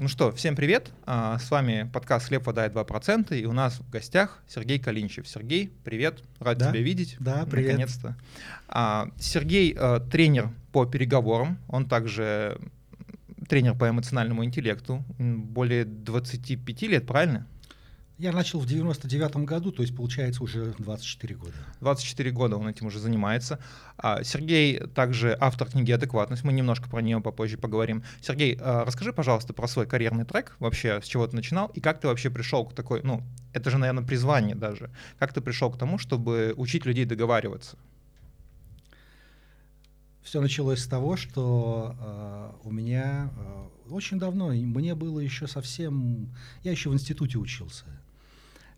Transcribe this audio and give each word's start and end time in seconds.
Ну 0.00 0.08
что, 0.08 0.32
всем 0.32 0.56
привет. 0.56 0.90
А, 1.06 1.38
с 1.38 1.52
вами 1.52 1.88
подкаст 1.92 2.26
«Хлеб, 2.26 2.44
вода 2.46 2.66
и 2.66 2.68
2%». 2.68 3.38
И 3.38 3.46
у 3.46 3.52
нас 3.52 3.78
в 3.78 3.88
гостях 3.90 4.42
Сергей 4.48 4.80
Калинчев. 4.80 5.28
Сергей, 5.28 5.72
привет. 5.84 6.20
Рад 6.40 6.58
да? 6.58 6.70
тебя 6.72 6.80
видеть. 6.80 7.14
Да, 7.20 7.46
привет. 7.48 7.74
Наконец-то. 7.74 8.16
А, 8.66 9.08
Сергей 9.20 9.72
а, 9.78 10.00
тренер 10.00 10.50
по 10.72 10.84
переговорам. 10.84 11.58
Он 11.68 11.88
также 11.88 12.58
тренер 13.48 13.76
по 13.76 13.88
эмоциональному 13.88 14.44
интеллекту. 14.44 15.04
Более 15.16 15.84
25 15.84 16.82
лет, 16.82 17.06
правильно? 17.06 17.46
Я 18.16 18.30
начал 18.30 18.60
в 18.60 18.66
99 18.66 19.36
году, 19.38 19.72
то 19.72 19.82
есть 19.82 19.94
получается 19.96 20.44
уже 20.44 20.72
24 20.78 21.34
года. 21.34 21.52
24 21.80 22.30
года 22.30 22.56
он 22.56 22.68
этим 22.68 22.86
уже 22.86 23.00
занимается. 23.00 23.58
А, 23.98 24.22
Сергей 24.22 24.78
также 24.78 25.36
автор 25.40 25.68
книги 25.68 25.90
«Адекватность», 25.90 26.44
мы 26.44 26.52
немножко 26.52 26.88
про 26.88 27.02
нее 27.02 27.20
попозже 27.20 27.58
поговорим. 27.58 28.04
Сергей, 28.20 28.56
а, 28.60 28.84
расскажи, 28.84 29.12
пожалуйста, 29.12 29.52
про 29.52 29.66
свой 29.66 29.86
карьерный 29.86 30.24
трек, 30.24 30.54
вообще 30.60 31.00
с 31.02 31.06
чего 31.06 31.26
ты 31.26 31.34
начинал, 31.34 31.72
и 31.74 31.80
как 31.80 32.00
ты 32.00 32.06
вообще 32.06 32.30
пришел 32.30 32.64
к 32.64 32.72
такой, 32.72 33.02
ну, 33.02 33.20
это 33.52 33.68
же, 33.70 33.78
наверное, 33.78 34.04
призвание 34.04 34.54
даже. 34.54 34.90
Как 35.18 35.32
ты 35.32 35.40
пришел 35.40 35.72
к 35.72 35.76
тому, 35.76 35.98
чтобы 35.98 36.54
учить 36.56 36.86
людей 36.86 37.06
договариваться? 37.06 37.76
Все 40.22 40.40
началось 40.40 40.80
с 40.80 40.86
того, 40.86 41.16
что 41.16 41.96
э, 42.00 42.52
у 42.62 42.70
меня 42.70 43.30
э, 43.36 43.90
очень 43.90 44.18
давно, 44.18 44.48
мне 44.48 44.94
было 44.94 45.20
еще 45.20 45.46
совсем, 45.46 46.34
я 46.62 46.70
еще 46.70 46.88
в 46.88 46.94
институте 46.94 47.38
учился, 47.38 47.84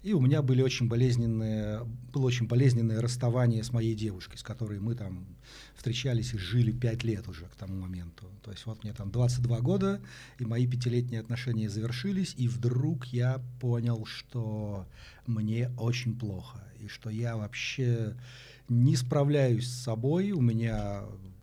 и 0.07 0.13
у 0.13 0.21
меня 0.21 0.41
были 0.41 0.63
очень 0.63 0.87
болезненные, 0.87 1.85
было 2.13 2.27
очень 2.27 2.47
болезненное 2.47 3.01
расставание 3.01 3.65
с 3.65 3.73
моей 3.73 3.97
девушкой, 3.97 4.37
с 4.37 4.43
которой 4.45 4.79
мы 4.79 4.95
там 4.95 5.27
встречались 5.75 6.33
и 6.33 6.39
жили 6.39 6.71
пять 6.71 7.03
лет 7.03 7.27
уже 7.27 7.47
к 7.47 7.57
тому 7.57 7.81
моменту. 7.81 8.31
То 8.45 8.53
есть 8.53 8.67
вот 8.67 8.85
мне 8.85 8.93
там 8.93 9.11
22 9.11 9.61
года, 9.63 10.01
и 10.39 10.45
мои 10.45 10.69
пятилетние 10.69 11.21
отношения 11.21 11.69
завершились, 11.69 12.35
и 12.37 12.47
вдруг 12.47 13.07
я 13.07 13.43
понял, 13.61 14.07
что 14.07 14.87
мне 15.27 15.71
очень 15.77 16.17
плохо, 16.17 16.63
и 16.79 16.87
что 16.87 17.11
я 17.11 17.37
вообще 17.37 18.15
не 18.69 18.95
справляюсь 18.95 19.67
с 19.67 19.83
собой, 19.83 20.31
у 20.31 20.41
меня 20.41 21.03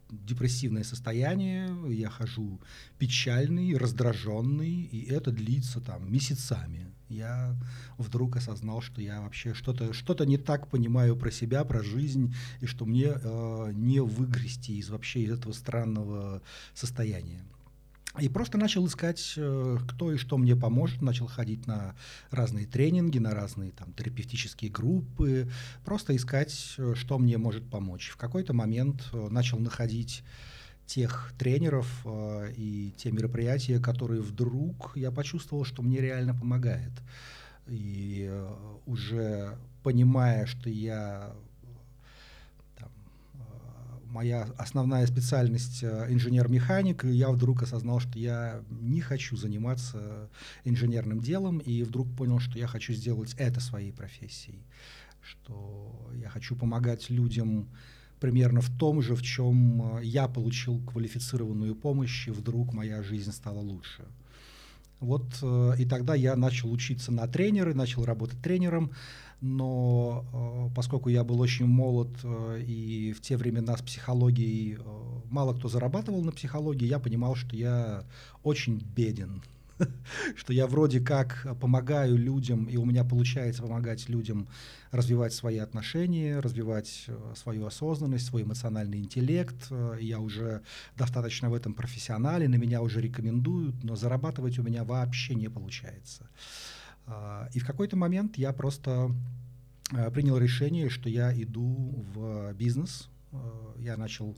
депрессивное 0.10 0.86
состояние, 0.86 1.70
я 1.90 2.10
хожу 2.10 2.62
печальный, 2.98 3.76
раздраженный, 3.76 4.84
и 4.84 5.04
это 5.12 5.32
длится 5.32 5.82
там 5.82 6.10
месяцами 6.10 6.94
я 7.14 7.56
вдруг 7.98 8.38
осознал, 8.38 8.82
что 8.82 9.02
я 9.02 9.22
вообще 9.22 9.54
что-то 9.54 9.94
что 9.94 10.14
не 10.26 10.38
так 10.38 10.68
понимаю 10.68 11.16
про 11.16 11.32
себя, 11.32 11.64
про 11.64 11.84
жизнь, 11.84 12.34
и 12.62 12.66
что 12.66 12.86
мне 12.86 13.14
э, 13.14 13.72
не 13.74 14.00
выгрести 14.00 14.78
из 14.78 14.90
вообще 14.90 15.22
из 15.22 15.32
этого 15.32 15.54
странного 15.54 16.42
состояния. 16.74 17.44
И 18.20 18.30
просто 18.30 18.60
начал 18.60 18.86
искать, 18.86 19.34
э, 19.38 19.78
кто 19.88 20.12
и 20.12 20.18
что 20.18 20.38
мне 20.38 20.56
поможет, 20.56 21.02
начал 21.02 21.26
ходить 21.26 21.66
на 21.66 21.96
разные 22.30 22.68
тренинги, 22.68 23.18
на 23.18 23.32
разные 23.32 23.72
там 23.72 23.92
терапевтические 23.94 24.70
группы, 24.70 25.50
просто 25.84 26.16
искать, 26.16 26.76
э, 26.78 26.94
что 26.96 27.18
мне 27.18 27.40
может 27.40 27.68
помочь. 27.68 28.10
В 28.10 28.18
какой-то 28.18 28.54
момент 28.54 29.10
э, 29.14 29.30
начал 29.30 29.58
находить 29.58 30.24
тех 30.86 31.34
тренеров 31.38 31.88
э, 32.06 32.54
и 32.56 32.94
те 32.98 33.12
мероприятия, 33.12 33.80
которые 33.80 34.22
вдруг 34.22 34.92
я 34.96 35.12
почувствовал, 35.12 35.66
что 35.66 35.82
мне 35.82 36.00
реально 36.00 36.34
помогает. 36.34 36.92
И 37.68 38.28
э, 38.30 38.56
уже 38.86 39.58
понимая, 39.84 40.46
что 40.46 40.70
я 40.70 41.34
там, 42.78 42.90
э, 43.36 43.40
моя 44.06 44.44
основная 44.58 45.08
специальность 45.08 45.82
э, 45.82 46.08
инженер-механик, 46.10 47.06
я 47.06 47.30
вдруг 47.30 47.64
осознал, 47.64 48.00
что 48.00 48.20
я 48.20 48.62
не 48.70 49.00
хочу 49.00 49.38
заниматься 49.38 50.30
инженерным 50.66 51.22
делом, 51.22 51.60
и 51.60 51.84
вдруг 51.84 52.14
понял, 52.16 52.40
что 52.40 52.60
я 52.60 52.68
хочу 52.68 52.94
сделать 52.94 53.34
это 53.38 53.62
своей 53.62 53.94
профессией, 53.94 54.66
что 55.22 56.12
я 56.16 56.30
хочу 56.30 56.56
помогать 56.56 57.10
людям 57.10 57.70
примерно 58.24 58.62
в 58.62 58.70
том 58.70 59.02
же, 59.02 59.16
в 59.16 59.22
чем 59.22 59.98
э, 59.98 60.06
я 60.06 60.30
получил 60.30 60.80
квалифицированную 60.80 61.76
помощь, 61.76 62.30
и 62.30 62.32
вдруг 62.32 62.72
моя 62.72 63.04
жизнь 63.04 63.34
стала 63.34 63.60
лучше. 63.60 64.06
Вот 65.02 65.26
э, 65.42 65.74
и 65.80 65.84
тогда 65.84 66.16
я 66.16 66.38
начал 66.38 66.72
учиться 66.72 67.12
на 67.12 67.28
тренеры, 67.28 67.74
начал 67.74 68.06
работать 68.06 68.42
тренером, 68.42 68.92
но 69.42 70.24
э, 70.32 70.74
поскольку 70.74 71.10
я 71.10 71.26
был 71.26 71.42
очень 71.42 71.66
молод 71.66 72.12
и 72.66 73.14
в 73.14 73.20
те 73.20 73.36
времена 73.36 73.76
с 73.76 73.82
психологией 73.82 74.78
мало 75.30 75.54
кто 75.54 75.68
зарабатывал 75.68 76.24
на 76.24 76.32
психологии, 76.32 76.88
я 76.88 77.00
понимал, 77.00 77.36
что 77.36 77.58
я 77.58 78.06
очень 78.42 78.82
беден 78.96 79.44
что 80.36 80.54
я 80.54 80.68
вроде 80.68 81.00
как 81.00 81.48
помогаю 81.60 82.18
людям, 82.18 82.66
и 82.66 82.78
у 82.78 82.86
меня 82.86 83.04
получается 83.04 83.62
помогать 83.62 84.10
людям 84.10 84.48
развивать 84.92 85.34
свои 85.34 85.58
отношения, 85.58 86.40
развивать 86.40 87.06
э, 87.08 87.34
свою 87.36 87.66
осознанность, 87.66 88.26
свой 88.26 88.44
эмоциональный 88.44 89.00
интеллект. 89.00 89.56
Э, 89.70 89.98
я 90.00 90.20
уже 90.20 90.62
достаточно 90.96 91.50
в 91.50 91.54
этом 91.54 91.74
профессионале, 91.74 92.48
на 92.48 92.56
меня 92.56 92.82
уже 92.82 93.02
рекомендуют, 93.02 93.84
но 93.84 93.96
зарабатывать 93.96 94.60
у 94.60 94.64
меня 94.64 94.84
вообще 94.84 95.36
не 95.36 95.50
получается. 95.50 96.30
А, 97.06 97.50
и 97.54 97.60
в 97.60 97.66
какой-то 97.66 97.98
момент 97.98 98.38
я 98.38 98.54
просто 98.54 99.12
э, 99.92 100.12
принял 100.12 100.38
решение, 100.38 100.90
что 100.90 101.10
я 101.10 101.34
иду 101.34 102.06
в 102.14 102.54
бизнес. 102.54 103.10
Я 103.80 103.98
начал 103.98 104.38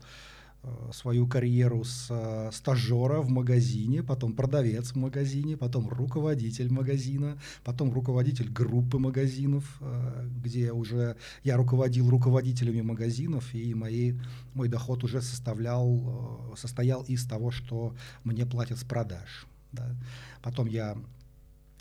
свою 0.92 1.26
карьеру 1.26 1.84
с 1.84 2.08
э, 2.10 2.50
стажера 2.52 3.20
в 3.20 3.28
магазине, 3.28 4.02
потом 4.02 4.34
продавец 4.34 4.92
в 4.92 4.96
магазине, 4.96 5.56
потом 5.56 5.88
руководитель 5.88 6.72
магазина, 6.72 7.38
потом 7.64 7.92
руководитель 7.92 8.50
группы 8.50 8.98
магазинов, 8.98 9.64
э, 9.80 10.28
где 10.44 10.72
уже 10.72 11.16
я 11.44 11.56
руководил 11.56 12.08
руководителями 12.10 12.80
магазинов, 12.80 13.54
и 13.54 13.74
мои, 13.74 14.14
мой 14.54 14.68
доход 14.68 15.04
уже 15.04 15.20
составлял, 15.22 16.54
состоял 16.56 17.02
из 17.02 17.26
того, 17.26 17.50
что 17.50 17.94
мне 18.24 18.46
платят 18.46 18.78
с 18.78 18.84
продаж. 18.84 19.46
Да. 19.72 19.94
Потом 20.42 20.66
я 20.66 20.96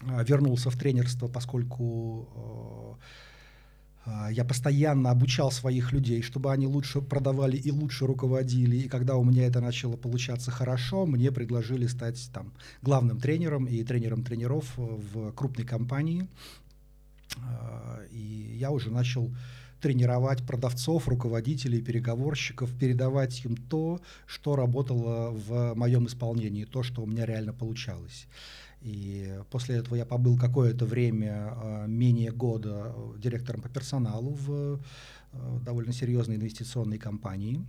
вернулся 0.01 0.69
в 0.69 0.77
тренерство, 0.77 1.27
поскольку 1.27 2.99
я 4.31 4.45
постоянно 4.45 5.09
обучал 5.09 5.51
своих 5.51 5.91
людей, 5.91 6.21
чтобы 6.21 6.51
они 6.51 6.67
лучше 6.67 7.01
продавали 7.01 7.57
и 7.57 7.71
лучше 7.71 8.05
руководили. 8.05 8.77
И 8.77 8.87
когда 8.87 9.15
у 9.15 9.23
меня 9.23 9.47
это 9.47 9.61
начало 9.61 9.97
получаться 9.97 10.51
хорошо, 10.51 11.05
мне 11.05 11.31
предложили 11.31 11.87
стать 11.87 12.29
там, 12.31 12.53
главным 12.81 13.19
тренером 13.19 13.65
и 13.65 13.83
тренером 13.83 14.23
тренеров 14.23 14.65
в 14.77 15.31
крупной 15.31 15.65
компании. 15.65 16.27
А, 17.37 18.01
и 18.11 18.57
я 18.59 18.71
уже 18.71 18.91
начал 18.91 19.31
тренировать 19.85 20.43
продавцов, 20.43 21.07
руководителей, 21.07 21.79
переговорщиков, 21.79 22.75
передавать 22.75 23.45
им 23.45 23.55
то, 23.55 24.01
что 24.25 24.55
работало 24.55 25.29
в 25.29 25.75
моем 25.75 26.07
исполнении, 26.07 26.65
то, 26.65 26.81
что 26.81 27.03
у 27.03 27.05
меня 27.05 27.23
реально 27.27 27.53
получалось. 27.53 28.25
И 28.81 29.31
после 29.51 29.75
этого 29.75 29.95
я 29.95 30.05
побыл 30.07 30.39
какое-то 30.39 30.87
время, 30.87 31.33
а, 31.35 31.85
менее 31.85 32.31
года, 32.31 32.95
директором 33.19 33.61
по 33.61 33.69
персоналу 33.69 34.33
в 34.33 34.79
а, 35.33 35.59
довольно 35.59 35.93
серьезной 35.93 36.37
инвестиционной 36.37 36.97
компании. 36.97 37.63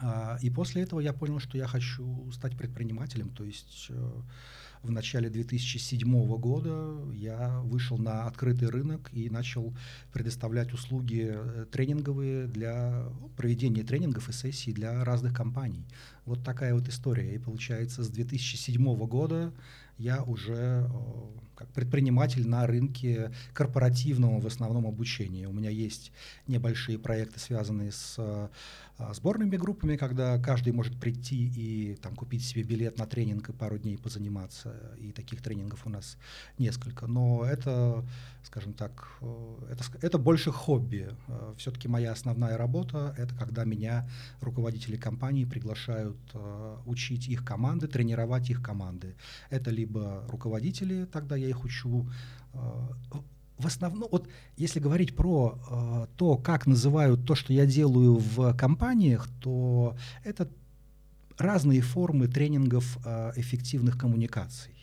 А, 0.00 0.38
и 0.40 0.48
после 0.48 0.80
этого 0.84 1.00
я 1.00 1.12
понял, 1.12 1.40
что 1.40 1.58
я 1.58 1.66
хочу 1.66 2.30
стать 2.32 2.56
предпринимателем, 2.56 3.28
то 3.28 3.44
есть 3.44 3.88
э, 3.90 4.12
в 4.82 4.90
начале 4.90 5.28
2007 5.28 6.36
года 6.38 6.96
я 7.14 7.60
вышел 7.60 7.98
на 7.98 8.26
открытый 8.26 8.68
рынок 8.68 9.10
и 9.12 9.28
начал 9.30 9.74
предоставлять 10.12 10.72
услуги 10.72 11.32
э, 11.34 11.66
тренинговые 11.70 12.46
для 12.46 13.04
проведения 13.36 13.82
тренингов 13.82 14.28
и 14.28 14.32
сессий 14.32 14.72
для 14.72 15.04
разных 15.04 15.34
компаний. 15.34 15.84
Вот 16.24 16.44
такая 16.44 16.74
вот 16.74 16.88
история. 16.88 17.34
И 17.34 17.38
получается, 17.38 18.02
с 18.02 18.08
2007 18.08 18.96
года 19.06 19.52
я 19.98 20.22
уже 20.22 20.88
как 21.58 21.68
предприниматель 21.70 22.46
на 22.46 22.68
рынке 22.68 23.32
корпоративного 23.52 24.40
в 24.40 24.46
основном 24.46 24.86
обучения. 24.86 25.48
У 25.48 25.52
меня 25.52 25.70
есть 25.70 26.12
небольшие 26.46 27.00
проекты, 27.00 27.40
связанные 27.40 27.90
с 27.90 28.14
э, 28.16 28.48
сборными 29.12 29.56
группами, 29.56 29.96
когда 29.96 30.38
каждый 30.38 30.72
может 30.72 31.00
прийти 31.00 31.50
и 31.56 31.96
там, 31.96 32.14
купить 32.14 32.44
себе 32.44 32.62
билет 32.62 32.96
на 32.96 33.06
тренинг 33.06 33.48
и 33.48 33.52
пару 33.52 33.76
дней 33.76 33.98
позаниматься. 33.98 34.72
И 35.00 35.10
таких 35.10 35.42
тренингов 35.42 35.84
у 35.84 35.90
нас 35.90 36.16
несколько. 36.58 37.08
Но 37.08 37.44
это, 37.44 38.06
скажем 38.44 38.72
так, 38.72 39.08
э, 39.20 39.72
это, 39.72 39.84
это 40.00 40.18
больше 40.18 40.52
хобби. 40.52 41.08
Все-таки 41.56 41.88
моя 41.88 42.12
основная 42.12 42.56
работа— 42.56 43.16
это 43.18 43.34
когда 43.34 43.64
меня 43.64 44.08
руководители 44.40 44.96
компании 44.96 45.44
приглашают 45.44 46.16
учить 46.86 47.26
их 47.26 47.44
команды, 47.44 47.88
тренировать 47.88 48.48
их 48.48 48.62
команды. 48.62 49.16
Это 49.50 49.72
либо 49.72 50.24
руководители, 50.28 51.04
тогда 51.06 51.34
я 51.34 51.47
их 51.48 51.64
учу. 51.64 52.08
Э, 52.54 52.58
в 53.58 53.66
основном, 53.66 54.08
вот 54.10 54.28
если 54.56 54.80
говорить 54.80 55.16
про 55.16 55.58
э, 55.70 56.06
то, 56.16 56.36
как 56.36 56.66
называют 56.66 57.26
то, 57.26 57.34
что 57.34 57.52
я 57.52 57.66
делаю 57.66 58.16
в 58.16 58.54
компаниях, 58.54 59.28
то 59.40 59.96
это 60.24 60.48
разные 61.36 61.80
формы 61.80 62.28
тренингов 62.28 62.98
э, 63.04 63.32
эффективных 63.36 63.98
коммуникаций. 63.98 64.74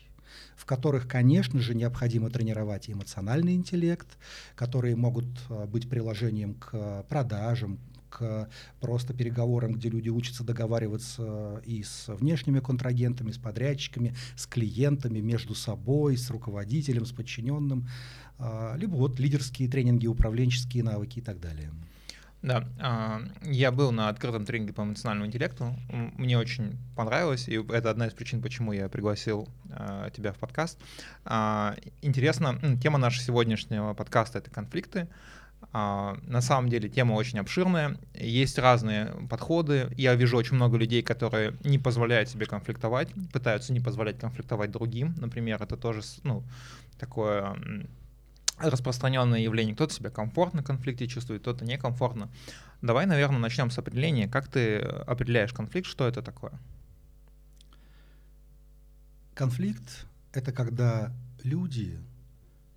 в 0.56 0.66
которых, 0.66 1.08
конечно 1.08 1.60
же, 1.60 1.76
необходимо 1.76 2.30
тренировать 2.30 2.90
эмоциональный 2.90 3.56
интеллект, 3.56 4.08
которые 4.56 4.96
могут 4.96 5.28
быть 5.70 5.90
приложением 5.90 6.56
к 6.56 7.04
продажам, 7.10 7.78
к 8.16 8.48
просто 8.80 9.14
переговорам, 9.14 9.74
где 9.74 9.90
люди 9.90 10.10
учатся 10.10 10.44
договариваться 10.44 11.62
и 11.66 11.84
с 11.84 12.08
внешними 12.08 12.60
контрагентами, 12.60 13.32
с 13.32 13.38
подрядчиками, 13.38 14.16
с 14.38 14.48
клиентами, 14.48 15.20
между 15.20 15.54
собой, 15.54 16.18
с 16.18 16.30
руководителем, 16.30 17.06
с 17.06 17.12
подчиненным, 17.12 17.90
а, 18.40 18.76
либо 18.78 18.96
вот 18.96 19.20
лидерские 19.20 19.70
тренинги, 19.70 20.08
управленческие 20.08 20.84
навыки 20.84 21.20
и 21.20 21.22
так 21.22 21.40
далее. 21.42 21.72
Да, 22.42 22.64
а, 22.80 23.22
я 23.44 23.72
был 23.72 23.92
на 23.92 24.08
открытом 24.08 24.46
тренинге 24.46 24.72
по 24.72 24.84
эмоциональному 24.84 25.28
интеллекту. 25.28 25.76
Мне 26.18 26.38
очень 26.38 26.78
понравилось, 26.96 27.50
и 27.50 27.56
это 27.56 27.90
одна 27.90 28.08
из 28.08 28.14
причин, 28.14 28.42
почему 28.42 28.72
я 28.72 28.88
пригласил 28.88 29.50
а, 29.72 30.10
тебя 30.12 30.32
в 30.32 30.38
подкаст. 30.38 30.80
Интересно, 32.02 32.60
тема 32.82 32.98
нашего 32.98 33.26
сегодняшнего 33.26 33.94
подкаста— 33.94 34.38
это 34.40 34.52
конфликты. 34.52 35.08
А, 35.78 36.18
на 36.26 36.40
самом 36.40 36.70
деле 36.70 36.88
тема 36.88 37.16
очень 37.16 37.38
обширная, 37.38 37.98
есть 38.14 38.58
разные 38.58 39.08
подходы. 39.30 39.90
Я 39.98 40.16
вижу 40.16 40.38
очень 40.38 40.56
много 40.56 40.78
людей, 40.78 41.02
которые 41.02 41.58
не 41.66 41.78
позволяют 41.78 42.30
себе 42.30 42.46
конфликтовать, 42.46 43.10
пытаются 43.34 43.74
не 43.74 43.82
позволять 43.82 44.18
конфликтовать 44.18 44.72
другим. 44.72 45.16
Например, 45.18 45.62
это 45.62 45.76
тоже 45.76 46.00
ну, 46.24 46.46
такое 46.98 47.58
распространенное 48.58 49.42
явление. 49.42 49.76
Кто-то 49.76 49.94
себя 49.94 50.10
комфортно 50.10 50.62
в 50.62 50.66
конфликте 50.66 51.08
чувствует, 51.08 51.42
кто-то 51.42 51.66
некомфортно. 51.66 52.30
Давай, 52.82 53.06
наверное, 53.06 53.40
начнем 53.40 53.70
с 53.70 53.78
определения. 53.78 54.30
Как 54.30 54.48
ты 54.48 54.78
определяешь 54.78 55.52
конфликт? 55.52 55.88
Что 55.88 56.08
это 56.08 56.22
такое? 56.22 56.54
Конфликт— 59.34 60.06
это 60.32 60.54
когда 60.54 61.12
люди 61.44 62.00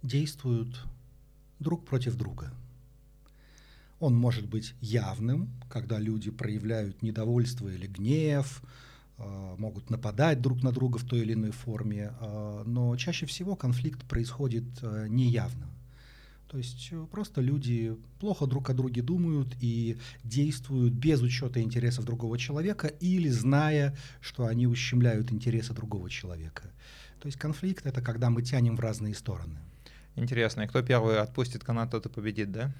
действуют 0.02 0.84
друг 1.60 1.86
против 1.86 2.16
друга— 2.16 2.50
он 4.00 4.14
может 4.14 4.48
быть 4.48 4.74
явным, 4.80 5.50
когда 5.68 5.98
люди 5.98 6.30
проявляют 6.30 7.02
недовольство 7.02 7.68
или 7.68 7.86
гнев, 7.86 8.62
а, 9.18 9.56
могут 9.56 9.90
нападать 9.90 10.40
друг 10.40 10.62
на 10.62 10.72
друга 10.72 10.98
в 10.98 11.04
той 11.04 11.20
или 11.20 11.32
иной 11.32 11.50
форме, 11.50 12.12
а, 12.20 12.62
но 12.64 12.96
чаще 12.96 13.26
всего 13.26 13.56
конфликт 13.56 14.04
происходит 14.04 14.64
а, 14.82 15.06
неявно. 15.06 15.68
То 16.48 16.56
есть 16.56 16.88
э, 16.92 17.06
просто 17.10 17.42
люди 17.42 17.94
плохо 18.20 18.46
друг 18.46 18.70
о 18.70 18.74
друге 18.74 19.02
думают 19.02 19.54
и 19.60 19.98
действуют 20.24 20.94
без 20.94 21.20
учета 21.20 21.60
интересов 21.60 22.06
другого 22.06 22.38
человека 22.38 22.86
или 22.86 23.28
зная, 23.28 23.94
что 24.22 24.46
они 24.46 24.66
ущемляют 24.66 25.30
интересы 25.30 25.74
другого 25.74 26.08
человека. 26.08 26.62
То 27.20 27.26
есть 27.26 27.38
конфликт— 27.38 27.84
это 27.86 28.00
когда 28.00 28.30
мы 28.30 28.42
тянем 28.42 28.76
в 28.76 28.80
разные 28.80 29.14
стороны. 29.14 29.58
Интересно, 30.16 30.62
и 30.62 30.66
кто 30.66 30.82
первый 30.82 31.18
отпустит 31.18 31.64
канат, 31.64 31.90
тот 31.90 32.06
и 32.06 32.08
победит, 32.08 32.50
да? 32.50 32.72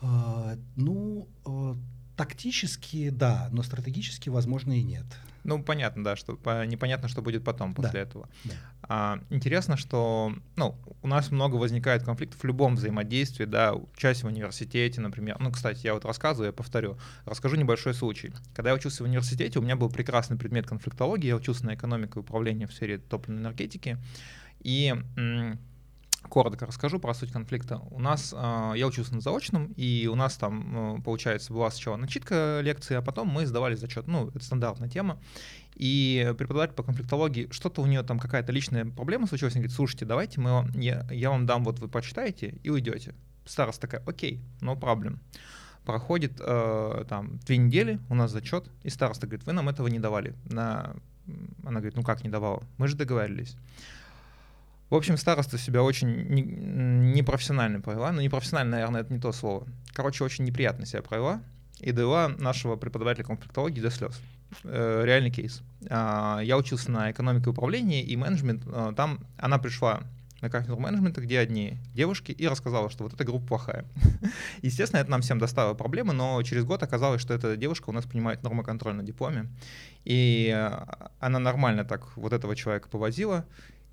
А, 0.00 0.56
ну, 0.76 1.28
а, 1.44 1.76
тактически 2.16 3.10
да, 3.10 3.48
но 3.52 3.62
стратегически, 3.62 4.28
возможно, 4.28 4.72
и 4.72 4.82
нет. 4.82 5.06
Ну, 5.44 5.62
понятно, 5.62 6.04
да, 6.04 6.16
что 6.16 6.36
по, 6.36 6.66
непонятно, 6.66 7.08
что 7.08 7.22
будет 7.22 7.44
потом, 7.44 7.74
после 7.74 7.92
да, 7.92 7.98
этого. 8.00 8.28
Да. 8.44 8.54
А, 8.82 9.20
интересно, 9.30 9.76
что 9.76 10.34
ну, 10.56 10.76
у 11.00 11.08
нас 11.08 11.30
много 11.30 11.56
возникает 11.56 12.02
конфликтов 12.02 12.42
в 12.42 12.44
любом 12.44 12.74
взаимодействии, 12.74 13.44
да, 13.44 13.74
часть 13.96 14.24
в 14.24 14.26
университете, 14.26 15.00
например. 15.00 15.36
Ну, 15.38 15.50
кстати, 15.50 15.86
я 15.86 15.94
вот 15.94 16.04
рассказываю, 16.04 16.48
я 16.48 16.52
повторю. 16.52 16.98
Расскажу 17.24 17.56
небольшой 17.56 17.94
случай. 17.94 18.32
Когда 18.52 18.70
я 18.70 18.76
учился 18.76 19.02
в 19.02 19.06
университете, 19.06 19.58
у 19.58 19.62
меня 19.62 19.76
был 19.76 19.88
прекрасный 19.88 20.36
предмет 20.36 20.66
конфликтологии, 20.66 21.28
я 21.28 21.36
учился 21.36 21.64
на 21.64 21.74
экономику 21.74 22.18
и 22.18 22.22
управление 22.22 22.66
в 22.66 22.72
сфере 22.74 22.98
топливной 22.98 23.42
энергетики, 23.42 23.96
и 24.60 24.94
коротко 26.28 26.66
расскажу 26.66 26.98
про 26.98 27.14
суть 27.14 27.32
конфликта. 27.32 27.80
У 27.90 27.98
нас, 27.98 28.34
а, 28.36 28.72
я 28.74 28.86
учился 28.86 29.14
на 29.14 29.20
заочном, 29.20 29.72
и 29.76 30.08
у 30.10 30.14
нас 30.14 30.36
там, 30.36 30.98
э, 30.98 31.02
получается, 31.02 31.52
была 31.52 31.70
сначала 31.70 31.96
начитка 31.96 32.60
лекции, 32.62 32.94
а 32.94 33.02
потом 33.02 33.28
мы 33.28 33.46
сдавали 33.46 33.74
зачет. 33.74 34.06
Ну, 34.06 34.28
это 34.28 34.44
стандартная 34.44 34.88
тема. 34.88 35.18
И 35.74 36.34
преподаватель 36.36 36.74
по 36.74 36.82
конфликтологии, 36.82 37.48
что-то 37.50 37.82
у 37.82 37.86
нее 37.86 38.02
там 38.02 38.18
какая-то 38.18 38.52
личная 38.52 38.84
проблема 38.84 39.26
случилась, 39.26 39.54
он 39.54 39.60
говорит, 39.60 39.76
слушайте, 39.76 40.04
давайте 40.04 40.40
мы, 40.40 40.68
я, 40.74 41.06
я 41.10 41.30
вам 41.30 41.46
дам, 41.46 41.64
вот 41.64 41.78
вы 41.78 41.88
почитаете 41.88 42.58
и 42.62 42.70
уйдете. 42.70 43.14
Староста 43.44 43.82
такая, 43.82 44.02
окей, 44.06 44.40
no 44.60 44.78
problem. 44.78 45.18
Проходит 45.84 46.32
э, 46.40 47.04
там 47.08 47.38
две 47.46 47.56
недели, 47.56 48.00
у 48.10 48.14
нас 48.14 48.30
зачет, 48.30 48.70
и 48.82 48.90
староста 48.90 49.26
говорит, 49.26 49.46
вы 49.46 49.52
нам 49.52 49.68
этого 49.68 49.86
не 49.88 49.98
давали. 49.98 50.34
На... 50.44 50.96
Она 51.64 51.80
говорит, 51.80 51.96
ну 51.96 52.02
как 52.02 52.24
не 52.24 52.30
давала? 52.30 52.62
Мы 52.76 52.88
же 52.88 52.96
договорились. 52.96 53.56
В 54.90 54.94
общем, 54.94 55.16
староста 55.16 55.58
себя 55.58 55.82
очень 55.82 56.08
непрофессионально 57.12 57.80
провела. 57.80 58.10
Ну, 58.10 58.20
непрофессионально, 58.20 58.72
наверное, 58.72 59.00
это 59.02 59.12
не 59.12 59.20
то 59.20 59.32
слово. 59.32 59.66
Короче, 59.92 60.24
очень 60.24 60.44
неприятно 60.44 60.86
себя 60.86 61.02
провела 61.02 61.42
и 61.80 61.92
довела 61.92 62.28
нашего 62.28 62.76
преподавателя 62.76 63.24
конфликтологии 63.24 63.80
до 63.80 63.90
слез. 63.90 64.20
Э, 64.64 65.02
реальный 65.04 65.30
кейс. 65.30 65.62
Э, 65.82 66.40
я 66.42 66.56
учился 66.56 66.90
на 66.90 67.10
экономике 67.10 67.50
управления 67.50 68.02
и 68.02 68.16
менеджмент. 68.16 68.62
Э, 68.66 68.92
там 68.96 69.20
она 69.36 69.58
пришла 69.58 70.04
на 70.40 70.50
кафедру 70.50 70.78
менеджмента, 70.78 71.20
где 71.20 71.38
одни 71.38 71.76
девушки, 71.94 72.32
и 72.32 72.46
рассказала, 72.46 72.90
что 72.90 73.04
вот 73.04 73.12
эта 73.12 73.24
группа 73.24 73.46
плохая. 73.46 73.84
Естественно, 74.62 75.00
это 75.00 75.10
нам 75.10 75.20
всем 75.20 75.38
доставило 75.38 75.74
проблемы, 75.74 76.12
но 76.12 76.42
через 76.42 76.64
год 76.64 76.82
оказалось, 76.82 77.20
что 77.20 77.34
эта 77.34 77.56
девушка 77.56 77.90
у 77.90 77.92
нас 77.92 78.04
понимает 78.04 78.42
нормоконтроль 78.42 78.94
на 78.94 79.02
дипломе, 79.02 79.48
и 80.04 80.52
э, 80.54 80.70
она 81.18 81.38
нормально 81.38 81.84
так 81.84 82.16
вот 82.16 82.32
этого 82.32 82.54
человека 82.54 82.88
повозила, 82.88 83.44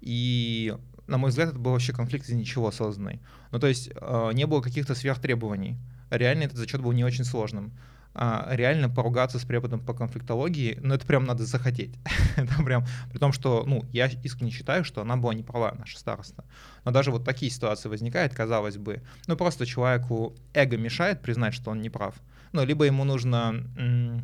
и, 0.02 0.76
на 1.08 1.18
мой 1.18 1.30
взгляд, 1.30 1.50
это 1.50 1.60
был 1.60 1.72
вообще 1.72 1.94
конфликт 1.94 2.28
из 2.30 2.36
ничего 2.36 2.72
созданный. 2.72 3.20
Ну, 3.52 3.60
то 3.60 3.68
есть 3.68 3.90
э, 3.94 4.32
не 4.34 4.46
было 4.46 4.62
каких-то 4.62 4.96
сверхтребований. 4.96 5.78
Реально 6.10 6.44
этот 6.44 6.58
зачет 6.58 6.82
был 6.82 6.92
не 6.92 7.04
очень 7.04 7.24
сложным. 7.24 7.74
А, 8.18 8.48
реально 8.52 8.90
поругаться 8.90 9.40
с 9.40 9.44
преподом 9.44 9.82
по 9.82 9.94
конфликтологии, 9.94 10.80
ну, 10.82 10.94
это 10.94 11.06
прям 11.06 11.26
надо 11.26 11.46
захотеть. 11.46 11.96
это 12.38 12.64
прям, 12.64 12.86
при 13.12 13.18
том, 13.18 13.34
что, 13.34 13.66
ну, 13.68 13.84
я 13.92 14.08
искренне 14.08 14.52
считаю, 14.52 14.86
что 14.86 15.02
она 15.02 15.18
была 15.18 15.34
не 15.34 15.44
права, 15.44 15.76
наша 15.78 16.00
староста. 16.00 16.46
Но 16.86 16.92
даже 16.92 17.12
вот 17.12 17.26
такие 17.26 17.52
ситуации 17.52 17.90
возникают, 17.90 18.34
казалось 18.34 18.78
бы. 18.78 19.02
Ну, 19.28 19.36
просто 19.36 19.66
человеку 19.66 20.34
эго 20.54 20.78
мешает 20.78 21.22
признать, 21.22 21.54
что 21.54 21.72
он 21.72 21.82
не 21.82 21.90
прав. 21.90 22.16
Ну, 22.54 22.64
либо 22.64 22.86
ему 22.86 23.04
нужно 23.04 24.24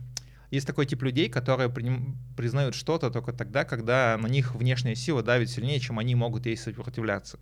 есть 0.51 0.67
такой 0.67 0.85
тип 0.85 1.01
людей, 1.01 1.29
которые 1.29 1.69
признают 2.37 2.75
что-то 2.75 3.09
только 3.09 3.33
тогда, 3.33 3.63
когда 3.63 4.17
на 4.21 4.27
них 4.27 4.53
внешняя 4.53 4.95
сила 4.95 5.23
давит 5.23 5.49
сильнее, 5.49 5.79
чем 5.79 5.97
они 5.97 6.13
могут 6.13 6.45
ей 6.45 6.57
сопротивляться. 6.57 7.39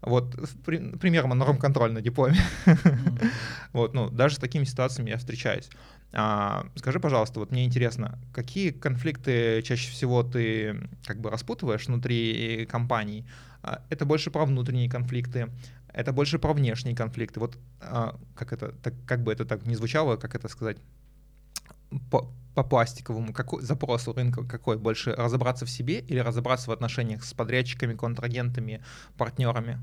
Вот, 0.00 0.36
при, 0.64 0.78
пример 0.96 1.26
монором-контроль 1.26 1.92
на 1.92 2.00
дипломе. 2.00 2.38
вот, 3.72 3.94
ну, 3.94 4.10
даже 4.10 4.36
с 4.36 4.38
такими 4.38 4.64
ситуациями 4.64 5.10
я 5.10 5.18
встречаюсь. 5.18 5.68
А, 6.12 6.66
скажи, 6.76 7.00
пожалуйста, 7.00 7.40
вот 7.40 7.50
мне 7.50 7.64
интересно, 7.64 8.18
какие 8.32 8.70
конфликты 8.70 9.60
чаще 9.62 9.90
всего 9.90 10.22
ты 10.22 10.88
как 11.04 11.20
бы 11.20 11.30
распутываешь 11.30 11.86
внутри 11.86 12.66
компаний? 12.70 13.26
А, 13.62 13.82
это 13.90 14.06
больше 14.06 14.30
про 14.30 14.46
внутренние 14.46 14.88
конфликты, 14.88 15.50
это 15.92 16.12
больше 16.12 16.38
про 16.38 16.52
внешние 16.52 16.94
конфликты. 16.94 17.40
Вот 17.40 17.58
а, 17.80 18.16
как 18.34 18.52
это, 18.52 18.72
так, 18.82 18.94
как 19.04 19.22
бы 19.22 19.32
это 19.32 19.44
так 19.44 19.66
не 19.66 19.74
звучало, 19.74 20.16
как 20.16 20.34
это 20.34 20.48
сказать? 20.48 20.78
По, 22.10 22.30
по 22.54 22.64
пластиковому, 22.64 23.32
какой 23.32 23.62
запрос 23.62 24.08
у 24.08 24.12
рынка 24.12 24.44
какой? 24.44 24.78
Больше 24.78 25.12
разобраться 25.12 25.64
в 25.64 25.70
себе 25.70 26.00
или 26.00 26.18
разобраться 26.18 26.70
в 26.70 26.72
отношениях 26.72 27.24
с 27.24 27.32
подрядчиками, 27.32 27.94
контрагентами, 27.94 28.82
партнерами? 29.16 29.78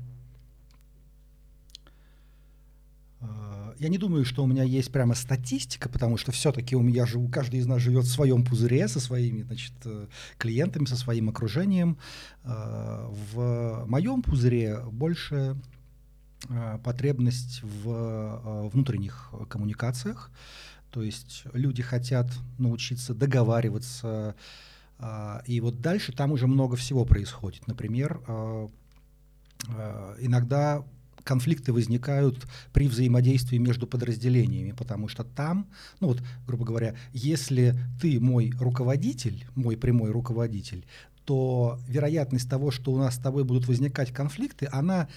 А, 3.20 3.74
я 3.78 3.88
не 3.88 3.98
думаю, 3.98 4.24
что 4.24 4.44
у 4.44 4.46
меня 4.46 4.62
есть 4.62 4.92
прямо 4.92 5.14
статистика, 5.14 5.88
потому 5.88 6.16
что 6.16 6.32
все-таки 6.32 6.76
у 6.76 6.82
меня 6.82 7.06
живу, 7.06 7.28
каждый 7.28 7.60
из 7.60 7.66
нас 7.66 7.80
живет 7.80 8.04
в 8.04 8.12
своем 8.12 8.44
пузыре 8.44 8.88
со 8.88 9.00
своими 9.00 9.42
значит, 9.42 9.74
э, 9.84 10.06
клиентами, 10.36 10.84
со 10.84 10.96
своим 10.96 11.30
окружением. 11.30 11.96
А, 12.44 13.10
в 13.10 13.86
моем 13.86 14.22
пузыре 14.22 14.80
больше 14.84 15.56
потребность 16.84 17.62
в 17.62 18.68
внутренних 18.68 19.32
коммуникациях, 19.48 20.30
то 20.96 21.02
есть 21.02 21.42
люди 21.52 21.82
хотят 21.82 22.26
научиться 22.56 23.12
договариваться, 23.12 24.34
а, 24.98 25.42
и 25.44 25.60
вот 25.60 25.82
дальше 25.82 26.10
там 26.10 26.32
уже 26.32 26.46
много 26.46 26.76
всего 26.76 27.04
происходит. 27.04 27.66
Например, 27.66 28.22
а, 28.26 28.70
а, 29.68 30.16
иногда 30.18 30.82
конфликты 31.22 31.74
возникают 31.74 32.46
при 32.72 32.88
взаимодействии 32.88 33.58
между 33.58 33.86
подразделениями, 33.86 34.70
потому 34.70 35.08
что 35.08 35.22
там, 35.22 35.66
ну 36.00 36.08
вот, 36.08 36.22
грубо 36.46 36.64
говоря, 36.64 36.94
если 37.12 37.78
ты 38.00 38.18
мой 38.18 38.54
руководитель, 38.58 39.44
мой 39.54 39.76
прямой 39.76 40.12
руководитель, 40.12 40.86
то 41.26 41.78
вероятность 41.86 42.48
того, 42.48 42.70
что 42.70 42.90
у 42.90 42.96
нас 42.96 43.16
с 43.16 43.18
тобой 43.18 43.44
будут 43.44 43.68
возникать 43.68 44.14
конфликты, 44.14 44.66
она 44.72 45.08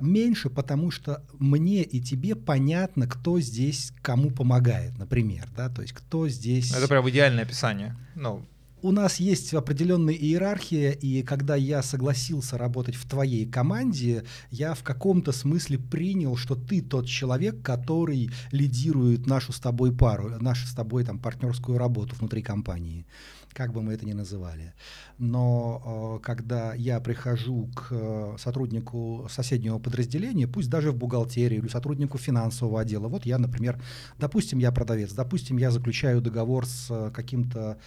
меньше, 0.00 0.50
потому 0.50 0.90
что 0.90 1.22
мне 1.38 1.82
и 1.82 2.00
тебе 2.00 2.34
понятно, 2.34 3.06
кто 3.06 3.40
здесь 3.40 3.92
кому 4.02 4.30
помогает, 4.30 4.98
например, 4.98 5.48
да, 5.56 5.68
то 5.68 5.82
есть 5.82 5.94
кто 5.94 6.28
здесь... 6.28 6.72
Это 6.72 6.88
прям 6.88 7.08
идеальное 7.08 7.44
описание. 7.44 7.96
Ну, 8.14 8.44
у 8.80 8.92
нас 8.92 9.16
есть 9.18 9.52
определенная 9.54 10.14
иерархия, 10.14 10.92
и 10.92 11.22
когда 11.22 11.56
я 11.56 11.82
согласился 11.82 12.56
работать 12.56 12.94
в 12.94 13.08
твоей 13.08 13.44
команде, 13.44 14.24
я 14.50 14.74
в 14.74 14.82
каком-то 14.82 15.32
смысле 15.32 15.78
принял, 15.78 16.36
что 16.36 16.54
ты 16.54 16.80
тот 16.80 17.06
человек, 17.06 17.60
который 17.62 18.30
лидирует 18.52 19.26
нашу 19.26 19.52
с 19.52 19.58
тобой 19.58 19.92
пару, 19.92 20.40
нашу 20.40 20.66
с 20.66 20.74
тобой 20.74 21.04
там 21.04 21.18
партнерскую 21.18 21.78
работу 21.78 22.14
внутри 22.16 22.42
компании 22.42 23.04
как 23.52 23.72
бы 23.72 23.82
мы 23.82 23.94
это 23.94 24.06
ни 24.06 24.12
называли. 24.12 24.72
Но 25.18 26.18
э, 26.20 26.24
когда 26.24 26.74
я 26.74 27.00
прихожу 27.00 27.68
к 27.74 27.88
э, 27.90 28.36
сотруднику 28.38 29.26
соседнего 29.30 29.78
подразделения, 29.78 30.46
пусть 30.46 30.70
даже 30.70 30.92
в 30.92 30.96
бухгалтерии 30.96 31.58
или 31.58 31.68
сотруднику 31.68 32.18
финансового 32.18 32.80
отдела, 32.80 33.08
вот 33.08 33.26
я, 33.26 33.38
например, 33.38 33.80
допустим, 34.18 34.58
я 34.58 34.72
продавец, 34.72 35.12
допустим, 35.12 35.58
я 35.58 35.70
заключаю 35.70 36.20
договор 36.20 36.66
с 36.66 36.86
э, 36.90 37.10
каким-то 37.12 37.78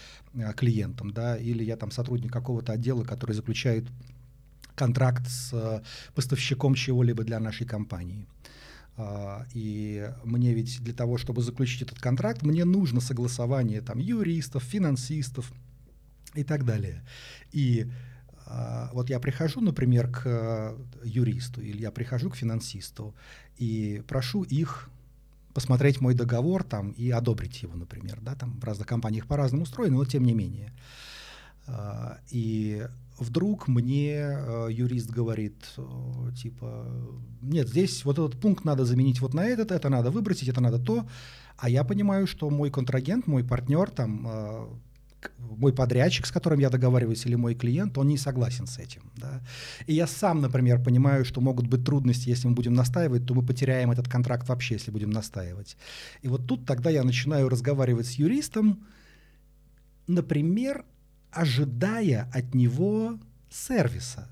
клиентом, 0.56 1.12
да, 1.12 1.38
или 1.38 1.63
я 1.63 1.75
там 1.75 1.91
сотрудник 1.91 2.32
какого-то 2.32 2.74
отдела, 2.74 3.03
который 3.03 3.34
заключает 3.34 3.86
контракт 4.75 5.27
с 5.27 5.84
поставщиком 6.15 6.74
чего-либо 6.74 7.24
для 7.24 7.39
нашей 7.39 7.68
компании. 7.68 8.25
Uh, 8.98 9.48
и 9.53 10.12
мне 10.24 10.53
ведь 10.53 10.83
для 10.83 10.93
того, 10.93 11.17
чтобы 11.17 11.41
заключить 11.41 11.81
этот 11.81 12.00
контракт, 12.00 12.43
мне 12.43 12.65
нужно 12.65 13.00
согласование 13.00 13.81
там 13.81 14.00
юристов, 14.00 14.63
финансистов, 14.63 15.51
и 16.33 16.43
так 16.43 16.65
далее. 16.65 17.01
И 17.51 17.88
э, 18.45 18.88
вот 18.93 19.10
я 19.10 19.19
прихожу, 19.19 19.62
например, 19.62 20.10
к 20.10 20.75
юристу 21.03 21.62
или 21.62 21.81
я 21.81 21.91
прихожу 21.91 22.29
к 22.29 22.36
финансисту 22.36 23.13
и 23.57 24.03
прошу 24.07 24.43
их 24.43 24.89
посмотреть 25.53 26.00
мой 26.00 26.13
договор 26.13 26.63
там 26.63 26.91
и 26.91 27.10
одобрить 27.12 27.62
его, 27.62 27.75
например, 27.75 28.19
да, 28.21 28.36
там 28.36 28.57
в 28.60 28.63
разных 28.63 28.88
компаниях 28.88 29.27
по-разному 29.27 29.63
устроено, 29.63 29.98
но 29.98 30.05
тем 30.05 30.24
не 30.24 30.33
менее. 30.33 30.71
Э, 31.67 32.17
и 32.29 32.88
вдруг 33.22 33.68
мне 33.68 34.13
э, 34.13 34.68
юрист 34.72 35.10
говорит, 35.12 35.56
э, 35.78 35.84
типа, 36.36 36.86
нет, 37.42 37.70
здесь 37.70 38.06
вот 38.06 38.20
этот 38.20 38.40
пункт 38.40 38.66
надо 38.66 38.86
заменить 38.86 39.22
вот 39.22 39.34
на 39.34 39.46
этот, 39.46 39.72
это 39.72 39.90
надо 39.90 40.12
выбросить, 40.12 40.50
это 40.50 40.62
надо 40.62 40.80
то, 40.80 41.08
а 41.58 41.70
я 41.70 41.84
понимаю, 41.84 42.28
что 42.28 42.50
мой 42.50 42.72
контрагент, 42.72 43.28
мой 43.28 43.44
партнер 43.44 43.90
там 43.92 44.28
э, 44.28 44.66
мой 45.38 45.74
подрядчик, 45.74 46.25
с 46.25 46.32
которым 46.32 46.60
я 46.60 46.70
договариваюсь, 46.70 47.25
или 47.25 47.36
мой 47.36 47.54
клиент, 47.54 47.98
он 47.98 48.08
не 48.08 48.18
согласен 48.18 48.66
с 48.66 48.80
этим. 48.80 49.01
Да? 49.18 49.42
И 49.86 49.94
я 49.94 50.08
сам, 50.08 50.42
например, 50.42 50.84
понимаю, 50.84 51.25
что 51.25 51.42
могут 51.42 51.68
быть 51.68 51.86
трудности, 51.86 52.30
если 52.30 52.48
мы 52.48 52.56
будем 52.56 52.74
настаивать, 52.74 53.25
то 53.25 53.36
мы 53.36 53.46
потеряем 53.46 53.92
этот 53.92 54.08
контракт 54.08 54.50
вообще, 54.50 54.75
если 54.75 54.92
будем 54.92 55.12
настаивать. 55.12 55.78
И 56.24 56.28
вот 56.28 56.48
тут 56.48 56.66
тогда 56.66 56.90
я 56.90 57.04
начинаю 57.04 57.50
разговаривать 57.50 58.08
с 58.08 58.13
юристом, 58.13 58.84
например, 60.08 60.86
ожидая 61.31 62.29
от 62.33 62.53
него 62.53 63.17
сервиса. 63.50 64.27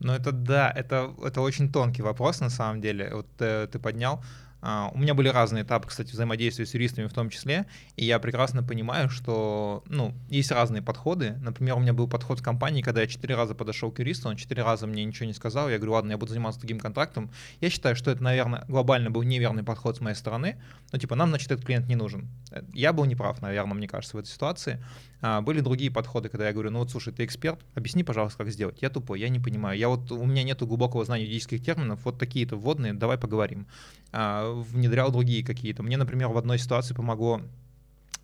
Ну 0.00 0.12
это 0.12 0.32
да, 0.32 0.70
это, 0.70 1.14
это 1.24 1.40
очень 1.40 1.72
тонкий 1.72 2.02
вопрос 2.02 2.40
на 2.40 2.50
самом 2.50 2.80
деле. 2.80 3.10
Вот 3.12 3.26
э, 3.40 3.66
ты 3.70 3.78
поднял. 3.78 4.22
Uh, 4.60 4.90
у 4.92 4.98
меня 4.98 5.14
были 5.14 5.28
разные 5.28 5.62
этапы, 5.62 5.86
кстати, 5.86 6.10
взаимодействия 6.10 6.66
с 6.66 6.74
юристами 6.74 7.06
в 7.06 7.12
том 7.12 7.30
числе, 7.30 7.66
и 7.94 8.04
я 8.04 8.18
прекрасно 8.18 8.64
понимаю, 8.64 9.08
что, 9.08 9.84
ну, 9.86 10.14
есть 10.28 10.50
разные 10.50 10.82
подходы. 10.82 11.36
Например, 11.40 11.76
у 11.76 11.80
меня 11.80 11.92
был 11.92 12.08
подход 12.08 12.40
в 12.40 12.42
компании, 12.42 12.82
когда 12.82 13.02
я 13.02 13.06
четыре 13.06 13.36
раза 13.36 13.54
подошел 13.54 13.92
к 13.92 14.00
юристу, 14.00 14.28
он 14.28 14.36
четыре 14.36 14.64
раза 14.64 14.88
мне 14.88 15.04
ничего 15.04 15.26
не 15.26 15.32
сказал, 15.32 15.68
я 15.68 15.76
говорю, 15.76 15.92
ладно, 15.92 16.10
я 16.10 16.18
буду 16.18 16.32
заниматься 16.32 16.60
таким 16.60 16.80
контрактом. 16.80 17.30
Я 17.60 17.70
считаю, 17.70 17.94
что 17.94 18.10
это, 18.10 18.20
наверное, 18.22 18.64
глобально 18.66 19.10
был 19.10 19.22
неверный 19.22 19.62
подход 19.62 19.96
с 19.96 20.00
моей 20.00 20.16
стороны, 20.16 20.56
но, 20.92 20.98
типа, 20.98 21.14
нам, 21.14 21.28
значит, 21.28 21.52
этот 21.52 21.64
клиент 21.64 21.86
не 21.86 21.94
нужен. 21.94 22.28
Я 22.72 22.92
был 22.92 23.04
неправ, 23.04 23.40
наверное, 23.40 23.74
мне 23.74 23.86
кажется, 23.86 24.16
в 24.16 24.20
этой 24.20 24.28
ситуации. 24.28 24.82
А, 25.20 25.40
были 25.40 25.60
другие 25.60 25.90
подходы, 25.90 26.28
когда 26.28 26.46
я 26.46 26.52
говорю, 26.52 26.70
ну 26.70 26.78
вот 26.80 26.90
слушай, 26.90 27.12
ты 27.12 27.24
эксперт, 27.24 27.60
объясни, 27.74 28.04
пожалуйста, 28.04 28.38
как 28.38 28.52
сделать. 28.52 28.82
Я 28.82 28.90
тупой, 28.90 29.20
я 29.20 29.28
не 29.28 29.40
понимаю. 29.40 29.78
Я 29.78 29.88
вот, 29.88 30.10
у 30.12 30.24
меня 30.24 30.42
нету 30.42 30.66
глубокого 30.66 31.04
знания 31.04 31.24
юридических 31.24 31.62
терминов, 31.62 32.00
вот 32.04 32.18
такие-то 32.18 32.56
вводные, 32.56 32.92
давай 32.92 33.18
поговорим. 33.18 33.66
А, 34.12 34.47
внедрял 34.54 35.10
другие 35.10 35.44
какие-то. 35.44 35.82
Мне, 35.82 35.96
например, 35.96 36.28
в 36.28 36.38
одной 36.38 36.58
ситуации 36.58 36.94
помогло 36.94 37.42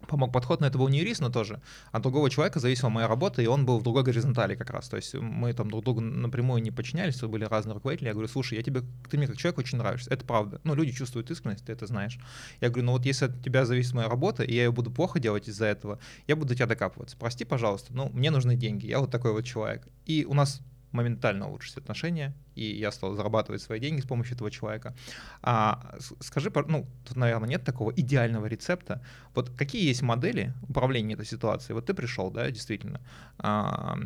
помог 0.07 0.33
подход, 0.33 0.61
но 0.61 0.67
это 0.67 0.79
был 0.79 0.89
не 0.89 0.99
юрист, 0.99 1.21
но 1.21 1.31
тоже. 1.31 1.61
От 1.93 2.03
другого 2.03 2.31
человека 2.31 2.61
зависела 2.61 2.89
моя 2.89 3.09
работа, 3.09 3.43
и 3.43 3.47
он 3.47 3.67
был 3.67 3.79
в 3.79 3.83
другой 3.83 4.03
горизонтали 4.03 4.55
как 4.55 4.71
раз. 4.71 4.89
То 4.89 4.97
есть 4.97 5.15
мы 5.15 5.53
там 5.53 5.71
друг 5.71 5.85
другу 5.85 6.01
напрямую 6.01 6.63
не 6.63 6.71
подчинялись, 6.71 7.21
были 7.21 7.45
разные 7.45 7.75
руководители. 7.75 8.09
Я 8.09 8.13
говорю, 8.13 8.29
слушай, 8.29 8.57
я 8.57 8.63
тебе, 8.63 8.83
ты 9.11 9.17
мне 9.17 9.27
как 9.27 9.37
человек 9.37 9.59
очень 9.59 9.79
нравишься. 9.79 10.11
Это 10.11 10.25
правда. 10.25 10.61
Ну, 10.65 10.75
люди 10.75 10.93
чувствуют 10.93 11.31
искренность, 11.31 11.65
ты 11.65 11.73
это 11.73 11.87
знаешь. 11.87 12.19
Я 12.61 12.69
говорю, 12.69 12.87
ну 12.87 12.93
вот 12.93 13.07
если 13.07 13.27
от 13.27 13.43
тебя 13.43 13.65
зависит 13.65 13.95
моя 13.95 14.09
работа, 14.09 14.43
и 14.43 14.55
я 14.55 14.65
ее 14.65 14.73
буду 14.73 14.91
плохо 14.91 15.19
делать 15.19 15.49
из-за 15.49 15.67
этого, 15.67 15.99
я 16.27 16.37
буду 16.37 16.55
тебя 16.55 16.67
докапываться. 16.67 17.17
Прости, 17.17 17.45
пожалуйста, 17.45 17.93
ну, 17.95 18.11
мне 18.13 18.31
нужны 18.31 18.57
деньги. 18.57 18.87
Я 18.87 19.01
вот 19.01 19.11
такой 19.11 19.33
вот 19.33 19.45
человек. 19.45 19.87
И 20.07 20.25
у 20.29 20.35
нас 20.35 20.61
моментально 20.95 21.49
улучшились 21.49 21.77
отношения, 21.77 22.35
и 22.55 22.65
я 22.65 22.93
стал 22.93 23.15
зарабатывать 23.15 23.61
свои 23.61 23.81
деньги 23.81 24.01
с 24.01 24.07
помощью 24.07 24.37
этого 24.37 24.51
человека. 24.51 24.95
А, 25.43 25.97
скажи, 26.21 26.53
ну, 26.69 26.87
тут, 27.05 27.17
наверное, 27.17 27.49
нет 27.49 27.65
такого 27.65 27.91
идеального 27.91 28.47
рецепта. 28.47 29.03
Вот 29.35 29.51
какие 29.51 29.87
есть 29.87 30.03
модели 30.03 30.55
управления 30.69 31.15
этой 31.15 31.27
ситуацией? 31.27 31.75
Вот 31.75 31.87
ты 31.87 31.95
пришел, 31.95 32.31
да, 32.31 32.51
действительно, 32.51 33.01
а, 33.39 33.99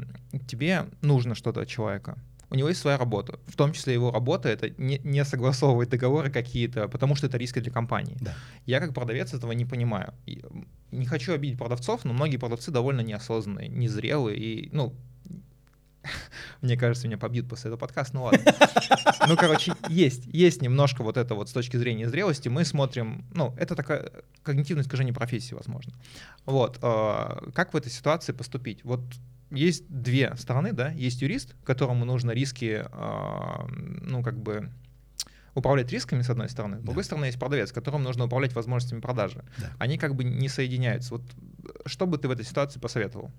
тебе 0.48 0.86
нужно 1.02 1.34
что-то 1.34 1.60
от 1.60 1.68
человека, 1.68 2.18
у 2.50 2.54
него 2.54 2.68
есть 2.68 2.80
своя 2.80 2.96
работа. 2.96 3.38
В 3.46 3.56
том 3.56 3.72
числе 3.72 3.92
его 3.92 4.10
работа— 4.10 4.48
это 4.50 4.70
не, 4.78 4.98
не 5.04 5.24
согласовывать 5.24 5.90
договоры 5.90 6.30
какие-то, 6.30 6.88
потому 6.88 7.14
что 7.14 7.26
это 7.26 7.36
риски 7.36 7.58
для 7.60 7.70
компании. 7.70 8.16
Да. 8.20 8.34
Я 8.64 8.80
как 8.80 8.94
продавец 8.94 9.34
этого 9.34 9.52
не 9.52 9.66
понимаю. 9.66 10.14
Не 10.90 11.04
хочу 11.04 11.34
обидеть 11.34 11.58
продавцов, 11.58 12.04
но 12.04 12.14
многие 12.14 12.38
продавцы 12.38 12.70
довольно 12.70 13.02
неосознанные, 13.02 13.68
незрелые 13.68 14.38
и, 14.38 14.70
ну, 14.72 14.94
мне 16.60 16.76
кажется, 16.76 17.06
меня 17.06 17.18
побьют 17.18 17.48
после 17.48 17.68
этого 17.68 17.78
подкаста, 17.78 18.16
ну 18.16 18.24
ладно. 18.24 18.40
Ну, 19.28 19.36
короче, 19.36 19.74
есть, 19.88 20.24
есть 20.26 20.62
немножко 20.62 21.02
вот 21.02 21.16
это 21.16 21.34
вот 21.34 21.48
с 21.48 21.52
точки 21.52 21.76
зрения 21.76 22.08
зрелости. 22.08 22.48
Мы 22.48 22.64
смотрим, 22.64 23.24
ну, 23.34 23.54
это 23.58 23.74
такое 23.74 24.10
когнитивное 24.42 24.84
искажение 24.84 25.14
профессии, 25.14 25.54
возможно. 25.54 25.92
Вот, 26.46 26.78
э, 26.82 27.50
как 27.54 27.74
в 27.74 27.76
этой 27.76 27.90
ситуации 27.90 28.32
поступить? 28.32 28.84
Вот 28.84 29.00
есть 29.50 29.84
две 29.88 30.34
стороны, 30.36 30.72
да, 30.72 30.90
есть 30.90 31.22
юрист, 31.22 31.54
которому 31.64 32.04
нужно 32.04 32.30
риски, 32.32 32.84
э, 32.84 33.66
ну, 34.02 34.22
как 34.22 34.38
бы 34.38 34.70
управлять 35.54 35.90
рисками, 35.92 36.22
с 36.22 36.30
одной 36.30 36.48
стороны, 36.48 36.78
с 36.78 36.82
другой 36.82 37.02
да. 37.02 37.06
стороны, 37.06 37.24
есть 37.26 37.38
продавец, 37.38 37.72
которому 37.72 38.04
нужно 38.04 38.24
управлять 38.24 38.54
возможностями 38.54 39.00
продажи. 39.00 39.44
Да. 39.58 39.70
Они 39.78 39.98
как 39.98 40.14
бы 40.14 40.24
не 40.24 40.48
соединяются. 40.48 41.14
Вот 41.14 41.22
что 41.86 42.06
бы 42.06 42.18
ты 42.18 42.28
в 42.28 42.30
этой 42.30 42.44
ситуации 42.44 42.78
посоветовал? 42.78 43.30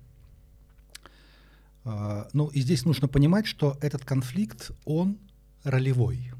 А, 1.84 2.28
ну 2.32 2.48
и 2.48 2.60
здесь 2.60 2.84
нужно 2.84 3.08
понимать, 3.08 3.46
что 3.46 3.76
этот 3.80 4.04
конфликт, 4.04 4.70
он 4.84 5.18
ролевой. 5.64 6.32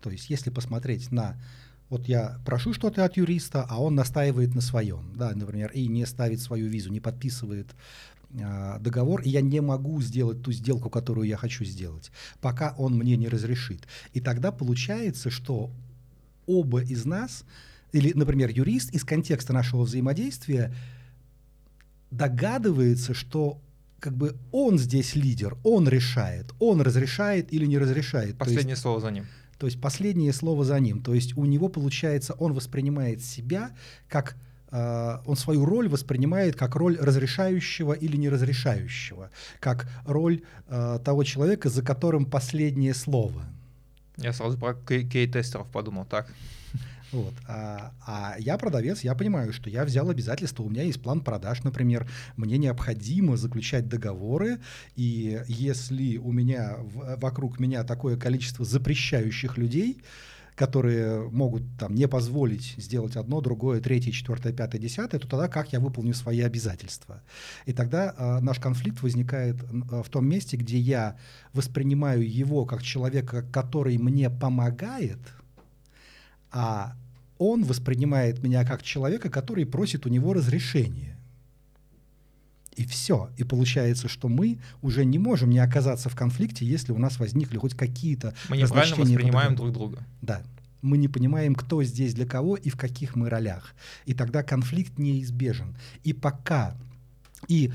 То 0.00 0.10
есть 0.10 0.30
если 0.30 0.50
посмотреть 0.50 1.10
на 1.10 1.36
вот 1.88 2.08
я 2.08 2.40
прошу 2.44 2.72
что-то 2.72 3.04
от 3.04 3.16
юриста, 3.16 3.64
а 3.68 3.80
он 3.80 3.94
настаивает 3.94 4.54
на 4.54 4.60
своем, 4.60 5.12
да, 5.14 5.32
например, 5.34 5.70
и 5.72 5.86
не 5.86 6.04
ставит 6.04 6.40
свою 6.40 6.68
визу, 6.68 6.90
не 6.90 6.98
подписывает 6.98 7.68
э, 8.32 8.78
договор, 8.80 9.22
и 9.22 9.28
я 9.28 9.40
не 9.40 9.60
могу 9.60 10.00
сделать 10.02 10.42
ту 10.42 10.50
сделку, 10.50 10.90
которую 10.90 11.28
я 11.28 11.36
хочу 11.36 11.64
сделать, 11.64 12.10
пока 12.40 12.74
он 12.76 12.94
мне 12.94 13.16
не 13.16 13.28
разрешит. 13.28 13.86
И 14.14 14.20
тогда 14.20 14.50
получается, 14.50 15.30
что 15.30 15.70
оба 16.46 16.82
из 16.82 17.04
нас, 17.04 17.44
или, 17.92 18.12
например, 18.14 18.50
юрист 18.50 18.92
из 18.92 19.04
контекста 19.04 19.52
нашего 19.52 19.82
взаимодействия 19.82 20.74
догадывается, 22.10 23.14
что 23.14 23.60
как 24.00 24.16
бы 24.16 24.36
он 24.52 24.78
здесь 24.78 25.14
лидер, 25.14 25.56
он 25.64 25.88
решает, 25.88 26.52
он 26.58 26.80
разрешает 26.80 27.52
или 27.52 27.66
не 27.66 27.78
разрешает. 27.78 28.36
Последнее 28.36 28.70
есть, 28.70 28.82
слово 28.82 29.00
за 29.00 29.10
ним. 29.10 29.26
То 29.58 29.66
есть 29.66 29.80
последнее 29.80 30.32
слово 30.32 30.64
за 30.64 30.78
ним. 30.80 31.02
То 31.02 31.14
есть 31.14 31.36
у 31.36 31.44
него 31.44 31.68
получается, 31.68 32.34
он 32.34 32.52
воспринимает 32.52 33.22
себя 33.22 33.70
как 34.08 34.36
Uh, 34.72 35.22
он 35.26 35.36
свою 35.36 35.64
роль 35.64 35.88
воспринимает 35.88 36.56
как 36.56 36.74
роль 36.74 36.98
разрешающего 37.00 37.92
или 37.92 38.16
неразрешающего, 38.16 39.30
как 39.60 39.88
роль 40.04 40.42
uh, 40.66 40.98
того 40.98 41.22
человека, 41.22 41.68
за 41.68 41.82
которым 41.82 42.26
последнее 42.26 42.92
слово. 42.92 43.44
Я 44.16 44.32
сразу 44.32 44.58
про 44.58 44.74
кей-тестеров 44.74 45.68
подумал, 45.68 46.04
так? 46.04 46.26
Вот. 47.12 47.34
А, 47.46 47.92
а 48.06 48.36
я 48.38 48.58
продавец, 48.58 49.00
я 49.00 49.14
понимаю, 49.14 49.52
что 49.52 49.70
я 49.70 49.84
взял 49.84 50.10
обязательства, 50.10 50.62
у 50.62 50.68
меня 50.68 50.82
есть 50.82 51.02
план 51.02 51.20
продаж, 51.20 51.62
например, 51.62 52.08
мне 52.36 52.58
необходимо 52.58 53.36
заключать 53.36 53.88
договоры, 53.88 54.58
и 54.96 55.40
если 55.46 56.16
у 56.16 56.32
меня 56.32 56.76
вокруг 57.16 57.60
меня 57.60 57.84
такое 57.84 58.16
количество 58.16 58.64
запрещающих 58.64 59.56
людей, 59.56 60.02
которые 60.56 61.28
могут 61.28 61.62
там 61.78 61.94
не 61.94 62.08
позволить 62.08 62.74
сделать 62.78 63.14
одно, 63.16 63.40
другое, 63.40 63.80
третье, 63.80 64.10
четвертое, 64.10 64.52
пятое, 64.52 64.80
десятое, 64.80 65.20
то 65.20 65.28
тогда 65.28 65.48
как 65.48 65.72
я 65.72 65.80
выполню 65.80 66.14
свои 66.14 66.40
обязательства? 66.40 67.22
И 67.66 67.74
тогда 67.74 68.14
э, 68.16 68.40
наш 68.40 68.58
конфликт 68.58 69.02
возникает 69.02 69.56
э, 69.62 70.02
в 70.02 70.08
том 70.08 70.26
месте, 70.26 70.56
где 70.56 70.78
я 70.78 71.18
воспринимаю 71.52 72.28
его 72.28 72.64
как 72.64 72.82
человека, 72.82 73.42
который 73.52 73.98
мне 73.98 74.30
помогает, 74.30 75.18
а 76.50 76.94
он 77.38 77.64
воспринимает 77.64 78.42
меня 78.42 78.64
как 78.64 78.82
человека, 78.82 79.28
который 79.30 79.66
просит 79.66 80.06
у 80.06 80.08
него 80.08 80.32
разрешения. 80.32 81.16
И 82.76 82.84
все. 82.84 83.30
И 83.38 83.44
получается, 83.44 84.08
что 84.08 84.28
мы 84.28 84.58
уже 84.82 85.04
не 85.04 85.18
можем 85.18 85.50
не 85.50 85.58
оказаться 85.58 86.08
в 86.10 86.14
конфликте, 86.14 86.66
если 86.66 86.92
у 86.92 86.98
нас 86.98 87.18
возникли 87.18 87.56
хоть 87.56 87.74
какие-то 87.74 88.34
Мы 88.50 88.58
неправильно 88.58 88.96
воспринимаем 88.96 89.56
друг 89.56 89.72
друга. 89.72 90.06
Да. 90.20 90.42
Мы 90.82 90.98
не 90.98 91.08
понимаем, 91.08 91.54
кто 91.54 91.82
здесь 91.82 92.14
для 92.14 92.26
кого 92.26 92.54
и 92.56 92.68
в 92.68 92.76
каких 92.76 93.16
мы 93.16 93.30
ролях. 93.30 93.74
И 94.04 94.12
тогда 94.12 94.42
конфликт 94.42 94.98
неизбежен. 94.98 95.74
И 96.04 96.12
пока 96.12 96.76
и 97.48 97.72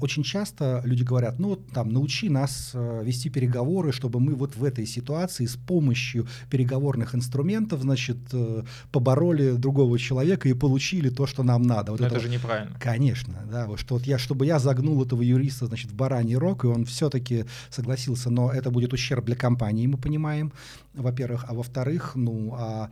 очень 0.00 0.22
часто 0.22 0.80
люди 0.84 1.02
говорят, 1.02 1.38
ну, 1.38 1.56
там, 1.56 1.88
научи 1.88 2.28
нас 2.28 2.70
э, 2.74 3.02
вести 3.04 3.30
переговоры, 3.30 3.90
чтобы 3.90 4.20
мы 4.20 4.34
вот 4.34 4.56
в 4.56 4.62
этой 4.62 4.86
ситуации 4.86 5.46
с 5.46 5.56
помощью 5.56 6.26
переговорных 6.50 7.14
инструментов, 7.14 7.82
значит, 7.82 8.18
э, 8.32 8.62
побороли 8.92 9.56
другого 9.56 9.98
человека 9.98 10.48
и 10.48 10.54
получили 10.54 11.10
то, 11.10 11.26
что 11.26 11.42
нам 11.42 11.62
надо. 11.62 11.92
Вот 11.92 12.00
Но 12.00 12.06
это, 12.06 12.16
это 12.16 12.24
же 12.24 12.30
неправильно. 12.30 12.76
Конечно, 12.78 13.34
да, 13.50 13.66
вот 13.66 13.80
что 13.80 13.96
вот 13.96 14.06
я, 14.06 14.18
чтобы 14.18 14.46
я 14.46 14.58
загнул 14.58 15.02
этого 15.02 15.22
юриста, 15.22 15.66
значит, 15.66 15.90
в 15.90 15.94
бараний 15.94 16.36
рог, 16.36 16.64
и 16.64 16.68
он 16.68 16.84
все-таки 16.84 17.44
согласился, 17.70 18.30
но 18.30 18.52
это 18.52 18.70
будет 18.70 18.92
ущерб 18.92 19.24
для 19.24 19.34
компании, 19.34 19.88
мы 19.88 19.98
понимаем, 19.98 20.52
во-первых, 20.94 21.44
а 21.48 21.54
во-вторых, 21.54 22.12
ну, 22.14 22.54
а 22.58 22.90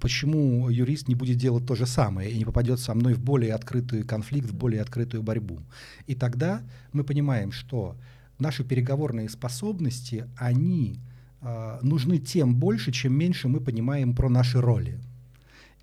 почему 0.00 0.70
юрист 0.70 1.08
не 1.08 1.14
будет 1.14 1.36
делать 1.36 1.66
то 1.66 1.74
же 1.74 1.86
самое 1.86 2.30
и 2.30 2.38
не 2.38 2.44
попадет 2.44 2.80
со 2.80 2.94
мной 2.94 3.14
в 3.14 3.20
более 3.20 3.54
открытый 3.54 4.02
конфликт, 4.02 4.48
в 4.48 4.54
более 4.54 4.80
открытую 4.80 5.22
борьбу? 5.22 5.60
И 6.06 6.14
тогда 6.14 6.62
мы 6.92 7.04
понимаем, 7.04 7.52
что 7.52 7.96
наши 8.38 8.64
переговорные 8.64 9.28
способности, 9.28 10.28
они 10.36 11.00
э, 11.40 11.78
нужны 11.82 12.18
тем 12.18 12.54
больше, 12.54 12.92
чем 12.92 13.14
меньше 13.14 13.48
мы 13.48 13.60
понимаем 13.60 14.14
про 14.14 14.28
наши 14.28 14.60
роли. 14.60 14.98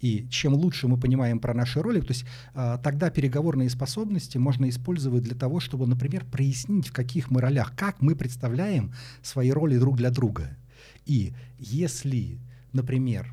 И 0.02 0.28
чем 0.30 0.56
лучше 0.56 0.88
мы 0.88 0.98
понимаем 0.98 1.40
про 1.40 1.54
наши 1.54 1.80
роли, 1.82 2.02
то 2.02 2.10
есть 2.10 2.26
э, 2.56 2.78
тогда 2.84 3.12
переговорные 3.12 3.70
способности 3.70 4.40
можно 4.40 4.68
использовать 4.68 5.24
для 5.24 5.36
того, 5.36 5.60
чтобы, 5.60 5.86
например, 5.86 6.26
прояснить, 6.26 6.88
в 6.88 6.94
каких 6.94 7.30
мы 7.30 7.40
ролях, 7.40 7.74
как 7.76 8.02
мы 8.02 8.16
представляем 8.16 8.94
свои 9.22 9.52
роли 9.52 9.78
друг 9.78 9.98
для 9.98 10.10
друга. 10.10 10.58
И 11.06 11.34
если, 11.60 12.40
например, 12.74 13.32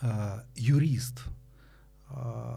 э, 0.00 0.40
юрист 0.56 1.24
э, 2.08 2.56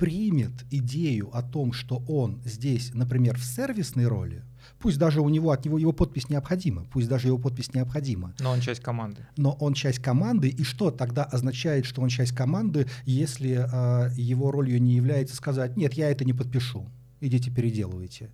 примет 0.00 0.52
идею 0.70 1.28
о 1.36 1.42
том, 1.42 1.74
что 1.74 2.02
он 2.08 2.40
здесь, 2.46 2.92
например, 2.94 3.36
в 3.36 3.44
сервисной 3.44 4.06
роли, 4.06 4.42
пусть 4.78 4.98
даже 4.98 5.20
у 5.20 5.28
него 5.28 5.50
от 5.50 5.66
него 5.66 5.76
его 5.78 5.92
подпись 5.92 6.30
необходима, 6.30 6.86
пусть 6.90 7.06
даже 7.06 7.28
его 7.28 7.36
подпись 7.36 7.74
необходима. 7.74 8.34
Но 8.40 8.52
он 8.52 8.60
часть 8.60 8.80
команды. 8.80 9.26
Но 9.36 9.52
он 9.52 9.74
часть 9.74 9.98
команды, 9.98 10.48
и 10.48 10.64
что 10.64 10.90
тогда 10.90 11.24
означает, 11.24 11.84
что 11.84 12.00
он 12.00 12.08
часть 12.08 12.32
команды, 12.32 12.86
если 13.04 13.50
э, 13.50 14.10
его 14.16 14.50
ролью 14.50 14.80
не 14.80 14.94
является 14.94 15.36
сказать, 15.36 15.76
нет, 15.76 15.92
я 15.92 16.10
это 16.10 16.24
не 16.24 16.32
подпишу, 16.32 16.86
идите 17.20 17.50
переделывайте. 17.50 18.30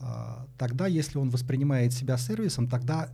Э, 0.00 0.46
тогда, 0.58 0.88
если 0.88 1.18
он 1.18 1.30
воспринимает 1.30 1.92
себя 1.92 2.18
сервисом, 2.18 2.68
тогда 2.68 3.08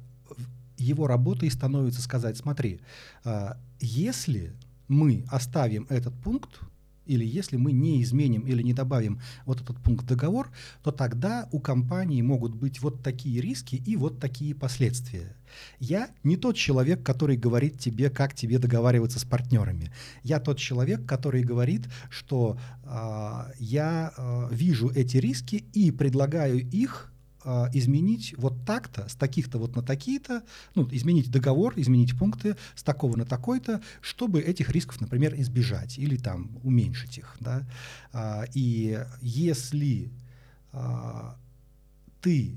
его 0.79 1.07
работой 1.07 1.50
становится 1.50 2.00
сказать, 2.00 2.38
смотри, 2.38 2.81
э, 3.25 3.50
если 3.79 4.55
мы 4.88 5.26
оставим 5.29 5.87
этот 5.91 6.14
пункт, 6.14 6.61
или 7.06 7.25
если 7.25 7.56
мы 7.56 7.73
не 7.73 8.02
изменим 8.02 8.42
или 8.42 8.62
не 8.62 8.73
добавим 8.73 9.20
вот 9.46 9.61
этот 9.61 9.78
пункт 9.80 10.06
договор, 10.06 10.50
то 10.82 10.90
тогда 10.90 11.49
у 11.52 11.61
компании 11.61 12.23
могут 12.23 12.54
быть 12.54 12.80
вот 12.80 13.02
такие 13.02 13.40
риски 13.40 13.76
и 13.76 13.96
вот 13.96 14.18
такие 14.18 14.54
последствия. 14.54 15.37
Я 15.78 16.11
не 16.25 16.37
тот 16.37 16.56
человек, 16.56 17.02
который 17.02 17.37
говорит 17.37 17.78
тебе, 17.78 18.11
как 18.11 18.34
тебе 18.34 18.58
договариваться 18.58 19.18
с 19.18 19.25
партнерами. 19.25 19.92
Я 20.23 20.40
тот 20.40 20.58
человек, 20.58 21.06
который 21.06 21.42
говорит, 21.42 21.87
что 22.11 22.58
э, 22.82 23.52
я 23.58 24.12
э, 24.16 24.48
вижу 24.50 24.90
эти 24.90 25.18
риски 25.18 25.64
и 25.72 25.90
предлагаю 25.90 26.59
их 26.59 27.13
а, 27.44 27.68
изменить 27.72 28.35
вот 28.38 28.64
так-то, 28.64 29.09
с 29.09 29.14
таких-то 29.14 29.59
вот 29.59 29.76
на 29.76 29.83
такие-то, 29.83 30.42
ну, 30.74 30.88
изменить 30.90 31.30
договор, 31.30 31.74
изменить 31.76 32.18
пункты 32.18 32.57
с 32.74 32.83
такого 32.83 33.16
на 33.16 33.26
такой-то, 33.26 33.83
чтобы 34.00 34.40
этих 34.40 34.70
рисков, 34.70 35.00
например, 35.00 35.35
избежать 35.37 35.98
или 35.98 36.16
там 36.16 36.59
уменьшить 36.62 37.18
их. 37.18 37.37
Да? 37.40 37.66
А, 38.12 38.44
и 38.54 38.98
если 39.20 40.11
а, 40.72 41.37
ты 42.20 42.57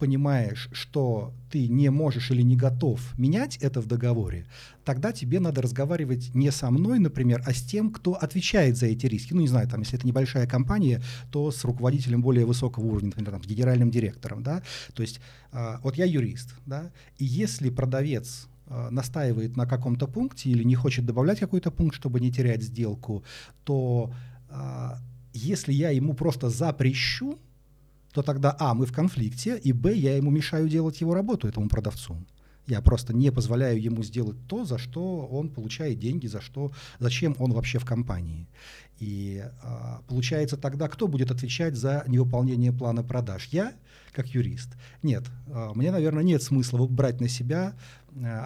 понимаешь, 0.00 0.68
что 0.72 1.34
ты 1.50 1.68
не 1.68 1.90
можешь 1.90 2.30
или 2.30 2.42
не 2.42 2.56
готов 2.56 3.00
менять 3.18 3.58
это 3.58 3.80
в 3.80 3.86
договоре, 3.86 4.46
тогда 4.82 5.12
тебе 5.12 5.40
надо 5.40 5.60
разговаривать 5.60 6.34
не 6.34 6.50
со 6.50 6.70
мной, 6.70 6.98
например, 6.98 7.42
а 7.46 7.52
с 7.52 7.62
тем, 7.62 7.90
кто 7.90 8.14
отвечает 8.14 8.78
за 8.78 8.86
эти 8.86 9.06
риски. 9.06 9.34
Ну, 9.34 9.42
не 9.42 9.48
знаю, 9.48 9.68
там, 9.68 9.80
если 9.80 9.98
это 9.98 10.06
небольшая 10.06 10.46
компания, 10.46 11.02
то 11.30 11.50
с 11.50 11.64
руководителем 11.64 12.22
более 12.22 12.46
высокого 12.46 12.86
уровня, 12.86 13.08
например, 13.08 13.32
там, 13.32 13.44
с 13.44 13.46
генеральным 13.46 13.90
директором, 13.90 14.42
да, 14.42 14.62
то 14.94 15.02
есть 15.02 15.20
э, 15.52 15.76
вот 15.82 15.96
я 15.96 16.06
юрист, 16.06 16.54
да, 16.64 16.90
и 17.18 17.26
если 17.26 17.68
продавец 17.68 18.48
э, 18.66 18.88
настаивает 18.90 19.56
на 19.56 19.66
каком-то 19.66 20.06
пункте 20.06 20.48
или 20.48 20.64
не 20.64 20.74
хочет 20.76 21.04
добавлять 21.04 21.40
какой-то 21.40 21.70
пункт, 21.70 21.94
чтобы 21.94 22.20
не 22.20 22.32
терять 22.32 22.62
сделку, 22.62 23.22
то 23.64 24.14
э, 24.48 24.90
если 25.34 25.74
я 25.74 25.90
ему 25.90 26.14
просто 26.14 26.48
запрещу, 26.48 27.38
то 28.12 28.22
тогда, 28.22 28.56
а, 28.58 28.74
мы 28.74 28.86
в 28.86 28.92
конфликте, 28.92 29.58
и, 29.58 29.72
б, 29.72 29.94
я 29.94 30.16
ему 30.16 30.30
мешаю 30.30 30.68
делать 30.68 31.00
его 31.00 31.14
работу, 31.14 31.48
этому 31.48 31.68
продавцу. 31.68 32.16
Я 32.66 32.80
просто 32.82 33.12
не 33.12 33.32
позволяю 33.32 33.82
ему 33.82 34.02
сделать 34.02 34.36
то, 34.46 34.64
за 34.64 34.78
что 34.78 35.26
он 35.26 35.48
получает 35.48 35.98
деньги, 35.98 36.26
за 36.26 36.40
что, 36.40 36.70
зачем 36.98 37.34
он 37.38 37.52
вообще 37.52 37.78
в 37.78 37.84
компании. 37.84 38.46
И 38.98 39.42
а, 39.62 40.02
получается 40.08 40.56
тогда, 40.56 40.88
кто 40.88 41.08
будет 41.08 41.30
отвечать 41.30 41.74
за 41.74 42.04
невыполнение 42.06 42.72
плана 42.72 43.02
продаж? 43.02 43.48
Я, 43.50 43.72
как 44.12 44.28
юрист? 44.28 44.68
Нет, 45.02 45.24
а, 45.48 45.72
мне, 45.74 45.90
наверное, 45.90 46.22
нет 46.22 46.42
смысла 46.42 46.86
брать 46.86 47.20
на 47.20 47.28
себя 47.28 47.74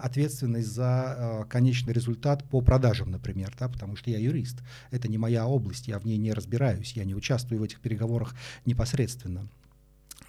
ответственность 0.01 0.67
за 0.67 0.85
а, 0.85 1.45
конечный 1.45 1.93
результат 1.93 2.43
по 2.43 2.61
продажам, 2.61 3.11
например, 3.11 3.53
да, 3.59 3.67
потому 3.67 3.95
что 3.95 4.09
я 4.09 4.19
юрист. 4.19 4.61
Это 4.91 5.07
не 5.07 5.17
моя 5.17 5.47
область, 5.47 5.87
я 5.87 5.99
в 5.99 6.05
ней 6.05 6.17
не 6.17 6.33
разбираюсь, 6.33 6.93
я 6.93 7.03
не 7.03 7.15
участвую 7.15 7.59
в 7.59 7.63
этих 7.63 7.79
переговорах 7.79 8.35
непосредственно. 8.65 9.47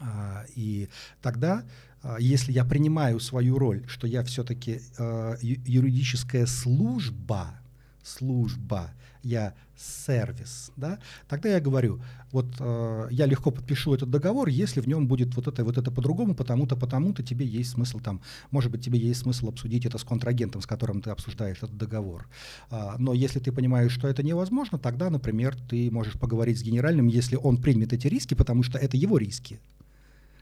А, 0.01 0.44
и 0.55 0.88
тогда 1.22 1.64
а, 2.03 2.16
если 2.18 2.53
я 2.53 2.64
принимаю 2.64 3.20
свою 3.20 3.59
роль, 3.59 3.85
что 3.88 4.07
я 4.07 4.22
все-таки 4.22 4.81
э, 4.99 5.37
юридическая 5.40 6.46
служба, 6.46 7.59
служба, 8.03 8.90
я 9.26 9.54
сервис, 9.76 10.72
да, 10.76 10.98
тогда 11.28 11.50
я 11.50 11.60
говорю, 11.60 12.00
вот 12.32 12.46
э, 12.60 13.08
я 13.10 13.26
легко 13.26 13.50
подпишу 13.50 13.92
этот 13.92 14.10
договор, 14.10 14.48
если 14.48 14.80
в 14.80 14.88
нем 14.88 15.06
будет 15.06 15.34
вот 15.36 15.48
это 15.48 15.64
вот 15.64 15.76
это 15.76 15.90
по-другому, 15.90 16.34
потому-то, 16.34 16.76
потому-то 16.76 17.22
тебе 17.22 17.44
есть 17.44 17.70
смысл 17.70 18.00
там, 18.00 18.22
может 18.50 18.70
быть, 18.70 18.84
тебе 18.84 18.98
есть 18.98 19.20
смысл 19.20 19.48
обсудить 19.48 19.84
это 19.84 19.98
с 19.98 20.04
контрагентом, 20.04 20.62
с 20.62 20.66
которым 20.66 21.02
ты 21.02 21.10
обсуждаешь 21.10 21.58
этот 21.58 21.76
договор. 21.76 22.26
А, 22.70 22.96
но 22.98 23.12
если 23.12 23.40
ты 23.40 23.52
понимаешь, 23.52 23.92
что 23.92 24.08
это 24.08 24.22
невозможно, 24.22 24.78
тогда, 24.78 25.10
например, 25.10 25.56
ты 25.68 25.90
можешь 25.90 26.14
поговорить 26.14 26.58
с 26.58 26.62
генеральным, 26.62 27.08
если 27.08 27.36
он 27.36 27.60
примет 27.60 27.92
эти 27.92 28.06
риски, 28.06 28.34
потому 28.34 28.62
что 28.62 28.78
это 28.78 28.96
его 28.96 29.18
риски. 29.18 29.60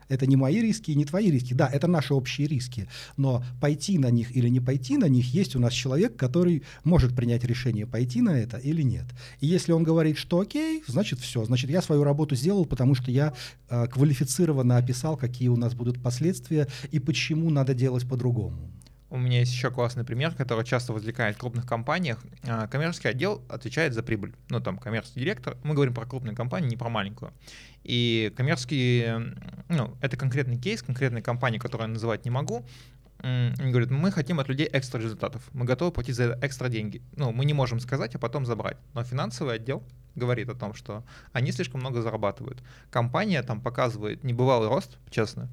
Это 0.08 0.26
не 0.26 0.36
мои 0.36 0.60
риски 0.60 0.90
и 0.90 0.94
не 0.94 1.04
твои 1.04 1.30
риски. 1.30 1.54
Да, 1.54 1.68
это 1.68 1.86
наши 1.86 2.14
общие 2.14 2.46
риски. 2.46 2.88
Но 3.16 3.44
пойти 3.60 3.98
на 3.98 4.10
них 4.10 4.36
или 4.36 4.48
не 4.48 4.60
пойти 4.60 4.96
на 4.96 5.06
них, 5.06 5.32
есть 5.34 5.56
у 5.56 5.60
нас 5.60 5.72
человек, 5.72 6.16
который 6.16 6.62
может 6.84 7.14
принять 7.14 7.44
решение, 7.44 7.86
пойти 7.86 8.20
на 8.20 8.38
это 8.38 8.58
или 8.58 8.82
нет. 8.82 9.06
И 9.40 9.46
если 9.46 9.72
он 9.72 9.82
говорит, 9.82 10.18
что 10.18 10.40
окей, 10.40 10.82
значит 10.86 11.20
все. 11.20 11.44
Значит, 11.44 11.70
я 11.70 11.82
свою 11.82 12.04
работу 12.04 12.34
сделал, 12.36 12.64
потому 12.64 12.94
что 12.94 13.10
я 13.10 13.34
э, 13.68 13.86
квалифицированно 13.86 14.76
описал, 14.76 15.16
какие 15.16 15.48
у 15.48 15.56
нас 15.56 15.74
будут 15.74 16.02
последствия 16.02 16.68
и 16.90 16.98
почему 16.98 17.50
надо 17.50 17.74
делать 17.74 18.08
по-другому. 18.08 18.70
У 19.14 19.16
меня 19.16 19.38
есть 19.38 19.52
еще 19.52 19.70
классный 19.70 20.02
пример, 20.02 20.34
который 20.34 20.64
часто 20.64 20.92
возникает 20.92 21.36
в 21.36 21.38
крупных 21.38 21.64
компаниях. 21.66 22.18
А, 22.48 22.66
коммерческий 22.66 23.06
отдел 23.06 23.44
отвечает 23.48 23.94
за 23.94 24.02
прибыль. 24.02 24.34
Ну, 24.48 24.58
там, 24.58 24.76
коммерческий 24.76 25.20
директор. 25.20 25.56
Мы 25.62 25.74
говорим 25.74 25.94
про 25.94 26.04
крупную 26.04 26.34
компанию, 26.34 26.68
не 26.68 26.76
про 26.76 26.88
маленькую. 26.88 27.32
И 27.84 28.34
коммерческий, 28.36 29.06
ну, 29.68 29.96
это 30.00 30.16
конкретный 30.16 30.58
кейс, 30.58 30.82
конкретной 30.82 31.22
компании, 31.22 31.60
которую 31.60 31.86
я 31.86 31.92
называть 31.92 32.24
не 32.24 32.32
могу. 32.32 32.66
Они 33.18 33.70
говорят, 33.70 33.92
мы 33.92 34.10
хотим 34.10 34.40
от 34.40 34.48
людей 34.48 34.68
экстра 34.72 35.00
результатов. 35.00 35.48
Мы 35.52 35.64
готовы 35.64 35.92
платить 35.92 36.16
за 36.16 36.36
экстра 36.42 36.68
деньги. 36.68 37.00
Ну, 37.14 37.30
мы 37.30 37.44
не 37.44 37.54
можем 37.54 37.78
сказать, 37.78 38.16
а 38.16 38.18
потом 38.18 38.44
забрать. 38.44 38.78
Но 38.94 39.04
финансовый 39.04 39.54
отдел 39.54 39.84
говорит 40.16 40.48
о 40.48 40.56
том, 40.56 40.74
что 40.74 41.04
они 41.32 41.52
слишком 41.52 41.78
много 41.78 42.02
зарабатывают. 42.02 42.64
Компания 42.90 43.40
там 43.44 43.60
показывает 43.60 44.24
небывалый 44.24 44.68
рост, 44.68 44.98
честно. 45.08 45.48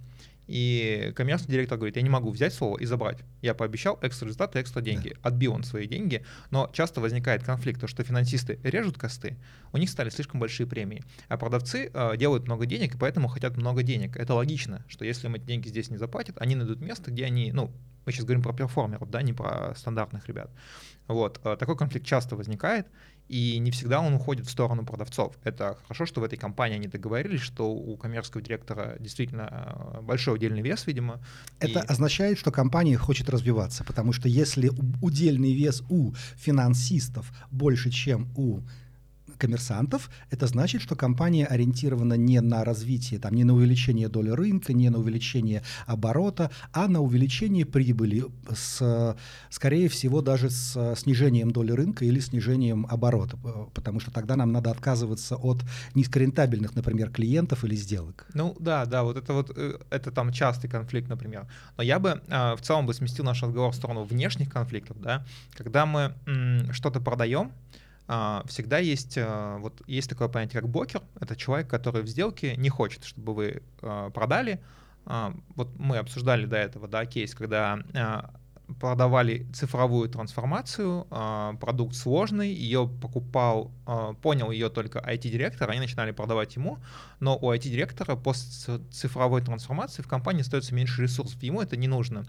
И 0.52 1.14
коммерческий 1.16 1.54
директор 1.54 1.78
говорит, 1.78 1.96
я 1.96 2.02
не 2.02 2.10
могу 2.10 2.30
взять 2.30 2.54
слово 2.54 2.78
и 2.78 2.86
забрать. 2.86 3.20
Я 3.42 3.54
пообещал 3.54 3.98
экстра 4.02 4.26
результаты, 4.26 4.60
экстра 4.60 4.82
деньги. 4.82 5.16
Отбил 5.22 5.54
он 5.54 5.64
свои 5.64 5.88
деньги, 5.88 6.26
но 6.50 6.70
часто 6.74 7.00
возникает 7.00 7.42
конфликт, 7.42 7.80
то 7.80 7.88
что 7.88 8.04
финансисты 8.04 8.60
режут 8.62 8.98
косты, 8.98 9.38
у 9.72 9.78
них 9.78 9.90
стали 9.90 10.10
слишком 10.10 10.42
большие 10.42 10.68
премии. 10.68 11.06
А 11.30 11.38
продавцы 11.38 11.90
э, 11.94 12.18
делают 12.18 12.48
много 12.48 12.66
денег, 12.66 12.96
и 12.96 12.98
поэтому 12.98 13.30
хотят 13.30 13.56
много 13.56 13.82
денег. 13.82 14.18
Это 14.18 14.34
логично, 14.34 14.84
что 14.90 15.06
если 15.06 15.28
им 15.28 15.36
эти 15.36 15.44
деньги 15.44 15.70
здесь 15.70 15.90
не 15.90 15.96
заплатят, 15.96 16.36
они 16.38 16.56
найдут 16.56 16.82
место, 16.82 17.12
где 17.12 17.24
они, 17.24 17.54
ну, 17.54 17.72
мы 18.06 18.12
сейчас 18.12 18.26
говорим 18.26 18.44
про 18.44 18.52
перформеров, 18.52 19.10
да, 19.10 19.22
не 19.22 19.32
про 19.32 19.74
стандартных 19.76 20.28
ребят. 20.28 20.52
Вот, 21.08 21.40
э, 21.46 21.56
такой 21.58 21.78
конфликт 21.78 22.06
часто 22.06 22.36
возникает, 22.36 22.88
и 23.32 23.60
не 23.60 23.72
всегда 23.72 24.02
он 24.02 24.14
уходит 24.14 24.46
в 24.46 24.52
сторону 24.52 24.86
продавцов. 24.86 25.38
Это 25.46 25.78
хорошо, 25.84 26.06
что 26.06 26.20
в 26.20 26.26
этой 26.26 26.38
компании 26.38 26.76
они 26.76 26.88
договорились, 26.88 27.40
что 27.40 27.72
у 27.72 27.96
коммерческого 27.96 28.44
директора 28.44 28.98
действительно 29.00 29.48
э, 29.94 30.02
большой 30.02 30.36
удельный 30.36 30.62
вес, 30.62 30.86
видимо. 30.86 31.22
Это 31.60 31.80
и... 31.80 31.86
означает, 31.88 32.38
что 32.38 32.52
компания 32.52 32.98
хочет 32.98 33.30
развиваться, 33.30 33.86
потому 33.86 34.12
что 34.12 34.28
если 34.28 34.70
удельный 35.02 35.54
вес 35.54 35.82
у 35.90 36.14
финансистов 36.36 37.32
больше, 37.52 37.90
чем 37.90 38.28
у 38.36 38.60
коммерсантов, 39.42 40.12
это 40.30 40.46
значит, 40.46 40.84
что 40.84 40.96
компания 40.96 41.48
ориентирована 41.48 42.14
не 42.14 42.40
на 42.42 42.64
развитие, 42.64 43.20
там, 43.20 43.34
не 43.34 43.44
на 43.44 43.54
увеличение 43.56 44.08
доли 44.08 44.30
рынка, 44.30 44.72
не 44.72 44.90
на 44.90 45.00
увеличение 45.00 45.64
оборота, 45.88 46.52
а 46.74 46.88
на 46.88 47.02
увеличение 47.02 47.66
прибыли, 47.66 48.26
с, 48.54 49.18
скорее 49.50 49.90
всего, 49.90 50.22
даже 50.22 50.52
с 50.52 50.96
снижением 50.96 51.50
доли 51.50 51.72
рынка 51.72 52.06
или 52.06 52.20
снижением 52.20 52.86
оборота, 52.86 53.38
потому 53.74 54.00
что 54.00 54.12
тогда 54.12 54.36
нам 54.36 54.52
надо 54.52 54.70
отказываться 54.70 55.36
от 55.38 55.64
низкорентабельных, 55.96 56.76
например, 56.76 57.10
клиентов 57.10 57.64
или 57.64 57.76
сделок. 57.76 58.28
Ну 58.36 58.56
да, 58.60 58.86
да, 58.86 59.04
вот 59.04 59.18
это 59.18 59.34
вот, 59.34 59.52
э, 59.56 59.80
это 59.90 60.12
там 60.12 60.32
частый 60.32 60.70
конфликт, 60.70 61.10
например. 61.10 61.48
Но 61.78 61.84
я 61.84 61.98
бы 61.98 62.22
э, 62.28 62.56
в 62.56 62.62
целом 62.62 62.86
бы 62.86 62.94
сместил 62.94 63.26
наш 63.26 63.42
разговор 63.42 63.72
в 63.72 63.76
сторону 63.76 64.04
внешних 64.04 64.52
конфликтов, 64.52 65.02
да, 65.02 65.26
когда 65.58 65.88
мы 65.88 66.14
что-то 66.72 67.00
продаем, 67.00 67.32
а, 67.48 67.52
всегда 68.48 68.78
есть, 68.80 69.18
а, 69.18 69.58
вот 69.60 69.82
есть 69.88 70.10
такое 70.10 70.28
понятие, 70.28 70.62
как 70.62 70.70
бокер. 70.70 71.02
Это 71.20 71.36
человек, 71.36 71.70
который 71.70 72.02
в 72.02 72.08
сделке 72.08 72.58
не 72.58 72.70
хочет, 72.70 73.06
чтобы 73.06 73.34
вы 73.34 73.64
а, 73.82 74.10
продали. 74.10 74.60
Вот 75.04 75.70
мы 75.80 75.98
обсуждали 75.98 76.46
до 76.46 76.58
этого, 76.58 76.88
да, 76.88 77.08
кейс, 77.08 77.34
когда 77.34 77.80
продавали 78.80 79.48
цифровую 79.52 80.08
трансформацию, 80.10 81.08
продукт 81.60 81.96
сложный, 81.96 82.54
ее 82.54 82.88
покупал, 83.02 83.72
понял 84.22 84.52
ее 84.52 84.70
только 84.70 85.00
IT-директор, 85.00 85.72
они 85.72 85.80
начинали 85.80 86.12
продавать 86.12 86.56
ему, 86.56 86.78
но 87.20 87.36
у 87.36 87.52
IT-директора 87.52 88.16
после 88.16 88.80
цифровой 88.92 89.42
трансформации 89.42 90.04
в 90.04 90.08
компании 90.08 90.42
остается 90.42 90.76
меньше 90.76 91.02
ресурсов, 91.02 91.42
ему 91.42 91.62
это 91.62 91.76
не 91.76 91.88
нужно. 91.88 92.28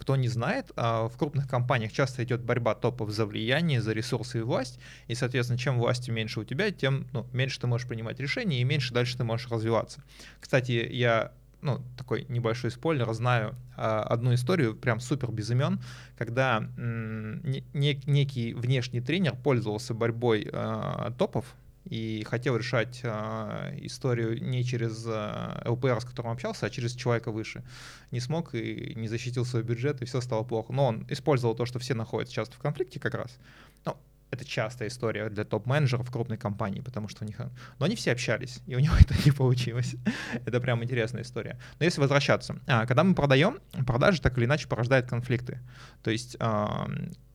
Кто 0.00 0.16
не 0.16 0.28
знает, 0.28 0.72
а, 0.76 1.08
в 1.08 1.18
крупных 1.18 1.46
компаниях 1.46 1.92
часто 1.92 2.24
идет 2.24 2.40
борьба 2.40 2.74
топов 2.74 3.10
за 3.10 3.26
влияние, 3.26 3.82
за 3.82 3.92
ресурсы 3.92 4.38
и 4.38 4.40
власть, 4.40 4.78
и, 5.08 5.14
соответственно, 5.14 5.58
чем 5.58 5.78
власти 5.78 6.10
меньше 6.10 6.40
у 6.40 6.44
тебя, 6.44 6.70
тем 6.70 7.06
ну, 7.12 7.26
меньше 7.34 7.60
ты 7.60 7.66
можешь 7.66 7.86
принимать 7.86 8.18
решения, 8.18 8.62
и 8.62 8.64
меньше 8.64 8.94
дальше 8.94 9.18
ты 9.18 9.24
можешь 9.24 9.50
развиваться. 9.50 10.02
Кстати, 10.40 10.88
я 10.90 11.32
ну, 11.60 11.82
такой 11.98 12.24
небольшой 12.30 12.70
спойлер, 12.70 13.12
знаю 13.12 13.54
а, 13.76 14.02
одну 14.04 14.32
историю, 14.32 14.74
прям 14.74 15.00
супер 15.00 15.30
без 15.30 15.50
имен, 15.50 15.82
когда 16.16 16.66
м, 16.78 17.42
не, 17.42 17.62
некий 17.74 18.54
внешний 18.54 19.02
тренер 19.02 19.36
пользовался 19.36 19.92
борьбой 19.92 20.48
а, 20.50 21.12
топов, 21.18 21.54
и 21.90 22.24
хотел 22.24 22.56
решать 22.56 23.00
э, 23.02 23.78
историю 23.82 24.40
не 24.42 24.64
через 24.64 25.04
э, 25.06 25.68
ЛПР, 25.68 26.00
с 26.00 26.04
которым 26.04 26.30
общался, 26.30 26.66
а 26.66 26.70
через 26.70 26.94
человека 26.94 27.32
выше. 27.32 27.64
Не 28.12 28.20
смог 28.20 28.54
и 28.54 28.94
не 28.94 29.08
защитил 29.08 29.44
свой 29.44 29.64
бюджет, 29.64 30.00
и 30.00 30.04
все 30.04 30.20
стало 30.20 30.44
плохо. 30.44 30.72
Но 30.72 30.86
он 30.86 31.06
использовал 31.10 31.56
то, 31.56 31.66
что 31.66 31.80
все 31.80 31.94
находятся 31.94 32.34
часто 32.34 32.54
в 32.54 32.60
конфликте 32.60 33.00
как 33.00 33.14
раз. 33.14 33.36
Ну, 33.84 33.96
это 34.30 34.44
частая 34.44 34.88
история 34.88 35.28
для 35.28 35.44
топ-менеджеров 35.44 36.10
крупной 36.10 36.38
компании, 36.38 36.80
потому 36.80 37.08
что 37.08 37.24
у 37.24 37.26
них... 37.26 37.38
Но 37.78 37.86
они 37.86 37.96
все 37.96 38.12
общались, 38.12 38.60
и 38.66 38.76
у 38.76 38.78
него 38.78 38.94
это 39.00 39.14
не 39.24 39.32
получилось. 39.32 39.96
это 40.46 40.60
прям 40.60 40.82
интересная 40.84 41.22
история. 41.22 41.58
Но 41.78 41.84
если 41.84 42.00
возвращаться, 42.00 42.56
а, 42.66 42.86
когда 42.86 43.04
мы 43.04 43.14
продаем, 43.14 43.58
продажи 43.86 44.20
так 44.20 44.36
или 44.38 44.44
иначе 44.44 44.68
порождают 44.68 45.06
конфликты. 45.06 45.60
То 46.02 46.10
есть 46.10 46.36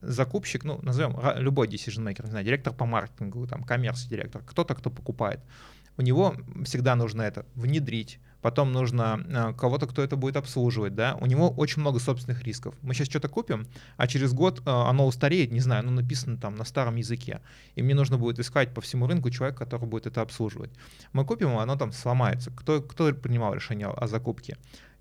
закупщик, 0.01 0.63
ну, 0.63 0.79
назовем 0.81 1.19
любой 1.37 1.67
decision 1.67 2.03
maker, 2.05 2.23
не 2.25 2.31
знаю, 2.31 2.45
директор 2.45 2.73
по 2.73 2.85
маркетингу, 2.85 3.47
там, 3.47 3.63
коммерс-директор, 3.63 4.43
кто-то, 4.43 4.75
кто 4.75 4.89
покупает, 4.89 5.39
у 5.97 6.01
него 6.01 6.35
всегда 6.63 6.95
нужно 6.95 7.21
это 7.23 7.45
внедрить, 7.55 8.19
потом 8.45 8.71
нужно 8.71 9.25
э, 9.27 9.53
кого-то, 9.57 9.87
кто 9.87 10.03
это 10.03 10.17
будет 10.17 10.37
обслуживать, 10.37 10.93
да, 10.93 11.17
у 11.19 11.25
него 11.25 11.49
очень 11.49 11.81
много 11.81 11.99
собственных 11.99 12.43
рисков. 12.43 12.75
Мы 12.83 12.93
сейчас 12.93 13.07
что-то 13.07 13.27
купим, 13.27 13.65
а 13.97 14.05
через 14.05 14.33
год 14.33 14.59
э, 14.59 14.69
оно 14.69 15.07
устареет, 15.07 15.51
не 15.51 15.61
знаю, 15.61 15.79
оно 15.79 15.89
написано 15.89 16.37
там 16.37 16.53
на 16.53 16.63
старом 16.63 16.95
языке, 16.95 17.41
и 17.73 17.81
мне 17.81 17.95
нужно 17.95 18.19
будет 18.19 18.37
искать 18.37 18.71
по 18.71 18.81
всему 18.81 19.07
рынку 19.07 19.31
человека, 19.31 19.57
который 19.65 19.87
будет 19.87 20.05
это 20.05 20.21
обслуживать. 20.21 20.69
Мы 21.11 21.25
купим, 21.25 21.57
оно 21.57 21.75
там 21.75 21.91
сломается. 21.91 22.51
Кто, 22.51 22.83
кто 22.83 23.11
принимал 23.15 23.55
решение 23.55 23.87
о 23.87 24.05
закупке? 24.05 24.57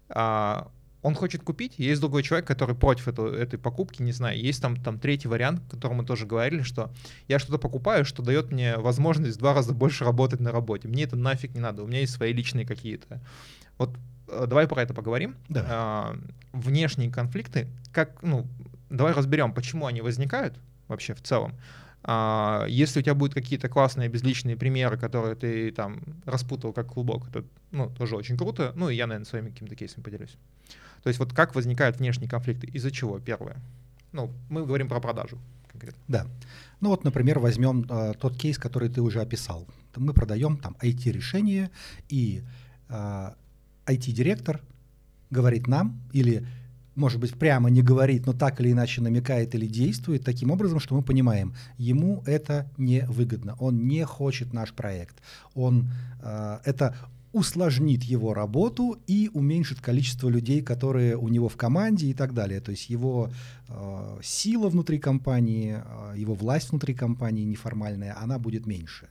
А, 0.09 0.71
он 1.05 1.15
хочет 1.15 1.43
купить, 1.43 1.75
есть 1.77 2.01
другой 2.01 2.23
человек, 2.23 2.47
который 2.47 2.75
против 2.75 3.09
этого, 3.09 3.37
этой 3.37 3.59
покупки, 3.59 4.01
не 4.01 4.13
знаю, 4.13 4.41
есть 4.41 4.63
там, 4.63 4.75
там 4.75 4.99
третий 4.99 5.29
вариант, 5.29 5.61
о 5.69 5.71
котором 5.73 5.99
мы 5.99 6.07
тоже 6.07 6.25
говорили, 6.25 6.63
что 6.63 6.91
я 7.29 7.39
что-то 7.39 7.59
покупаю, 7.59 8.07
что 8.07 8.23
дает 8.23 8.51
мне 8.51 8.79
возможность 8.79 9.37
в 9.37 9.39
два 9.39 9.53
раза 9.53 9.75
больше 9.75 10.05
работать 10.05 10.41
на 10.41 10.51
работе. 10.51 10.89
Мне 10.89 11.05
это 11.05 11.15
нафиг 11.15 11.55
не 11.55 11.61
надо, 11.61 11.83
у 11.83 11.87
меня 11.87 12.01
есть 12.01 12.15
свои 12.15 12.33
личные 12.33 12.65
какие-то. 12.65 13.21
Вот 13.77 13.91
э, 14.29 14.47
давай 14.47 14.67
про 14.67 14.81
это 14.81 14.95
поговорим. 14.95 15.37
Да. 15.51 15.67
А, 15.69 16.17
внешние 16.55 17.11
конфликты, 17.11 17.69
как, 17.93 18.23
ну, 18.23 18.47
давай 18.89 19.13
разберем, 19.13 19.53
почему 19.53 19.85
они 19.85 20.01
возникают 20.01 20.59
вообще 20.89 21.13
в 21.13 21.21
целом. 21.21 21.53
А, 22.03 22.65
если 22.67 23.01
у 23.01 23.03
тебя 23.03 23.15
будут 23.15 23.35
какие-то 23.35 23.69
классные 23.69 24.09
безличные 24.09 24.57
примеры, 24.57 24.97
которые 24.97 25.37
ты 25.37 25.71
там 25.71 26.01
распутал 26.25 26.73
как 26.73 26.87
клубок, 26.87 27.29
это 27.29 27.45
ну, 27.73 27.91
тоже 27.91 28.17
очень 28.17 28.39
круто. 28.39 28.73
Ну 28.75 28.89
и 28.89 28.95
я, 28.95 29.07
наверное, 29.07 29.27
своими 29.27 29.51
какими-то 29.51 29.77
кейсами 29.77 30.03
поделюсь. 30.03 30.39
То 31.05 31.09
есть 31.09 31.21
вот 31.21 31.33
как 31.33 31.55
возникают 31.55 31.99
внешние 31.99 32.29
конфликты? 32.29 32.67
Из-за 32.69 32.91
чего? 32.91 33.21
Первое. 33.21 33.57
Ну, 34.13 34.31
мы 34.49 34.65
говорим 34.65 34.89
про 34.89 35.01
продажу 35.01 35.39
конкретно. 35.71 36.03
Да. 36.09 36.27
Ну 36.81 36.89
вот, 36.89 37.05
например, 37.05 37.39
возьмем 37.41 37.87
э, 37.91 38.15
тот 38.19 38.37
кейс, 38.37 38.59
который 38.59 38.89
ты 38.89 39.03
уже 39.03 39.21
описал. 39.21 39.67
Мы 39.97 40.15
продаем 40.15 40.57
там 40.57 40.77
IT-решение, 40.81 41.71
и 42.09 42.43
э, 42.89 43.31
IT-директор 43.87 44.63
говорит 45.31 45.67
нам, 45.67 46.01
или, 46.13 46.47
может 46.95 47.21
быть, 47.21 47.39
прямо 47.39 47.69
не 47.69 47.83
говорит, 47.83 48.27
но 48.27 48.33
так 48.33 48.61
или 48.61 48.73
иначе 48.73 49.03
намекает 49.03 49.55
или 49.55 49.67
действует 49.67 50.25
таким 50.25 50.51
образом, 50.51 50.81
что 50.81 50.95
мы 50.95 51.03
понимаем, 51.03 51.55
ему 51.77 52.23
это 52.25 52.71
не 52.79 53.01
выгодно, 53.01 53.57
он 53.59 53.87
не 53.87 54.07
хочет 54.07 54.55
наш 54.55 54.73
проект, 54.73 55.17
он, 55.55 55.91
э, 56.23 56.59
это 56.65 56.97
усложнит 57.35 58.05
его 58.05 58.33
работу 58.33 58.97
и 59.09 59.29
уменьшит 59.35 59.81
количество 59.81 60.29
людей, 60.29 60.63
которые 60.63 61.17
у 61.17 61.29
него 61.29 61.49
в 61.49 61.57
команде 61.57 62.07
и 62.07 62.15
так 62.15 62.33
далее. 62.33 62.61
То 62.61 62.71
есть 62.71 62.89
его 62.89 63.29
э, 63.69 64.21
сила 64.23 64.69
внутри 64.69 64.99
компании, 64.99 65.83
э, 65.85 66.15
его 66.17 66.35
власть 66.35 66.71
внутри 66.71 66.95
компании 66.95 67.45
неформальная, 67.45 68.17
она 68.23 68.39
будет 68.39 68.67
меньше. 68.67 69.09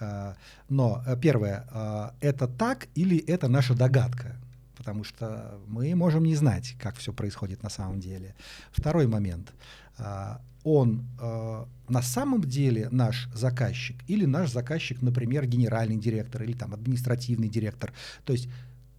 Э, 0.00 0.34
но 0.68 1.02
э, 1.06 1.16
первое, 1.22 1.64
э, 1.70 2.10
это 2.20 2.48
так 2.48 2.88
или 2.96 3.16
это 3.16 3.48
наша 3.48 3.74
догадка? 3.74 4.36
Потому 4.76 5.04
что 5.04 5.58
мы 5.68 5.94
можем 5.94 6.24
не 6.24 6.34
знать, 6.34 6.74
как 6.82 6.96
все 6.96 7.12
происходит 7.12 7.62
на 7.62 7.70
самом 7.70 8.00
деле. 8.00 8.34
Второй 8.72 9.06
момент. 9.06 9.52
Э, 9.98 10.38
он 10.66 11.04
э, 11.20 11.64
на 11.88 12.02
самом 12.02 12.40
деле 12.40 12.88
наш 12.90 13.28
заказчик 13.32 13.96
или 14.08 14.26
наш 14.26 14.50
заказчик, 14.50 15.00
например, 15.00 15.46
генеральный 15.46 15.96
директор 15.96 16.42
или 16.42 16.54
там 16.54 16.74
административный 16.74 17.48
директор. 17.48 17.92
То 18.24 18.32
есть 18.32 18.48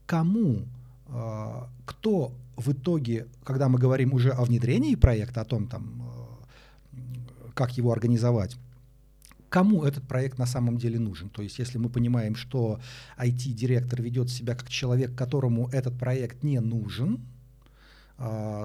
кому, 0.05 0.65
э, 1.07 1.63
кто 1.85 2.31
в 2.55 2.71
итоге, 2.71 3.27
когда 3.43 3.67
мы 3.67 3.79
говорим 3.79 4.13
уже 4.13 4.29
о 4.29 4.45
внедрении 4.45 4.95
проекта, 4.95 5.41
о 5.41 5.45
том, 5.45 5.67
там, 5.67 6.01
э, 6.93 6.99
как 7.53 7.77
его 7.77 7.91
организовать, 7.91 8.55
кому 9.49 9.83
этот 9.83 10.07
проект 10.07 10.37
на 10.37 10.45
самом 10.45 10.77
деле 10.77 10.99
нужен. 10.99 11.29
То 11.29 11.41
есть 11.41 11.59
если 11.59 11.77
мы 11.77 11.89
понимаем, 11.89 12.35
что 12.35 12.79
IT-директор 13.17 14.01
ведет 14.01 14.29
себя 14.29 14.55
как 14.55 14.69
человек, 14.69 15.15
которому 15.15 15.67
этот 15.73 15.99
проект 15.99 16.43
не 16.43 16.61
нужен, 16.61 17.19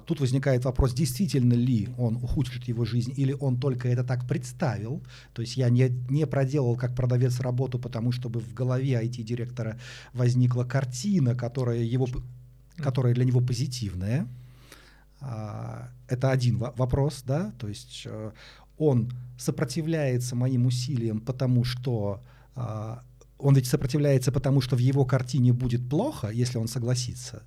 тут 0.07 0.21
возникает 0.21 0.65
вопрос, 0.65 0.95
действительно 0.95 1.53
ли 1.53 1.91
он 1.99 2.17
ухудшит 2.17 2.65
его 2.69 2.87
жизнь, 2.87 3.13
или 3.15 3.35
он 3.35 3.61
только 3.61 3.89
это 3.89 4.03
так 4.03 4.27
представил. 4.27 5.03
То 5.35 5.43
есть 5.43 5.59
я 5.59 5.69
не, 5.69 5.91
не 6.09 6.27
проделал 6.27 6.75
как 6.77 6.95
продавец 6.95 7.39
работу, 7.41 7.79
потому 7.79 8.13
чтобы 8.13 8.41
в 8.41 8.55
голове 8.55 8.95
IT-директора 8.95 9.79
возникла 10.15 10.65
картина, 10.65 11.35
которая, 11.35 11.81
его, 11.81 12.09
которая 12.79 13.13
для 13.13 13.25
него 13.25 13.43
позитивная. 13.43 14.27
А, 15.21 15.91
это 16.09 16.31
один 16.31 16.57
вопрос, 16.57 17.23
да, 17.25 17.53
то 17.59 17.69
есть 17.69 18.03
э, 18.07 18.33
он 18.77 19.13
сопротивляется 19.39 20.35
моим 20.35 20.67
усилиям, 20.67 21.21
потому 21.21 21.65
что 21.65 22.23
а, 22.55 23.05
он 23.39 23.55
ведь 23.55 23.67
сопротивляется, 23.67 24.33
потому 24.33 24.61
что 24.61 24.77
в 24.77 24.81
его 24.81 25.05
картине 25.05 25.53
будет 25.53 25.89
плохо, 25.89 26.29
если 26.29 26.59
он 26.59 26.69
согласится. 26.69 27.43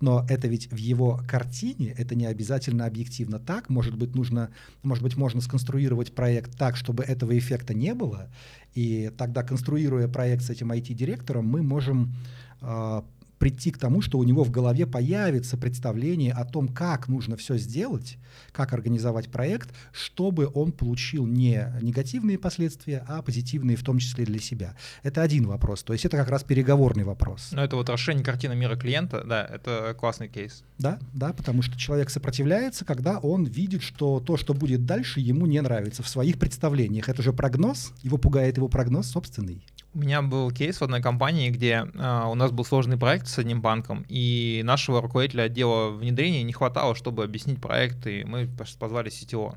Но 0.00 0.24
это 0.28 0.48
ведь 0.48 0.70
в 0.70 0.76
его 0.76 1.20
картине, 1.28 1.94
это 1.96 2.14
не 2.14 2.26
обязательно 2.26 2.86
объективно 2.86 3.38
так. 3.38 3.68
Может 3.68 3.96
быть, 3.96 4.14
нужно, 4.14 4.50
может 4.82 5.02
быть, 5.02 5.16
можно 5.16 5.40
сконструировать 5.40 6.14
проект 6.14 6.56
так, 6.56 6.76
чтобы 6.76 7.02
этого 7.02 7.36
эффекта 7.36 7.74
не 7.74 7.94
было. 7.94 8.30
И 8.74 9.10
тогда, 9.16 9.42
конструируя 9.42 10.08
проект 10.08 10.42
с 10.44 10.50
этим 10.50 10.70
IT-директором, 10.70 11.46
мы 11.46 11.62
можем 11.62 12.14
э, 12.60 13.02
прийти 13.38 13.70
к 13.70 13.78
тому, 13.78 14.02
что 14.02 14.18
у 14.18 14.24
него 14.24 14.44
в 14.44 14.50
голове 14.50 14.86
появится 14.86 15.56
представление 15.56 16.32
о 16.32 16.44
том, 16.44 16.68
как 16.68 17.08
нужно 17.08 17.36
все 17.36 17.56
сделать, 17.56 18.18
как 18.52 18.72
организовать 18.72 19.30
проект, 19.30 19.70
чтобы 19.92 20.50
он 20.52 20.72
получил 20.72 21.26
не 21.26 21.72
негативные 21.80 22.38
последствия, 22.38 23.04
а 23.08 23.22
позитивные 23.22 23.76
в 23.76 23.82
том 23.84 23.98
числе 23.98 24.24
для 24.24 24.38
себя. 24.38 24.74
Это 25.02 25.22
один 25.22 25.46
вопрос. 25.46 25.82
То 25.82 25.92
есть 25.92 26.04
это 26.04 26.16
как 26.16 26.28
раз 26.28 26.44
переговорный 26.44 27.04
вопрос. 27.04 27.50
Но 27.52 27.64
это 27.64 27.76
вот 27.76 27.88
расширение 27.88 28.24
картины 28.24 28.54
мира 28.54 28.76
клиента, 28.76 29.24
да, 29.24 29.44
это 29.44 29.96
классный 29.98 30.28
кейс. 30.28 30.64
Да, 30.78 30.98
да, 31.12 31.32
потому 31.32 31.62
что 31.62 31.78
человек 31.78 32.10
сопротивляется, 32.10 32.84
когда 32.84 33.18
он 33.18 33.44
видит, 33.44 33.82
что 33.82 34.20
то, 34.20 34.36
что 34.36 34.54
будет 34.54 34.86
дальше, 34.86 35.20
ему 35.20 35.46
не 35.46 35.60
нравится 35.60 36.02
в 36.02 36.08
своих 36.08 36.38
представлениях. 36.38 37.08
Это 37.08 37.22
же 37.22 37.32
прогноз, 37.32 37.92
его 38.02 38.18
пугает 38.18 38.56
его 38.56 38.68
прогноз 38.68 39.08
собственный. 39.08 39.62
У 39.94 40.00
меня 40.00 40.20
был 40.20 40.50
кейс 40.50 40.78
в 40.78 40.82
одной 40.82 41.00
компании, 41.00 41.48
где 41.48 41.86
э, 41.92 42.22
у 42.26 42.34
нас 42.34 42.52
был 42.52 42.64
сложный 42.64 42.98
проект 42.98 43.26
с 43.26 43.38
одним 43.38 43.62
банком, 43.62 44.04
и 44.08 44.60
нашего 44.62 45.00
руководителя 45.00 45.44
отдела 45.44 45.90
внедрения 45.90 46.42
не 46.42 46.52
хватало, 46.52 46.94
чтобы 46.94 47.24
объяснить 47.24 47.60
проект, 47.60 48.06
и 48.06 48.22
мы 48.24 48.48
позвали 48.78 49.10
CTO. 49.10 49.56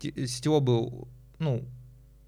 CTO 0.00 0.60
был, 0.60 1.08
ну, 1.40 1.64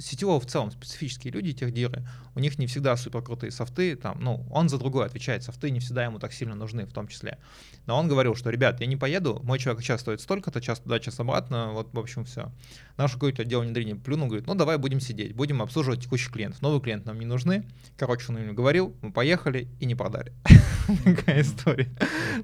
CTO 0.00 0.40
в 0.40 0.46
целом 0.46 0.70
специфические 0.70 1.32
люди, 1.32 1.52
техдиры, 1.52 2.06
у 2.34 2.40
них 2.40 2.58
не 2.58 2.66
всегда 2.66 2.96
супер 2.96 3.22
крутые 3.22 3.50
софты, 3.50 3.94
там, 3.96 4.18
ну, 4.20 4.46
он 4.50 4.68
за 4.68 4.78
другое 4.78 5.06
отвечает, 5.06 5.42
софты 5.44 5.70
не 5.70 5.78
всегда 5.78 6.04
ему 6.04 6.18
так 6.18 6.32
сильно 6.32 6.54
нужны 6.54 6.86
в 6.86 6.92
том 6.92 7.06
числе. 7.06 7.38
Но 7.86 7.98
он 7.98 8.08
говорил, 8.08 8.34
что, 8.34 8.50
ребят, 8.50 8.80
я 8.80 8.86
не 8.86 8.96
поеду, 8.96 9.40
мой 9.44 9.58
человек 9.58 9.82
час 9.82 10.00
стоит 10.00 10.20
столько-то, 10.20 10.60
час 10.60 10.80
туда, 10.80 10.98
час 10.98 11.20
обратно, 11.20 11.72
вот, 11.72 11.92
в 11.92 11.98
общем, 11.98 12.24
все. 12.24 12.50
Наш 13.00 13.14
руководитель 13.14 13.44
отдела 13.44 13.62
внедрения 13.62 13.96
плюнул, 13.96 14.26
говорит, 14.26 14.46
ну, 14.46 14.54
давай 14.54 14.76
будем 14.76 15.00
сидеть, 15.00 15.34
будем 15.34 15.62
обслуживать 15.62 16.02
текущих 16.02 16.30
клиентов. 16.30 16.60
Новые 16.60 16.82
клиенты 16.82 17.06
нам 17.06 17.18
не 17.18 17.24
нужны. 17.24 17.64
Короче, 17.96 18.26
он 18.28 18.36
им 18.36 18.54
говорил, 18.54 18.94
мы 19.00 19.10
поехали 19.10 19.68
и 19.80 19.86
не 19.86 19.94
продали. 19.94 20.34
Такая 21.04 21.40
история. 21.40 21.88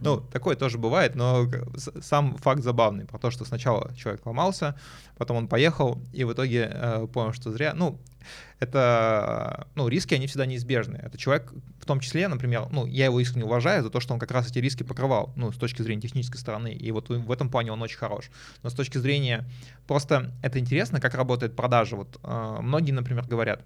Ну, 0.00 0.16
такое 0.18 0.56
тоже 0.56 0.78
бывает, 0.78 1.14
но 1.14 1.46
сам 2.00 2.38
факт 2.38 2.62
забавный, 2.62 3.04
про 3.04 3.18
то, 3.18 3.30
что 3.30 3.44
сначала 3.44 3.94
человек 3.94 4.24
ломался, 4.24 4.80
потом 5.18 5.36
он 5.36 5.48
поехал, 5.48 6.02
и 6.14 6.24
в 6.24 6.32
итоге 6.32 6.70
э, 6.72 7.06
понял, 7.12 7.34
что 7.34 7.52
зря. 7.52 7.74
Ну, 7.74 8.00
это, 8.58 9.66
ну, 9.74 9.88
риски, 9.88 10.14
они 10.14 10.26
всегда 10.26 10.46
неизбежны. 10.46 10.96
Это 10.96 11.18
человек, 11.18 11.52
в 11.80 11.84
том 11.84 12.00
числе, 12.00 12.28
например, 12.28 12.68
ну, 12.70 12.86
я 12.86 13.06
его 13.06 13.20
искренне 13.20 13.44
уважаю 13.44 13.82
за 13.82 13.90
то, 13.90 14.00
что 14.00 14.14
он 14.14 14.20
как 14.20 14.30
раз 14.30 14.50
эти 14.50 14.58
риски 14.58 14.82
покрывал, 14.82 15.32
ну, 15.36 15.52
с 15.52 15.56
точки 15.56 15.82
зрения 15.82 16.02
технической 16.02 16.40
стороны, 16.40 16.72
и 16.72 16.90
вот 16.90 17.08
в 17.08 17.30
этом 17.30 17.50
плане 17.50 17.72
он 17.72 17.82
очень 17.82 17.98
хорош. 17.98 18.30
Но 18.62 18.70
с 18.70 18.74
точки 18.74 18.98
зрения, 18.98 19.44
просто 19.86 20.32
это 20.42 20.58
интересно, 20.58 21.00
как 21.00 21.14
работает 21.14 21.54
продажа. 21.54 21.96
Вот 21.96 22.18
э, 22.22 22.56
многие, 22.60 22.92
например, 22.92 23.26
говорят, 23.26 23.62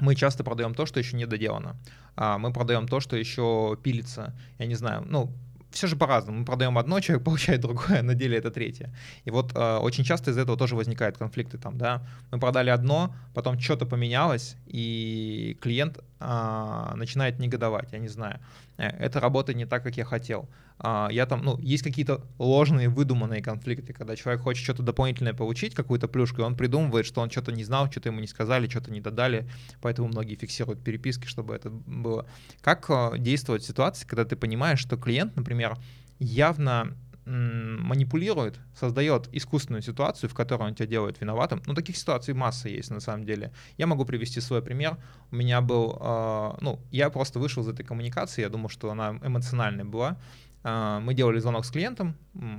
мы 0.00 0.14
часто 0.16 0.42
продаем 0.42 0.74
то, 0.74 0.86
что 0.86 0.98
еще 0.98 1.16
не 1.16 1.26
доделано. 1.26 1.76
А 2.16 2.38
мы 2.38 2.52
продаем 2.52 2.88
то, 2.88 3.00
что 3.00 3.16
еще 3.16 3.78
пилится. 3.82 4.34
Я 4.58 4.66
не 4.66 4.74
знаю, 4.74 5.04
ну, 5.06 5.32
все 5.74 5.86
же 5.86 5.96
по-разному. 5.96 6.38
Мы 6.38 6.44
продаем 6.44 6.78
одно, 6.78 7.00
человек 7.04 7.24
получает 7.24 7.60
другое, 7.60 8.00
а 8.00 8.02
на 8.02 8.14
деле 8.14 8.38
это 8.38 8.50
третье. 8.50 8.94
И 9.24 9.30
вот 9.30 9.52
э, 9.54 9.76
очень 9.78 10.04
часто 10.04 10.30
из 10.30 10.38
этого 10.38 10.56
тоже 10.56 10.76
возникают 10.76 11.18
конфликты 11.18 11.58
там, 11.58 11.76
да. 11.78 12.02
Мы 12.32 12.38
продали 12.38 12.70
одно, 12.70 13.14
потом 13.34 13.58
что-то 13.58 13.86
поменялось, 13.86 14.56
и 14.66 15.58
клиент 15.60 15.98
э, 16.20 16.92
начинает 16.96 17.38
негодовать, 17.38 17.92
я 17.92 17.98
не 17.98 18.08
знаю. 18.08 18.38
Э, 18.76 18.88
это 18.88 19.20
работает 19.20 19.56
не 19.56 19.66
так, 19.66 19.82
как 19.82 19.96
я 19.96 20.04
хотел. 20.04 20.48
Э, 20.82 21.08
я 21.10 21.26
там, 21.26 21.42
ну, 21.42 21.58
есть 21.58 21.82
какие-то 21.82 22.22
ложные, 22.38 22.88
выдуманные 22.88 23.42
конфликты, 23.42 23.92
когда 23.92 24.16
человек 24.16 24.42
хочет 24.42 24.64
что-то 24.64 24.82
дополнительное 24.82 25.34
получить, 25.34 25.74
какую-то 25.74 26.08
плюшку, 26.08 26.42
и 26.42 26.44
он 26.44 26.56
придумывает, 26.56 27.06
что 27.06 27.20
он 27.20 27.30
что-то 27.30 27.52
не 27.52 27.64
знал, 27.64 27.90
что-то 27.90 28.08
ему 28.08 28.20
не 28.20 28.26
сказали, 28.26 28.68
что-то 28.68 28.90
не 28.90 29.00
додали, 29.00 29.48
поэтому 29.80 30.08
многие 30.08 30.34
фиксируют 30.36 30.82
переписки, 30.82 31.26
чтобы 31.26 31.54
это 31.54 31.70
было. 31.70 32.26
Как 32.60 32.86
э, 32.88 33.18
действовать 33.18 33.62
в 33.62 33.66
ситуации, 33.66 34.06
когда 34.06 34.24
ты 34.24 34.36
понимаешь, 34.36 34.80
что 34.80 34.96
клиент, 34.96 35.36
например, 35.36 35.76
явно 36.18 36.96
манипулирует, 37.26 38.58
создает 38.74 39.28
искусственную 39.32 39.82
ситуацию, 39.82 40.28
в 40.28 40.34
которой 40.34 40.68
он 40.68 40.74
тебя 40.74 40.86
делает 40.86 41.20
виноватым. 41.20 41.62
Ну, 41.66 41.74
таких 41.74 41.96
ситуаций 41.96 42.34
масса 42.34 42.68
есть 42.68 42.90
на 42.90 43.00
самом 43.00 43.24
деле. 43.24 43.52
Я 43.78 43.86
могу 43.86 44.04
привести 44.04 44.40
свой 44.40 44.62
пример. 44.62 44.98
У 45.30 45.36
меня 45.36 45.60
был, 45.60 45.98
э, 46.00 46.52
ну, 46.60 46.80
я 46.90 47.08
просто 47.10 47.38
вышел 47.38 47.62
из 47.62 47.68
этой 47.68 47.84
коммуникации, 47.84 48.42
я 48.42 48.48
думал, 48.48 48.68
что 48.68 48.90
она 48.90 49.18
эмоциональная 49.22 49.84
была. 49.84 50.18
Э, 50.64 51.00
мы 51.00 51.14
делали 51.14 51.38
звонок 51.38 51.64
с 51.64 51.70
клиентом, 51.70 52.16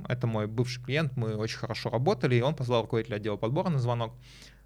это 0.08 0.26
мой 0.26 0.46
бывший 0.46 0.82
клиент, 0.82 1.16
мы 1.16 1.36
очень 1.36 1.58
хорошо 1.58 1.90
работали, 1.90 2.34
и 2.34 2.40
он 2.40 2.54
позвал 2.54 2.82
руководителя 2.82 3.16
отдела 3.16 3.36
подбора 3.36 3.68
на 3.68 3.78
звонок. 3.78 4.14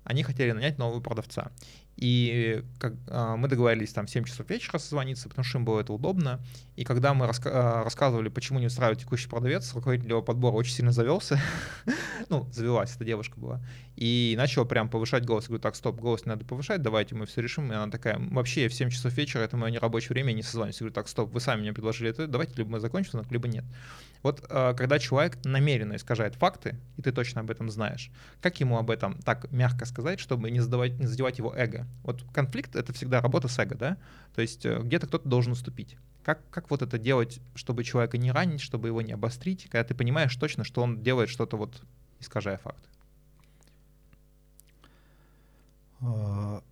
Они 0.05 0.23
хотели 0.23 0.53
нанять 0.53 0.79
нового 0.79 1.01
продавца. 1.01 1.53
И 1.97 2.65
как, 2.79 2.95
а, 3.09 3.37
мы 3.37 3.49
договорились 3.49 3.93
там 3.93 4.07
в 4.07 4.11
7 4.11 4.25
часов 4.25 4.49
вечера 4.49 4.79
созвониться, 4.79 5.29
потому 5.29 5.45
что 5.45 5.59
им 5.59 5.65
было 5.65 5.81
это 5.81 5.93
удобно. 5.93 6.41
И 6.77 6.85
когда 6.85 7.13
мы 7.13 7.27
раска- 7.27 7.51
а, 7.53 7.85
рассказывали, 7.85 8.29
почему 8.29 8.59
не 8.59 8.67
устраивает 8.67 9.01
текущий 9.01 9.29
продавец, 9.29 9.75
руководитель 9.75 10.09
его 10.09 10.23
подбора 10.23 10.55
очень 10.55 10.73
сильно 10.73 10.93
завелся. 10.93 11.39
ну, 12.31 12.49
завелась, 12.53 12.97
эта 12.97 13.05
девушка 13.05 13.39
была. 13.39 13.61
И 13.97 14.35
начала 14.39 14.65
прям 14.65 14.89
повышать 14.89 15.27
голос. 15.27 15.45
Я 15.45 15.49
говорю, 15.49 15.63
так, 15.63 15.77
стоп, 15.77 16.01
голос 16.01 16.25
не 16.25 16.31
надо 16.31 16.47
повышать, 16.47 16.81
давайте 16.81 17.15
мы 17.15 17.27
все 17.27 17.43
решим. 17.43 17.71
И 17.71 17.75
она 17.75 17.91
такая, 17.91 18.19
вообще 18.19 18.69
в 18.69 18.75
7 18.75 18.89
часов 18.89 19.13
вечера, 19.13 19.43
это 19.43 19.59
мое 19.59 19.71
нерабочее 19.71 20.11
время, 20.11 20.31
я 20.31 20.37
не 20.37 20.43
созвонюсь. 20.43 20.77
Я 20.77 20.85
говорю, 20.85 20.95
так, 20.95 21.09
стоп, 21.09 21.31
вы 21.33 21.41
сами 21.41 21.61
мне 21.61 21.75
предложили 21.75 22.11
это, 22.11 22.27
давайте 22.27 22.55
либо 22.57 22.71
мы 22.71 22.81
закончим, 22.81 23.23
либо 23.31 23.47
нет. 23.47 23.65
Вот 24.23 24.45
а, 24.51 24.75
когда 24.75 24.99
человек 24.99 25.39
намеренно 25.45 25.97
искажает 25.97 26.35
факты, 26.35 26.77
и 26.97 27.03
ты 27.03 27.13
точно 27.13 27.41
об 27.41 27.51
этом 27.51 27.71
знаешь, 27.71 28.11
как 28.41 28.61
ему 28.61 28.79
об 28.79 28.91
этом 28.91 29.19
так 29.23 29.51
мягко 29.51 29.87
сказать, 29.87 30.21
чтобы 30.21 30.51
не, 30.51 30.61
задавать, 30.61 30.99
не 30.99 31.07
задевать 31.07 31.39
его 31.39 31.55
эго? 31.55 31.80
Вот 32.03 32.25
конфликт— 32.33 32.75
это 32.77 32.93
всегда 32.93 33.21
работа 33.21 33.49
с 33.49 33.59
эго, 33.59 33.75
да? 33.75 33.97
То 34.35 34.43
есть 34.43 34.65
э, 34.67 34.81
где-то 34.83 35.07
кто-то 35.07 35.29
должен 35.29 35.53
уступить. 35.53 35.97
Как, 36.23 36.41
как 36.51 36.71
вот 36.71 36.83
это 36.83 36.99
делать, 36.99 37.41
чтобы 37.55 37.85
человека 37.85 38.19
не 38.19 38.31
ранить, 38.31 38.61
чтобы 38.61 38.89
его 38.89 39.03
не 39.03 39.13
обострить, 39.13 39.65
когда 39.65 39.85
ты 39.85 39.95
понимаешь 39.95 40.35
точно, 40.37 40.65
что 40.65 40.83
он 40.83 41.03
делает 41.03 41.29
что-то 41.29 41.57
вот, 41.57 41.83
искажая 42.21 42.59
факты? 42.59 42.89
А, 46.01 46.63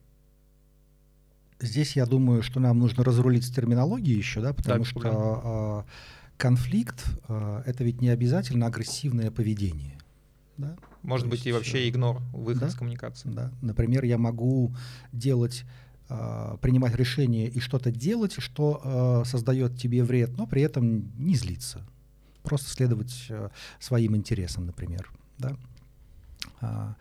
здесь 1.61 1.97
я 1.97 2.07
думаю, 2.07 2.43
что 2.43 2.61
нам 2.61 2.79
нужно 2.79 3.05
разрулить 3.05 3.45
с 3.45 3.51
терминологией 3.51 4.17
еще, 4.17 4.41
да, 4.41 4.53
потому 4.53 4.85
да, 4.85 4.91
что 4.91 5.85
э, 5.87 5.91
конфликт 6.37 7.05
э, 7.29 7.63
это 7.67 7.85
ведь 7.85 8.01
не 8.01 8.09
обязательно 8.09 8.67
агрессивное 8.67 9.31
поведение. 9.31 9.99
Да? 10.57 10.77
Может 11.09 11.25
То 11.25 11.31
быть, 11.31 11.39
есть, 11.39 11.47
и 11.47 11.53
вообще 11.53 11.79
э, 11.87 11.89
игнор, 11.89 12.21
выход 12.35 12.61
да? 12.61 12.69
с 12.69 12.75
коммуникации. 12.75 13.31
Да. 13.31 13.51
Например, 13.63 14.05
я 14.05 14.19
могу 14.19 14.75
делать, 15.11 15.65
э, 16.11 16.57
принимать 16.61 16.95
решение 16.95 17.49
и 17.49 17.61
что-то 17.61 17.91
делать, 17.91 18.35
что 18.37 18.83
э, 19.25 19.27
создает 19.27 19.79
тебе 19.79 20.05
вред, 20.05 20.37
но 20.37 20.47
при 20.47 20.61
этом 20.61 21.11
не 21.17 21.35
злиться. 21.35 21.81
Просто 22.43 22.69
следовать 22.69 23.25
э, 23.31 23.49
своим 23.81 24.17
интересам, 24.17 24.67
например. 24.67 25.11
Да? 25.39 25.57
А, 26.61 26.95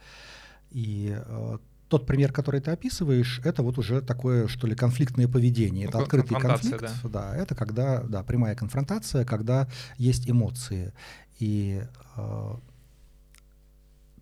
и 0.72 1.14
э, 1.14 1.58
тот 1.90 2.06
пример, 2.06 2.32
который 2.32 2.62
ты 2.62 2.72
описываешь, 2.72 3.42
это 3.44 3.62
вот 3.62 3.78
уже 3.78 4.00
такое, 4.00 4.48
что 4.48 4.68
ли, 4.68 4.76
конфликтное 4.76 5.28
поведение. 5.28 5.90
Это 5.90 6.00
открытый 6.00 6.40
конфликт. 6.40 6.82
Да. 7.04 7.10
да, 7.10 7.36
это 7.36 7.56
когда, 7.56 8.04
да, 8.04 8.24
прямая 8.24 8.56
конфронтация, 8.56 9.26
когда 9.26 9.68
есть 9.98 10.30
эмоции. 10.30 10.94
И 11.40 11.84
э, 12.16 12.56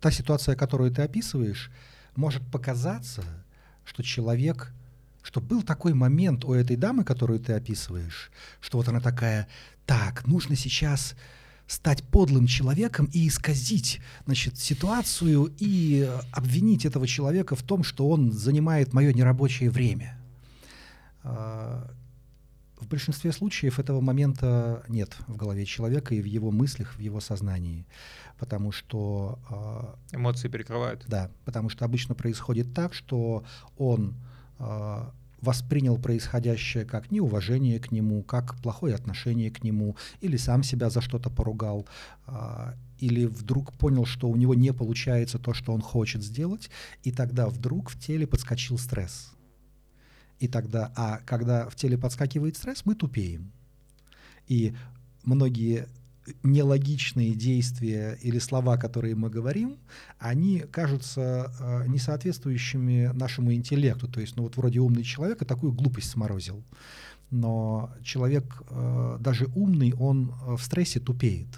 та 0.06 0.12
ситуация, 0.12 0.54
которую 0.54 0.92
ты 0.92 1.02
описываешь, 1.02 1.68
может 2.14 2.40
показаться, 2.52 3.24
что 3.84 4.04
человек, 4.04 4.72
что 5.20 5.40
был 5.40 5.64
такой 5.64 5.94
момент 5.94 6.44
у 6.44 6.52
этой 6.52 6.76
дамы, 6.76 7.02
которую 7.02 7.40
ты 7.40 7.54
описываешь, 7.54 8.30
что 8.60 8.78
вот 8.78 8.86
она 8.86 9.00
такая, 9.00 9.48
так, 9.84 10.24
нужно 10.28 10.54
сейчас 10.54 11.16
стать 11.66 12.04
подлым 12.04 12.46
человеком 12.46 13.08
и 13.12 13.26
исказить 13.26 14.00
значит, 14.26 14.56
ситуацию 14.60 15.52
и 15.58 16.08
обвинить 16.30 16.84
этого 16.84 17.08
человека 17.08 17.56
в 17.56 17.64
том, 17.64 17.82
что 17.82 18.08
он 18.08 18.30
занимает 18.30 18.92
мое 18.92 19.12
нерабочее 19.12 19.70
время. 19.70 20.16
В 22.78 22.88
большинстве 22.88 23.32
случаев 23.32 23.78
этого 23.78 24.00
момента 24.00 24.82
нет 24.88 25.16
в 25.26 25.36
голове 25.36 25.64
человека 25.64 26.14
и 26.14 26.20
в 26.20 26.26
его 26.26 26.50
мыслях, 26.50 26.94
в 26.96 27.00
его 27.00 27.20
сознании 27.20 27.86
потому 28.38 28.72
что... 28.72 29.38
Э, 30.12 30.16
Эмоции 30.16 30.48
перекрывают. 30.48 31.04
Да, 31.08 31.30
потому 31.44 31.68
что 31.68 31.84
обычно 31.84 32.14
происходит 32.14 32.74
так, 32.74 32.94
что 32.94 33.44
он 33.78 34.14
э, 34.58 35.04
воспринял 35.40 35.98
происходящее 35.98 36.84
как 36.84 37.10
неуважение 37.10 37.78
к 37.78 37.92
нему, 37.92 38.22
как 38.22 38.56
плохое 38.62 38.94
отношение 38.94 39.50
к 39.50 39.64
нему, 39.64 39.96
или 40.20 40.36
сам 40.36 40.62
себя 40.62 40.90
за 40.90 41.00
что-то 41.00 41.30
поругал, 41.30 41.86
э, 42.26 42.72
или 42.98 43.26
вдруг 43.26 43.72
понял, 43.72 44.06
что 44.06 44.28
у 44.28 44.36
него 44.36 44.54
не 44.54 44.72
получается 44.72 45.38
то, 45.38 45.54
что 45.54 45.72
он 45.72 45.80
хочет 45.80 46.22
сделать, 46.22 46.70
и 47.02 47.12
тогда 47.12 47.48
вдруг 47.48 47.90
в 47.90 47.98
теле 47.98 48.26
подскочил 48.26 48.78
стресс. 48.78 49.32
И 50.38 50.48
тогда, 50.48 50.92
а 50.96 51.20
когда 51.24 51.68
в 51.68 51.74
теле 51.76 51.96
подскакивает 51.96 52.56
стресс, 52.56 52.84
мы 52.84 52.94
тупеем. 52.94 53.52
И 54.48 54.74
многие 55.24 55.88
нелогичные 56.42 57.34
действия 57.34 58.18
или 58.20 58.38
слова, 58.38 58.76
которые 58.76 59.14
мы 59.14 59.30
говорим, 59.30 59.78
они 60.18 60.60
кажутся 60.60 61.52
э, 61.58 61.86
несоответствующими 61.86 63.12
нашему 63.14 63.54
интеллекту. 63.54 64.08
То 64.08 64.20
есть, 64.20 64.36
ну 64.36 64.42
вот 64.42 64.56
вроде 64.56 64.80
умный 64.80 65.04
человек, 65.04 65.42
а 65.42 65.44
такую 65.44 65.72
глупость 65.72 66.10
сморозил. 66.10 66.62
но 67.30 67.90
человек, 68.02 68.62
э, 68.70 69.18
даже 69.20 69.46
умный, 69.54 69.94
он 69.94 70.34
в 70.44 70.58
стрессе 70.60 71.00
тупеет. 71.00 71.48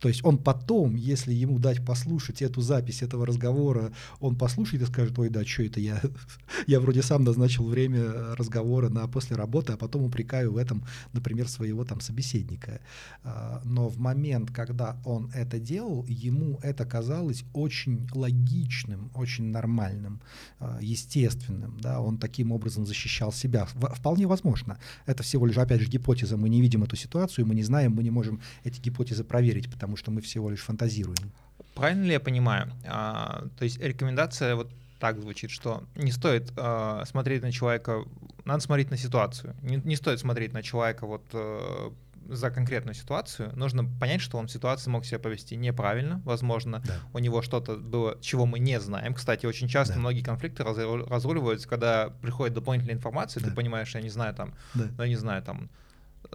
То 0.00 0.08
есть 0.08 0.24
он 0.24 0.38
потом, 0.38 0.94
если 0.94 1.32
ему 1.32 1.58
дать 1.58 1.84
послушать 1.84 2.42
эту 2.42 2.60
запись 2.60 3.02
этого 3.02 3.26
разговора, 3.26 3.92
он 4.20 4.36
послушает 4.36 4.82
и 4.82 4.86
скажет, 4.86 5.18
ой, 5.18 5.28
да, 5.28 5.44
что 5.44 5.62
это 5.62 5.80
я? 5.80 6.00
я 6.66 6.80
вроде 6.80 7.02
сам 7.02 7.24
назначил 7.24 7.66
время 7.66 8.34
разговора 8.34 8.88
на 8.88 9.06
после 9.08 9.36
работы, 9.36 9.72
а 9.72 9.76
потом 9.76 10.02
упрекаю 10.02 10.52
в 10.52 10.56
этом, 10.56 10.84
например, 11.12 11.48
своего 11.48 11.84
там 11.84 12.00
собеседника. 12.00 12.80
А, 13.22 13.62
но 13.64 13.88
в 13.88 13.98
момент, 13.98 14.50
когда 14.50 14.96
он 15.04 15.30
это 15.34 15.58
делал, 15.58 16.04
ему 16.08 16.58
это 16.62 16.84
казалось 16.84 17.44
очень 17.52 18.08
логичным, 18.12 19.10
очень 19.14 19.44
нормальным, 19.44 20.20
а, 20.58 20.78
естественным. 20.80 21.78
Да? 21.80 22.00
Он 22.00 22.18
таким 22.18 22.52
образом 22.52 22.86
защищал 22.86 23.32
себя. 23.32 23.66
Вполне 23.66 24.26
возможно. 24.26 24.78
Это 25.06 25.22
всего 25.22 25.46
лишь, 25.46 25.56
опять 25.58 25.80
же, 25.80 25.88
гипотеза. 25.88 26.36
Мы 26.36 26.48
не 26.48 26.60
видим 26.60 26.82
эту 26.82 26.96
ситуацию, 26.96 27.46
мы 27.46 27.54
не 27.54 27.62
знаем, 27.62 27.92
мы 27.92 28.02
не 28.02 28.10
можем 28.10 28.40
эти 28.64 28.80
гипотезы 28.80 29.24
проверить, 29.24 29.70
потому 29.70 29.85
потому 29.86 29.96
что 29.96 30.10
мы 30.10 30.20
всего 30.20 30.50
лишь 30.50 30.62
фантазируем. 30.62 31.30
Правильно 31.74 32.02
ли 32.04 32.12
я 32.12 32.20
понимаю? 32.20 32.72
А, 32.86 33.44
то 33.56 33.64
есть 33.64 33.78
рекомендация 33.80 34.56
вот 34.56 34.68
так 34.98 35.20
звучит, 35.20 35.50
что 35.50 35.84
не 35.94 36.10
стоит 36.10 36.52
э, 36.56 37.02
смотреть 37.06 37.42
на 37.42 37.52
человека, 37.52 38.02
надо 38.44 38.60
смотреть 38.60 38.90
на 38.90 38.96
ситуацию. 38.96 39.54
Не, 39.62 39.76
не 39.76 39.94
стоит 39.94 40.18
смотреть 40.18 40.52
на 40.52 40.62
человека 40.62 41.06
вот 41.06 41.22
э, 41.34 41.90
за 42.28 42.50
конкретную 42.50 42.94
ситуацию. 42.94 43.52
Нужно 43.54 43.84
понять, 44.00 44.22
что 44.22 44.38
он 44.38 44.48
в 44.48 44.50
ситуации 44.50 44.90
мог 44.90 45.04
себя 45.04 45.20
повести 45.20 45.54
неправильно, 45.54 46.20
возможно, 46.24 46.82
да. 46.84 46.94
у 47.12 47.20
него 47.20 47.42
что-то 47.42 47.76
было, 47.76 48.18
чего 48.20 48.44
мы 48.44 48.58
не 48.58 48.80
знаем. 48.80 49.14
Кстати, 49.14 49.46
очень 49.46 49.68
часто 49.68 49.94
да. 49.94 50.00
многие 50.00 50.22
конфликты 50.22 50.64
разруливаются, 50.64 51.68
когда 51.68 52.10
приходит 52.22 52.54
дополнительная 52.54 52.96
информация, 52.96 53.40
да. 53.40 53.50
ты 53.50 53.54
понимаешь, 53.54 53.94
я 53.94 54.00
не 54.00 54.10
знаю 54.10 54.34
там, 54.34 54.54
да. 54.74 54.86
ну, 54.98 55.04
я 55.04 55.08
не 55.08 55.16
знаю 55.16 55.42
там 55.42 55.68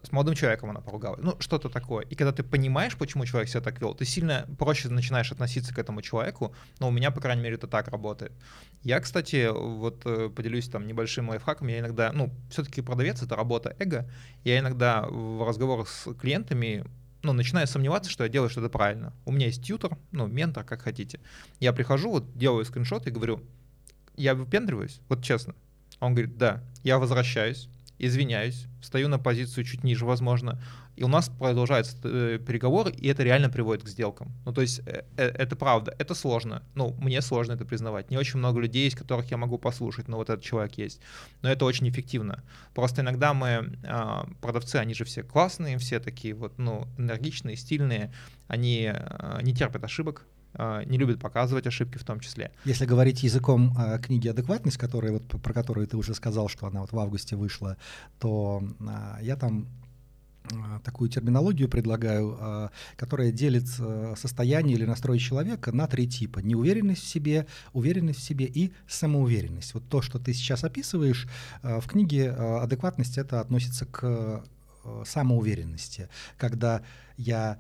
с 0.04 0.12
молодым 0.12 0.36
человеком 0.36 0.70
она 0.70 0.82
поругалась, 0.82 1.22
ну, 1.24 1.36
что-то 1.40 1.70
такое. 1.70 2.06
И 2.06 2.16
когда 2.16 2.32
ты 2.32 2.44
понимаешь, 2.44 2.98
почему 2.98 3.26
человек 3.26 3.50
себя 3.50 3.62
так 3.62 3.80
вел, 3.80 3.94
ты 3.94 4.06
сильно 4.06 4.48
проще 4.58 4.90
начинаешь 4.90 5.32
относиться 5.32 5.74
к 5.74 5.80
этому 5.80 6.02
человеку, 6.02 6.56
но 6.80 6.88
у 6.88 6.92
меня, 6.92 7.12
по 7.12 7.22
крайней 7.22 7.42
мере, 7.42 7.56
это 7.56 7.68
так 7.68 7.88
работает. 7.88 8.32
Я, 8.84 9.00
кстати, 9.00 9.50
вот 9.52 10.02
э, 10.06 10.30
поделюсь 10.30 10.70
там 10.70 10.88
небольшим 10.88 11.30
лайфхаком, 11.30 11.68
я 11.68 11.80
иногда, 11.80 12.12
ну, 12.12 12.34
все-таки 12.50 12.82
продавец— 12.82 13.22
это 13.24 13.36
работа 13.36 13.76
эго, 13.80 14.10
я 14.44 14.60
иногда 14.60 15.06
в 15.08 15.48
разговорах 15.48 15.90
с 15.90 16.14
клиентами 16.14 16.86
ну, 17.24 17.34
начинаю 17.34 17.68
сомневаться, 17.68 18.10
что 18.10 18.24
я 18.24 18.30
делаю 18.30 18.50
что-то 18.50 18.70
правильно. 18.70 19.14
У 19.26 19.32
меня 19.32 19.48
есть 19.48 19.64
тьютер, 19.64 19.98
ну, 20.12 20.28
ментор, 20.28 20.64
как 20.64 20.82
хотите. 20.82 21.20
Я 21.60 21.74
прихожу, 21.74 22.12
вот 22.12 22.38
делаю 22.38 22.66
скриншот 22.66 23.08
и 23.08 23.12
говорю, 23.12 23.42
я 24.16 24.36
выпендриваюсь, 24.36 25.02
вот 25.08 25.24
честно. 25.24 25.56
Он 26.00 26.14
говорит, 26.14 26.38
да, 26.38 26.64
я 26.84 26.98
возвращаюсь, 26.98 27.70
извиняюсь, 28.06 28.68
встаю 28.82 29.08
на 29.08 29.20
позицию 29.20 29.64
чуть 29.64 29.84
ниже, 29.84 30.06
возможно, 30.06 30.60
и 30.96 31.04
у 31.04 31.08
нас 31.08 31.30
продолжаются 31.30 31.96
э, 32.04 32.40
переговоры, 32.46 32.92
и 32.92 33.08
это 33.08 33.24
реально 33.24 33.50
приводит 33.50 33.84
к 33.84 33.88
сделкам. 33.88 34.32
Ну, 34.46 34.54
то 34.54 34.62
есть 34.62 34.82
э, 34.86 35.04
э, 35.18 35.28
это 35.28 35.56
правда, 35.56 35.96
это 35.98 36.14
сложно. 36.16 36.64
Ну, 36.76 36.96
мне 37.00 37.22
сложно 37.22 37.54
это 37.54 37.66
признавать. 37.66 38.12
Не 38.12 38.18
очень 38.18 38.40
много 38.40 38.60
людей 38.60 38.84
есть, 38.84 38.98
которых 38.98 39.32
я 39.32 39.38
могу 39.38 39.58
послушать, 39.58 40.08
но 40.08 40.18
вот 40.18 40.30
этот 40.30 40.44
человек 40.44 40.74
есть. 40.74 41.00
Но 41.42 41.50
это 41.50 41.66
очень 41.66 41.88
эффективно. 41.90 42.44
Просто 42.74 43.02
иногда 43.02 43.34
мы, 43.34 43.78
а, 43.86 44.28
продавцы, 44.42 44.76
они 44.76 44.94
же 44.94 45.06
все 45.06 45.24
классные, 45.24 45.78
все 45.78 46.00
такие 46.00 46.34
вот, 46.34 46.58
ну, 46.58 46.88
энергичные, 46.98 47.56
стильные, 47.56 48.14
они 48.48 48.94
не 49.42 49.54
терпят 49.54 49.84
ошибок, 49.84 50.26
не 50.86 50.98
любят 50.98 51.20
показывать 51.20 51.68
ошибки 51.68 51.98
в 51.98 52.04
том 52.04 52.20
числе. 52.20 52.52
Если 52.66 52.86
говорить 52.86 53.24
языком 53.24 53.76
э, 53.78 54.00
книги 54.00 54.28
«Адекватность», 54.28 54.78
которая, 54.78 55.14
вот, 55.14 55.28
про 55.28 55.54
которую 55.54 55.88
ты 55.88 55.98
уже 55.98 56.14
сказал, 56.14 56.50
что 56.50 56.68
она 56.68 56.82
вот 56.82 56.92
в 56.92 57.00
августе 57.00 57.36
вышла, 57.36 57.78
то 58.20 58.62
э, 58.80 59.24
я 59.24 59.36
там 59.36 59.68
такую 60.84 61.10
терминологию 61.10 61.70
предлагаю, 61.70 62.38
э, 62.40 62.70
которая 62.98 63.32
делит 63.32 63.68
э, 63.80 64.16
состояние 64.18 64.76
или 64.76 64.86
настрой 64.86 65.20
человека 65.20 65.72
на 65.72 65.88
три 65.88 66.08
типа. 66.08 66.40
Неуверенность 66.40 67.04
в 67.04 67.08
себе, 67.08 67.48
уверенность 67.74 68.20
в 68.20 68.24
себе 68.24 68.46
и 68.46 68.74
самоуверенность. 68.88 69.74
Вот 69.74 69.88
то, 69.88 70.02
что 70.02 70.20
ты 70.20 70.34
сейчас 70.34 70.64
описываешь, 70.64 71.28
э, 71.64 71.80
в 71.80 71.88
книге 71.88 72.32
«Адекватность» 72.32 73.18
это 73.18 73.40
относится 73.40 73.86
к 73.86 74.44
самоуверенности, 75.06 76.10
когда 76.38 76.82
я 77.16 77.60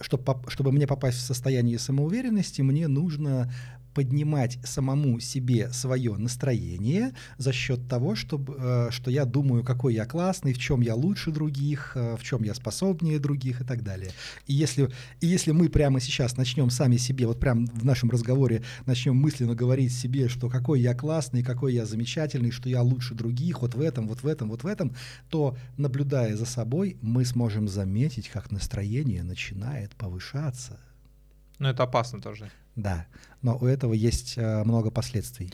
чтобы, 0.00 0.36
чтобы 0.48 0.72
мне 0.72 0.86
попасть 0.86 1.18
в 1.18 1.22
состояние 1.22 1.78
самоуверенности, 1.78 2.62
мне 2.62 2.88
нужно 2.88 3.52
поднимать 3.94 4.58
самому 4.64 5.20
себе 5.20 5.70
свое 5.72 6.16
настроение 6.16 7.12
за 7.36 7.52
счет 7.52 7.88
того, 7.88 8.14
чтобы, 8.14 8.54
э, 8.58 8.88
что 8.90 9.10
я 9.10 9.24
думаю, 9.24 9.64
какой 9.64 9.94
я 9.94 10.06
классный, 10.06 10.52
в 10.52 10.58
чем 10.58 10.80
я 10.80 10.94
лучше 10.94 11.30
других, 11.30 11.92
э, 11.94 12.16
в 12.16 12.22
чем 12.22 12.42
я 12.42 12.54
способнее 12.54 13.18
других 13.18 13.60
и 13.60 13.64
так 13.64 13.82
далее. 13.82 14.10
И 14.46 14.54
если, 14.54 14.88
и 15.20 15.26
если 15.26 15.52
мы 15.52 15.68
прямо 15.68 16.00
сейчас 16.00 16.36
начнем 16.36 16.70
сами 16.70 16.96
себе, 16.96 17.26
вот 17.26 17.40
прямо 17.40 17.66
в 17.66 17.84
нашем 17.84 18.10
разговоре 18.10 18.62
начнем 18.86 19.16
мысленно 19.16 19.54
говорить 19.54 19.92
себе, 19.92 20.28
что 20.28 20.48
какой 20.48 20.80
я 20.80 20.94
классный, 20.94 21.42
какой 21.42 21.74
я 21.74 21.84
замечательный, 21.84 22.50
что 22.50 22.68
я 22.68 22.82
лучше 22.82 23.14
других, 23.14 23.62
вот 23.62 23.74
в 23.74 23.80
этом, 23.80 24.08
вот 24.08 24.22
в 24.22 24.26
этом, 24.26 24.48
вот 24.48 24.62
в 24.62 24.66
этом, 24.66 24.94
то, 25.28 25.56
наблюдая 25.76 26.36
за 26.36 26.46
собой, 26.46 26.96
мы 27.02 27.24
сможем 27.24 27.68
заметить, 27.68 28.28
как 28.28 28.50
настроение 28.50 29.22
начинает 29.22 29.94
повышаться. 29.96 30.78
Но 31.58 31.70
это 31.70 31.82
опасно 31.82 32.20
тоже. 32.20 32.50
Да, 32.78 33.06
но 33.42 33.58
у 33.58 33.66
этого 33.66 33.92
есть 33.92 34.34
э, 34.38 34.62
много 34.62 34.92
последствий. 34.92 35.52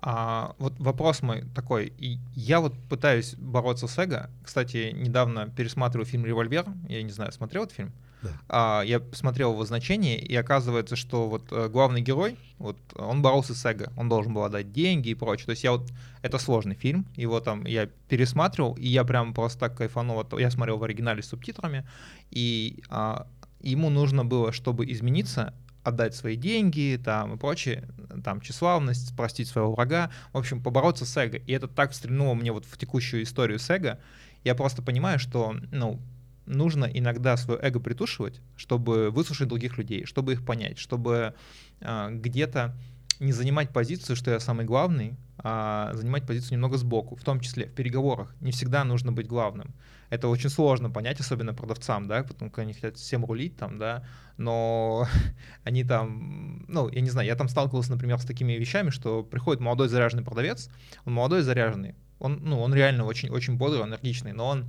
А, 0.00 0.54
вот 0.58 0.72
вопрос 0.78 1.20
мой 1.20 1.44
такой. 1.54 1.92
И 1.98 2.18
я 2.34 2.60
вот 2.60 2.72
пытаюсь 2.88 3.34
бороться 3.34 3.86
с 3.86 3.98
эго. 3.98 4.30
Кстати, 4.42 4.92
недавно 4.94 5.46
пересматривал 5.46 6.06
фильм 6.06 6.24
«Револьвер». 6.24 6.64
Я 6.88 7.02
не 7.02 7.10
знаю, 7.10 7.32
смотрел 7.32 7.64
этот 7.64 7.76
фильм? 7.76 7.92
Да. 8.22 8.30
А, 8.48 8.82
я 8.82 8.98
посмотрел 8.98 9.52
его 9.52 9.62
значение, 9.66 10.18
и 10.18 10.34
оказывается, 10.34 10.96
что 10.96 11.28
вот 11.28 11.52
э, 11.52 11.68
главный 11.68 12.00
герой, 12.00 12.38
вот 12.56 12.78
он 12.94 13.20
боролся 13.20 13.54
с 13.54 13.62
эго. 13.66 13.92
Он 13.98 14.08
должен 14.08 14.32
был 14.32 14.44
отдать 14.44 14.72
деньги 14.72 15.10
и 15.10 15.14
прочее. 15.14 15.44
То 15.44 15.50
есть 15.50 15.64
я 15.64 15.72
вот... 15.72 15.92
Это 16.22 16.38
сложный 16.38 16.76
фильм. 16.76 17.06
Его 17.14 17.40
там 17.40 17.66
я 17.66 17.90
пересматривал, 18.08 18.72
и 18.76 18.88
я 18.88 19.04
прям 19.04 19.34
просто 19.34 19.60
так 19.60 19.76
кайфанул. 19.76 20.24
Я 20.38 20.50
смотрел 20.50 20.78
в 20.78 20.84
оригинале 20.84 21.22
с 21.22 21.28
субтитрами, 21.28 21.86
и 22.30 22.82
а, 22.88 23.26
ему 23.60 23.90
нужно 23.90 24.24
было, 24.24 24.52
чтобы 24.52 24.90
измениться, 24.90 25.52
отдать 25.84 26.14
свои 26.14 26.36
деньги 26.36 27.00
там 27.02 27.34
и 27.34 27.36
прочее, 27.36 27.88
там 28.24 28.40
тщеславность, 28.40 29.14
простить 29.16 29.48
своего 29.48 29.72
врага, 29.72 30.10
в 30.32 30.38
общем, 30.38 30.62
побороться 30.62 31.04
с 31.04 31.16
эго. 31.16 31.38
И 31.38 31.52
это 31.52 31.68
так 31.68 31.94
стрельнуло 31.94 32.34
мне 32.34 32.50
вот 32.50 32.64
в 32.64 32.76
текущую 32.76 33.22
историю 33.22 33.58
с 33.58 33.70
эго. 33.70 34.00
Я 34.42 34.54
просто 34.54 34.82
понимаю, 34.82 35.18
что, 35.18 35.54
ну, 35.70 36.00
нужно 36.46 36.86
иногда 36.86 37.36
свое 37.36 37.60
эго 37.62 37.80
притушивать, 37.80 38.40
чтобы 38.56 39.10
выслушать 39.10 39.48
других 39.48 39.78
людей, 39.78 40.04
чтобы 40.04 40.32
их 40.32 40.44
понять, 40.44 40.78
чтобы 40.78 41.34
э, 41.80 42.08
где-то 42.10 42.74
не 43.20 43.32
занимать 43.32 43.70
позицию, 43.70 44.16
что 44.16 44.30
я 44.30 44.40
самый 44.40 44.66
главный, 44.66 45.16
а 45.38 45.92
занимать 45.94 46.26
позицию 46.26 46.54
немного 46.54 46.76
сбоку, 46.76 47.16
в 47.16 47.22
том 47.22 47.40
числе 47.40 47.66
в 47.66 47.72
переговорах. 47.72 48.34
Не 48.40 48.52
всегда 48.52 48.84
нужно 48.84 49.12
быть 49.12 49.26
главным. 49.26 49.74
Это 50.10 50.28
очень 50.28 50.50
сложно 50.50 50.90
понять, 50.90 51.20
особенно 51.20 51.54
продавцам, 51.54 52.06
да, 52.06 52.22
потому 52.22 52.50
что 52.50 52.62
они 52.62 52.72
хотят 52.72 52.96
всем 52.96 53.24
рулить 53.24 53.56
там, 53.56 53.78
да, 53.78 54.04
но 54.36 55.06
они 55.64 55.84
там, 55.84 56.64
ну, 56.68 56.88
я 56.88 57.00
не 57.00 57.10
знаю, 57.10 57.26
я 57.26 57.36
там 57.36 57.48
сталкивался, 57.48 57.90
например, 57.90 58.18
с 58.18 58.24
такими 58.24 58.52
вещами, 58.52 58.90
что 58.90 59.22
приходит 59.22 59.60
молодой 59.60 59.88
заряженный 59.88 60.24
продавец, 60.24 60.70
он 61.04 61.14
молодой 61.14 61.42
заряженный, 61.42 61.94
он, 62.18 62.40
ну, 62.42 62.60
он 62.60 62.74
реально 62.74 63.04
очень, 63.04 63.30
очень 63.30 63.56
бодрый, 63.56 63.82
энергичный, 63.82 64.32
но 64.32 64.46
он, 64.46 64.66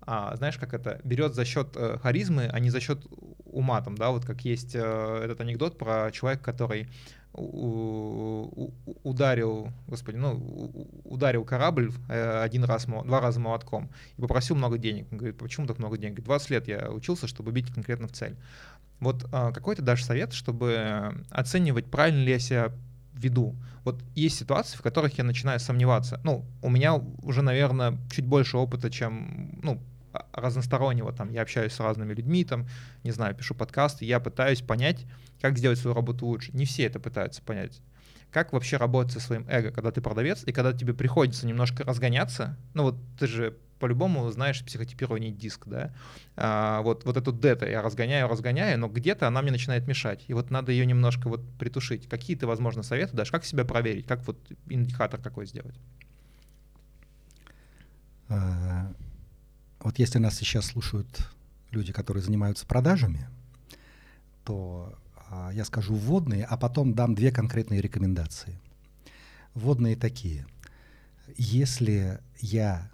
а, 0.00 0.34
знаешь, 0.36 0.58
как 0.58 0.74
это, 0.74 1.00
берет 1.04 1.34
за 1.34 1.44
счет 1.44 1.76
э, 1.76 1.98
харизмы, 2.02 2.48
а 2.52 2.58
не 2.58 2.70
за 2.70 2.80
счет 2.80 3.04
ума, 3.44 3.80
там, 3.82 3.96
да, 3.96 4.10
вот 4.10 4.24
как 4.24 4.44
есть 4.44 4.74
э, 4.74 5.20
этот 5.24 5.40
анекдот 5.40 5.78
про 5.78 6.10
человека, 6.10 6.42
который 6.44 6.88
ударил, 9.04 9.70
господи, 9.86 10.16
ну, 10.16 10.88
ударил 11.04 11.44
корабль 11.44 11.90
э, 12.08 12.42
один 12.42 12.64
раз, 12.64 12.84
два 12.86 13.20
раза 13.20 13.40
молотком 13.40 13.90
и 14.18 14.20
попросил 14.20 14.56
много 14.56 14.76
денег. 14.78 15.06
Он 15.10 15.18
говорит, 15.18 15.38
почему 15.38 15.66
так 15.66 15.78
много 15.78 15.96
денег? 15.96 16.22
20 16.22 16.50
лет 16.50 16.68
я 16.68 16.90
учился, 16.90 17.26
чтобы 17.26 17.52
бить 17.52 17.72
конкретно 17.72 18.08
в 18.08 18.12
цель. 18.12 18.36
Вот 19.00 19.26
а, 19.32 19.50
какой 19.50 19.74
ты 19.76 19.82
дашь 19.82 20.04
совет, 20.04 20.32
чтобы 20.32 21.24
оценивать, 21.30 21.90
правильно 21.90 22.22
ли 22.22 22.32
я 22.32 22.38
себя 22.38 22.72
веду? 23.14 23.56
Вот 23.84 24.00
есть 24.14 24.38
ситуации, 24.38 24.76
в 24.76 24.82
которых 24.82 25.18
я 25.18 25.24
начинаю 25.24 25.58
сомневаться. 25.58 26.20
Ну, 26.24 26.44
у 26.62 26.70
меня 26.70 26.94
уже, 26.94 27.42
наверное, 27.42 27.98
чуть 28.12 28.26
больше 28.26 28.58
опыта, 28.58 28.90
чем, 28.90 29.58
ну, 29.62 29.82
разностороннего, 30.32 31.12
там, 31.12 31.30
я 31.30 31.42
общаюсь 31.42 31.72
с 31.72 31.80
разными 31.80 32.14
людьми, 32.14 32.44
там, 32.44 32.66
не 33.04 33.10
знаю, 33.10 33.34
пишу 33.34 33.54
подкасты, 33.54 34.04
я 34.04 34.20
пытаюсь 34.20 34.60
понять, 34.60 35.06
как 35.40 35.58
сделать 35.58 35.78
свою 35.78 35.94
работу 35.94 36.26
лучше. 36.26 36.52
Не 36.52 36.64
все 36.64 36.84
это 36.84 37.00
пытаются 37.00 37.42
понять. 37.42 37.80
Как 38.30 38.52
вообще 38.52 38.78
работать 38.78 39.12
со 39.12 39.20
своим 39.20 39.46
эго, 39.48 39.70
когда 39.70 39.90
ты 39.90 40.00
продавец, 40.00 40.42
и 40.44 40.52
когда 40.52 40.72
тебе 40.72 40.94
приходится 40.94 41.46
немножко 41.46 41.84
разгоняться, 41.84 42.56
ну 42.72 42.84
вот 42.84 42.96
ты 43.18 43.26
же 43.26 43.58
по-любому 43.82 44.30
знаешь 44.30 44.64
психотипирование 44.64 45.32
диск, 45.32 45.66
да, 45.66 45.92
а, 46.36 46.82
вот, 46.82 47.04
вот 47.04 47.16
эту 47.16 47.32
дета 47.32 47.68
я 47.68 47.82
разгоняю, 47.82 48.28
разгоняю, 48.28 48.78
но 48.78 48.86
где-то 48.88 49.26
она 49.26 49.42
мне 49.42 49.50
начинает 49.50 49.88
мешать, 49.88 50.24
и 50.28 50.34
вот 50.34 50.50
надо 50.50 50.70
ее 50.70 50.86
немножко 50.86 51.28
вот 51.28 51.40
притушить. 51.58 52.08
Какие 52.08 52.36
ты, 52.36 52.46
возможно, 52.46 52.84
советы 52.84 53.16
дашь, 53.16 53.32
как 53.32 53.44
себя 53.44 53.64
проверить, 53.64 54.06
как 54.06 54.24
вот 54.24 54.38
индикатор 54.68 55.20
какой 55.20 55.46
сделать? 55.46 55.74
Вот 59.82 59.98
если 59.98 60.18
нас 60.18 60.36
сейчас 60.36 60.66
слушают 60.66 61.28
люди, 61.72 61.92
которые 61.92 62.22
занимаются 62.22 62.64
продажами, 62.64 63.28
то 64.44 64.96
а, 65.28 65.50
я 65.52 65.64
скажу 65.64 65.94
вводные, 65.94 66.44
а 66.44 66.56
потом 66.56 66.94
дам 66.94 67.16
две 67.16 67.32
конкретные 67.32 67.80
рекомендации. 67.80 68.60
Вводные 69.54 69.96
такие. 69.96 70.46
Если 71.36 72.20
я 72.38 72.91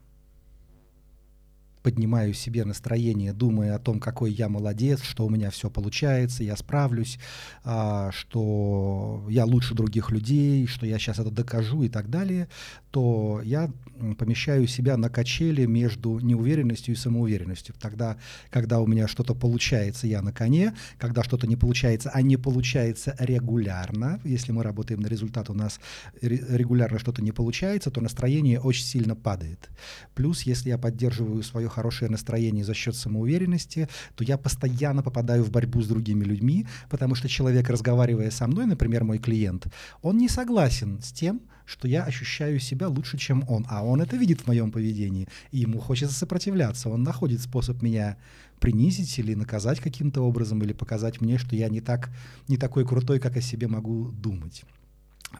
поднимаю 1.89 2.34
себе 2.34 2.66
настроение, 2.66 3.32
думая 3.32 3.74
о 3.74 3.78
том, 3.78 3.99
какой 3.99 4.30
я 4.30 4.51
молодец, 4.51 5.01
что 5.01 5.24
у 5.24 5.30
меня 5.30 5.51
все 5.51 5.70
получается, 5.70 6.45
я 6.45 6.55
справлюсь, 6.55 7.18
а, 7.64 8.11
что 8.12 9.24
я 9.30 9.47
лучше 9.47 9.74
других 9.74 10.11
людей, 10.11 10.66
что 10.66 10.84
я 10.84 10.99
сейчас 10.99 11.18
это 11.18 11.30
докажу 11.30 11.84
и 11.84 11.89
так 11.89 12.11
далее, 12.11 12.49
то 12.91 13.41
я 13.43 13.70
помещаю 14.18 14.66
себя 14.66 14.99
на 14.99 15.09
качели 15.09 15.64
между 15.64 16.18
неуверенностью 16.18 16.95
и 16.95 16.97
самоуверенностью. 16.97 17.74
Тогда, 17.80 18.18
когда 18.51 18.80
у 18.80 18.86
меня 18.86 19.09
что-то 19.09 19.34
получается, 19.34 20.07
я 20.07 20.20
на 20.20 20.32
коне, 20.32 20.74
когда 20.99 21.22
что-то 21.22 21.47
не 21.47 21.57
получается, 21.57 22.11
а 22.12 22.20
не 22.20 22.36
получается 22.36 23.16
регулярно, 23.18 24.20
если 24.24 24.53
мы 24.53 24.62
работаем 24.62 25.01
на 25.01 25.07
результат, 25.07 25.49
у 25.49 25.55
нас 25.55 25.80
регулярно 26.20 26.99
что-то 26.99 27.22
не 27.22 27.32
получается, 27.32 27.91
то 27.91 28.03
настроение 28.03 28.61
очень 28.61 28.84
сильно 28.84 29.16
падает. 29.16 29.70
Плюс, 30.14 30.43
если 30.43 30.68
я 30.68 30.76
поддерживаю 30.76 31.43
свое 31.43 31.68
хорошее 31.79 32.11
настроение 32.11 32.64
за 32.64 32.74
счет 32.74 32.97
самоуверенности, 32.97 33.89
то 34.16 34.24
я 34.24 34.37
постоянно 34.37 35.03
попадаю 35.03 35.45
в 35.45 35.51
борьбу 35.51 35.81
с 35.81 35.87
другими 35.87 36.24
людьми, 36.24 36.66
потому 36.91 37.14
что 37.14 37.29
человек, 37.29 37.70
разговаривая 37.70 38.31
со 38.31 38.47
мной, 38.47 38.66
например, 38.66 39.05
мой 39.05 39.18
клиент, 39.18 39.66
он 40.03 40.18
не 40.18 40.29
согласен 40.29 41.01
с 41.01 41.12
тем, 41.12 41.41
что 41.68 41.89
я 41.89 42.05
ощущаю 42.05 42.61
себя 42.61 42.89
лучше, 42.89 43.18
чем 43.18 43.45
он. 43.49 43.64
А 43.68 43.85
он 43.85 44.01
это 44.01 44.16
видит 44.16 44.41
в 44.41 44.47
моем 44.47 44.70
поведении, 44.72 45.29
и 45.53 45.59
ему 45.59 45.79
хочется 45.79 46.14
сопротивляться. 46.14 46.89
Он 46.91 47.03
находит 47.03 47.41
способ 47.41 47.83
меня 47.83 48.16
принизить 48.59 49.18
или 49.18 49.35
наказать 49.35 49.81
каким-то 49.81 50.22
образом, 50.22 50.62
или 50.62 50.72
показать 50.72 51.20
мне, 51.20 51.39
что 51.39 51.57
я 51.57 51.68
не, 51.68 51.81
так, 51.81 52.11
не 52.49 52.57
такой 52.57 52.85
крутой, 52.85 53.20
как 53.20 53.37
о 53.37 53.41
себе 53.41 53.68
могу 53.68 54.11
думать. 54.11 54.64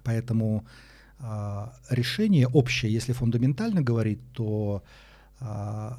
Поэтому 0.05 0.65
э, 1.19 1.69
решение 1.91 2.47
общее, 2.47 2.93
если 2.93 3.15
фундаментально 3.15 3.83
говорить, 3.83 4.21
то 4.33 4.83
э, 5.41 5.93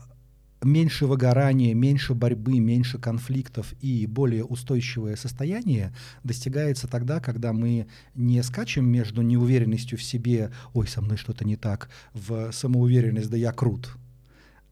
меньше 0.62 1.06
выгорания, 1.06 1.74
меньше 1.74 2.14
борьбы, 2.14 2.60
меньше 2.60 3.00
конфликтов 3.00 3.74
и 3.82 4.06
более 4.06 4.44
устойчивое 4.44 5.16
состояние 5.16 5.94
достигается 6.24 6.88
тогда, 6.88 7.20
когда 7.20 7.54
мы 7.54 7.88
не 8.16 8.42
скачем 8.44 8.88
между 8.88 9.22
неуверенностью 9.22 9.98
в 9.98 10.04
себе, 10.04 10.52
ой, 10.74 10.88
со 10.88 11.02
мной 11.02 11.18
что-то 11.18 11.46
не 11.46 11.56
так, 11.56 11.90
в 12.14 12.52
самоуверенность, 12.52 13.30
да 13.30 13.38
я 13.38 13.52
крут, 13.52 13.96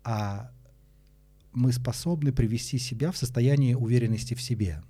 а 0.04 0.52
мы 1.54 1.72
способны 1.72 2.32
привести 2.32 2.78
себя 2.78 3.12
в 3.12 3.18
состояние 3.18 3.78
уверенности 3.78 4.34
в 4.34 4.42
себе. 4.42 4.84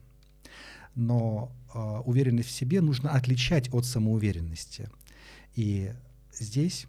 Но 0.95 1.55
э, 1.73 1.79
уверенность 2.05 2.49
в 2.49 2.51
себе 2.51 2.81
нужно 2.81 3.11
отличать 3.11 3.71
от 3.73 3.85
самоуверенности. 3.85 4.89
И 5.55 5.93
здесь 6.33 6.87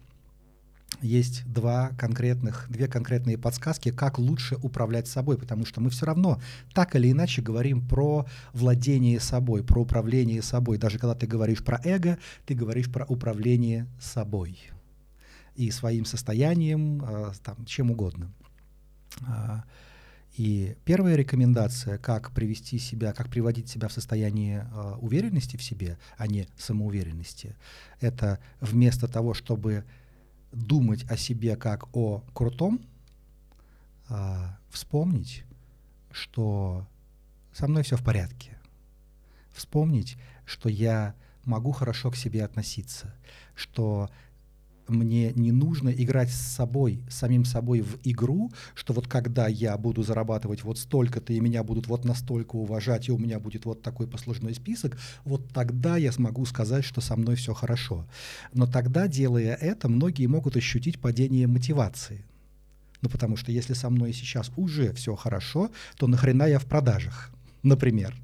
есть 1.01 1.43
два 1.45 1.89
конкретных, 1.97 2.67
две 2.69 2.87
конкретные 2.87 3.37
подсказки, 3.37 3.91
как 3.91 4.19
лучше 4.19 4.55
управлять 4.61 5.07
собой, 5.07 5.37
потому 5.37 5.65
что 5.65 5.81
мы 5.81 5.89
все 5.89 6.05
равно 6.05 6.41
так 6.73 6.95
или 6.95 7.11
иначе 7.11 7.41
говорим 7.41 7.87
про 7.87 8.25
владение 8.53 9.19
собой, 9.19 9.63
про 9.63 9.81
управление 9.81 10.41
собой. 10.41 10.77
Даже 10.77 10.99
когда 10.99 11.15
ты 11.15 11.27
говоришь 11.27 11.63
про 11.63 11.79
эго, 11.83 12.17
ты 12.45 12.53
говоришь 12.53 12.91
про 12.91 13.05
управление 13.05 13.87
собой 13.99 14.59
и 15.55 15.71
своим 15.71 16.05
состоянием, 16.05 17.01
а, 17.03 17.31
там, 17.43 17.65
чем 17.65 17.91
угодно. 17.91 18.31
А, 19.27 19.63
и 20.37 20.75
первая 20.85 21.15
рекомендация, 21.15 21.97
как 21.97 22.31
привести 22.31 22.79
себя, 22.79 23.13
как 23.13 23.29
приводить 23.29 23.67
себя 23.67 23.89
в 23.89 23.91
состояние 23.91 24.69
э, 24.71 24.95
уверенности 25.01 25.57
в 25.57 25.63
себе, 25.63 25.97
а 26.17 26.27
не 26.27 26.47
самоуверенности, 26.57 27.57
это 27.99 28.39
вместо 28.61 29.09
того, 29.09 29.33
чтобы 29.33 29.83
думать 30.51 31.03
о 31.09 31.17
себе 31.17 31.55
как 31.55 31.95
о 31.95 32.23
крутом, 32.33 32.81
а, 34.09 34.57
вспомнить, 34.69 35.43
что 36.11 36.87
со 37.53 37.67
мной 37.67 37.83
все 37.83 37.97
в 37.97 38.03
порядке. 38.03 38.57
Вспомнить, 39.51 40.17
что 40.45 40.69
я 40.69 41.15
могу 41.43 41.71
хорошо 41.71 42.11
к 42.11 42.15
себе 42.15 42.43
относиться, 42.43 43.15
что 43.55 44.09
мне 44.89 45.31
не 45.33 45.51
нужно 45.51 45.89
играть 45.89 46.29
с 46.29 46.39
собой, 46.39 47.03
самим 47.09 47.45
собой 47.45 47.81
в 47.81 47.97
игру, 48.03 48.51
что 48.73 48.93
вот 48.93 49.07
когда 49.07 49.47
я 49.47 49.77
буду 49.77 50.03
зарабатывать 50.03 50.63
вот 50.63 50.77
столько-то, 50.77 51.33
и 51.33 51.39
меня 51.39 51.63
будут 51.63 51.87
вот 51.87 52.05
настолько 52.05 52.55
уважать, 52.55 53.09
и 53.09 53.11
у 53.11 53.17
меня 53.17 53.39
будет 53.39 53.65
вот 53.65 53.81
такой 53.81 54.07
послужной 54.07 54.53
список, 54.53 54.97
вот 55.25 55.47
тогда 55.53 55.97
я 55.97 56.11
смогу 56.11 56.45
сказать, 56.45 56.83
что 56.83 57.01
со 57.01 57.15
мной 57.15 57.35
все 57.35 57.53
хорошо. 57.53 58.05
Но 58.53 58.67
тогда, 58.67 59.07
делая 59.07 59.55
это, 59.55 59.89
многие 59.89 60.27
могут 60.27 60.55
ощутить 60.55 60.99
падение 60.99 61.47
мотивации. 61.47 62.25
Ну, 63.01 63.09
потому 63.09 63.37
что 63.37 63.51
если 63.51 63.73
со 63.73 63.89
мной 63.89 64.13
сейчас 64.13 64.51
уже 64.57 64.93
все 64.93 65.15
хорошо, 65.15 65.71
то 65.97 66.07
нахрена 66.07 66.47
я 66.47 66.59
в 66.59 66.65
продажах, 66.65 67.31
например 67.63 68.15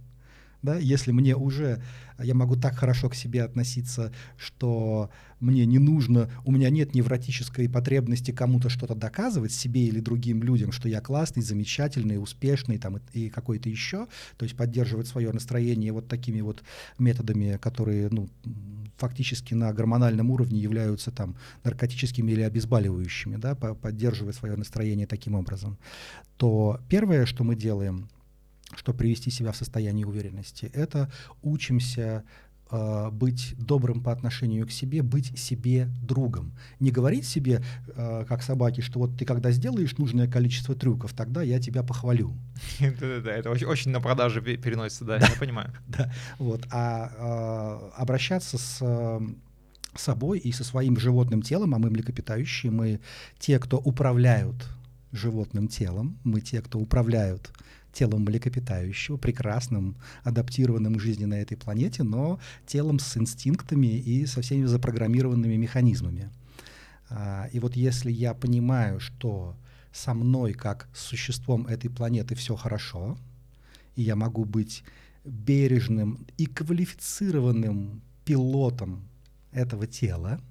да, 0.65 0.77
если 0.77 1.11
мне 1.11 1.35
уже, 1.35 1.81
я 2.19 2.33
могу 2.33 2.55
так 2.55 2.75
хорошо 2.75 3.09
к 3.09 3.15
себе 3.15 3.43
относиться, 3.43 4.11
что 4.37 5.09
мне 5.39 5.65
не 5.65 5.79
нужно, 5.79 6.29
у 6.43 6.51
меня 6.51 6.69
нет 6.69 6.95
невротической 6.95 7.69
потребности 7.69 8.31
кому-то 8.31 8.69
что-то 8.69 8.95
доказывать, 8.95 9.51
себе 9.51 9.85
или 9.85 9.99
другим 9.99 10.43
людям, 10.43 10.71
что 10.71 10.89
я 10.89 11.01
классный, 11.01 11.43
замечательный, 11.43 12.21
успешный 12.21 12.77
там, 12.77 12.97
и, 12.97 13.01
и 13.13 13.29
какой-то 13.29 13.69
еще, 13.69 14.07
то 14.37 14.43
есть 14.43 14.57
поддерживать 14.57 15.07
свое 15.07 15.31
настроение 15.31 15.91
вот 15.91 16.07
такими 16.07 16.41
вот 16.41 16.63
методами, 16.97 17.57
которые 17.61 18.09
ну, 18.09 18.27
фактически 18.97 19.53
на 19.53 19.71
гормональном 19.73 20.31
уровне 20.31 20.59
являются 20.59 21.11
там 21.11 21.35
наркотическими 21.63 22.31
или 22.31 22.41
обезболивающими, 22.41 23.35
да, 23.35 23.55
поддерживать 23.55 24.35
свое 24.35 24.55
настроение 24.55 25.07
таким 25.07 25.35
образом, 25.35 25.77
то 26.37 26.79
первое, 26.89 27.25
что 27.25 27.43
мы 27.43 27.55
делаем, 27.55 28.09
чтобы 28.73 28.97
привести 28.97 29.29
себя 29.31 29.51
в 29.51 29.57
состояние 29.57 30.05
уверенности. 30.05 30.71
Это 30.73 31.11
учимся 31.43 32.23
э, 32.71 33.09
быть 33.11 33.55
добрым 33.57 34.01
по 34.01 34.11
отношению 34.11 34.65
к 34.67 34.71
себе, 34.71 35.03
быть 35.03 35.37
себе 35.37 35.89
другом. 36.01 36.53
Не 36.79 36.91
говорить 36.91 37.25
себе, 37.25 37.63
э, 37.95 38.25
как 38.27 38.41
собаки, 38.41 38.81
что 38.81 38.99
вот 38.99 39.17
ты 39.17 39.25
когда 39.25 39.51
сделаешь 39.51 39.97
нужное 39.97 40.27
количество 40.27 40.75
трюков, 40.75 41.13
тогда 41.13 41.43
я 41.43 41.59
тебя 41.59 41.83
похвалю. 41.83 42.33
Да-да-да, 42.79 43.31
это 43.31 43.49
очень 43.49 43.91
на 43.91 44.01
продаже 44.01 44.41
переносится, 44.41 45.05
да, 45.05 45.17
я 45.17 45.27
понимаю. 45.39 45.71
Да, 45.87 46.11
вот, 46.39 46.65
а 46.71 47.11
э, 47.95 48.01
обращаться 48.01 48.57
с 48.57 48.81
собой 49.97 50.39
и 50.39 50.51
со 50.51 50.63
своим 50.63 50.97
животным 50.97 51.41
телом, 51.41 51.73
а 51.75 51.79
мы 51.79 51.89
млекопитающие, 51.89 52.71
мы 52.71 52.99
те, 53.39 53.59
кто 53.59 53.77
управляют 53.77 54.55
животным 55.11 55.67
телом, 55.67 56.19
мы 56.23 56.41
те, 56.41 56.61
кто 56.61 56.79
управляют 56.79 57.51
телом 57.95 58.25
млекопитающего, 58.25 59.17
прекрасным, 59.17 59.95
адаптированным 60.23 60.95
к 60.95 61.01
жизни 61.01 61.25
на 61.25 61.35
этой 61.35 61.57
планете, 61.57 62.03
но 62.03 62.39
телом 62.67 62.99
с 62.99 63.17
инстинктами 63.17 63.87
и 63.87 64.25
со 64.25 64.41
всеми 64.41 64.65
запрограммированными 64.65 65.55
механизмами. 65.55 66.29
А, 67.09 67.47
и 67.51 67.59
вот 67.59 67.75
если 67.75 68.11
я 68.11 68.33
понимаю, 68.33 68.99
что 68.99 69.55
со 69.91 70.13
мной, 70.13 70.53
как 70.53 70.89
с 70.93 70.99
существом 70.99 71.67
этой 71.67 71.89
планеты, 71.89 72.35
все 72.35 72.55
хорошо, 72.55 73.17
и 73.95 74.03
я 74.03 74.15
могу 74.15 74.43
быть 74.43 74.83
бережным 75.23 76.27
и 76.37 76.45
квалифицированным 76.45 78.01
пилотом 78.25 79.07
этого 79.51 79.87
тела, 79.87 80.41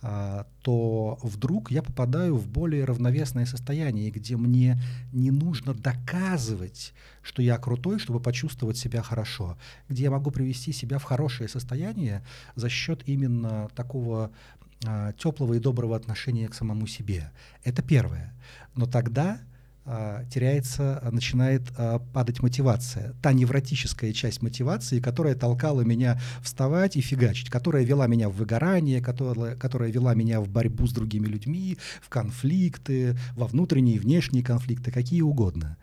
то 0.00 1.18
вдруг 1.22 1.72
я 1.72 1.82
попадаю 1.82 2.36
в 2.36 2.46
более 2.48 2.84
равновесное 2.84 3.46
состояние, 3.46 4.10
где 4.10 4.36
мне 4.36 4.80
не 5.12 5.32
нужно 5.32 5.74
доказывать, 5.74 6.94
что 7.22 7.42
я 7.42 7.58
крутой, 7.58 7.98
чтобы 7.98 8.20
почувствовать 8.20 8.76
себя 8.76 9.02
хорошо, 9.02 9.58
где 9.88 10.04
я 10.04 10.10
могу 10.10 10.30
привести 10.30 10.72
себя 10.72 10.98
в 10.98 11.04
хорошее 11.04 11.48
состояние 11.48 12.24
за 12.54 12.68
счет 12.68 13.02
именно 13.06 13.68
такого 13.74 14.30
а, 14.86 15.12
теплого 15.14 15.54
и 15.54 15.58
доброго 15.58 15.96
отношения 15.96 16.48
к 16.48 16.54
самому 16.54 16.86
себе. 16.86 17.32
Это 17.64 17.82
первое. 17.82 18.32
Но 18.76 18.86
тогда 18.86 19.40
а, 19.40 19.57
теряется, 20.30 21.00
а, 21.02 21.10
начинает 21.10 21.62
а, 21.76 21.98
падать 21.98 22.42
мотивация. 22.42 23.14
Та 23.22 23.32
невротическая 23.32 24.12
часть 24.12 24.42
мотивации, 24.42 25.00
которая 25.00 25.34
толкала 25.34 25.80
меня 25.80 26.20
вставать 26.42 26.96
и 26.96 27.00
фигачить, 27.00 27.48
которая 27.48 27.84
вела 27.84 28.06
меня 28.06 28.28
в 28.28 28.34
выгорание, 28.34 29.00
которая, 29.00 29.56
которая 29.56 29.90
вела 29.90 30.14
меня 30.14 30.40
в 30.40 30.48
борьбу 30.48 30.86
с 30.86 30.92
другими 30.92 31.26
людьми, 31.26 31.78
в 32.02 32.08
конфликты, 32.10 33.16
во 33.34 33.46
внутренние 33.46 33.96
и 33.96 33.98
внешние 33.98 34.44
конфликты, 34.44 34.90
какие 34.90 35.22
угодно. 35.22 35.76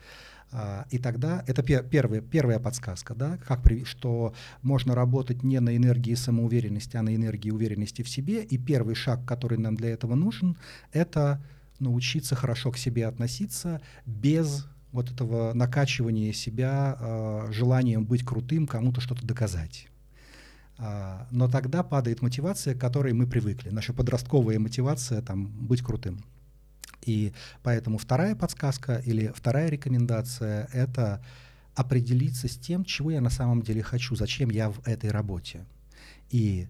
И 0.90 1.00
тогда 1.00 1.44
это 1.48 1.64
первая, 1.64 2.22
первая 2.22 2.60
подсказка, 2.60 3.14
да, 3.14 3.38
как, 3.46 3.60
что 3.84 4.34
можно 4.62 4.96
работать 4.96 5.44
не 5.44 5.60
на 5.60 5.76
энергии 5.76 6.14
самоуверенности, 6.14 6.96
а 6.96 7.02
на 7.02 7.14
энергии 7.14 7.50
уверенности 7.50 8.04
в 8.04 8.10
себе. 8.10 8.44
И 8.44 8.58
первый 8.58 8.96
шаг, 8.96 9.26
который 9.26 9.58
нам 9.58 9.76
для 9.76 9.90
этого 9.90 10.16
нужен, 10.16 10.56
это 10.94 11.42
научиться 11.80 12.36
хорошо 12.36 12.72
к 12.72 12.78
себе 12.78 13.08
относиться 13.08 13.82
без 14.06 14.68
вот 14.92 15.12
этого 15.12 15.54
накачивания 15.54 16.32
себя 16.32 16.98
э, 17.00 17.48
желанием 17.52 18.06
быть 18.06 18.24
крутым, 18.24 18.66
кому-то 18.66 19.02
что-то 19.02 19.26
доказать. 19.26 19.88
А, 20.78 21.28
но 21.32 21.50
тогда 21.50 21.84
падает 21.84 22.22
мотивация, 22.22 22.76
к 22.76 22.80
которой 22.80 23.14
мы 23.14 23.28
привыкли. 23.28 23.70
Наша 23.70 23.94
подростковая 23.94 24.60
мотивация 24.60 25.22
там 25.22 25.48
быть 25.48 25.82
крутым. 25.82 26.24
И 27.02 27.34
поэтому 27.62 27.98
вторая 27.98 28.36
подсказка 28.36 29.02
или 29.06 29.32
вторая 29.36 29.70
рекомендация— 29.70 30.68
это 30.74 31.24
определиться 31.76 32.48
с 32.48 32.58
тем, 32.58 32.84
чего 32.86 33.12
я 33.12 33.22
на 33.22 33.30
самом 33.30 33.62
деле 33.62 33.84
хочу, 33.84 34.16
зачем 34.16 34.50
я 34.50 34.70
в 34.70 34.80
этой 34.88 35.12
работе. 35.12 35.66
И 36.30 36.68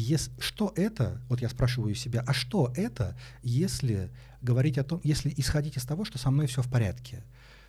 ес, 0.00 0.30
что 0.38 0.72
это, 0.76 1.20
вот 1.28 1.40
я 1.40 1.48
спрашиваю 1.48 1.94
себя, 1.94 2.24
а 2.26 2.32
что 2.32 2.72
это, 2.76 3.16
если 3.42 4.10
говорить 4.42 4.78
о 4.78 4.84
том, 4.84 5.00
если 5.04 5.32
исходить 5.36 5.76
из 5.76 5.84
того, 5.84 6.04
что 6.04 6.18
со 6.18 6.30
мной 6.30 6.46
все 6.46 6.62
в 6.62 6.70
порядке? 6.70 7.22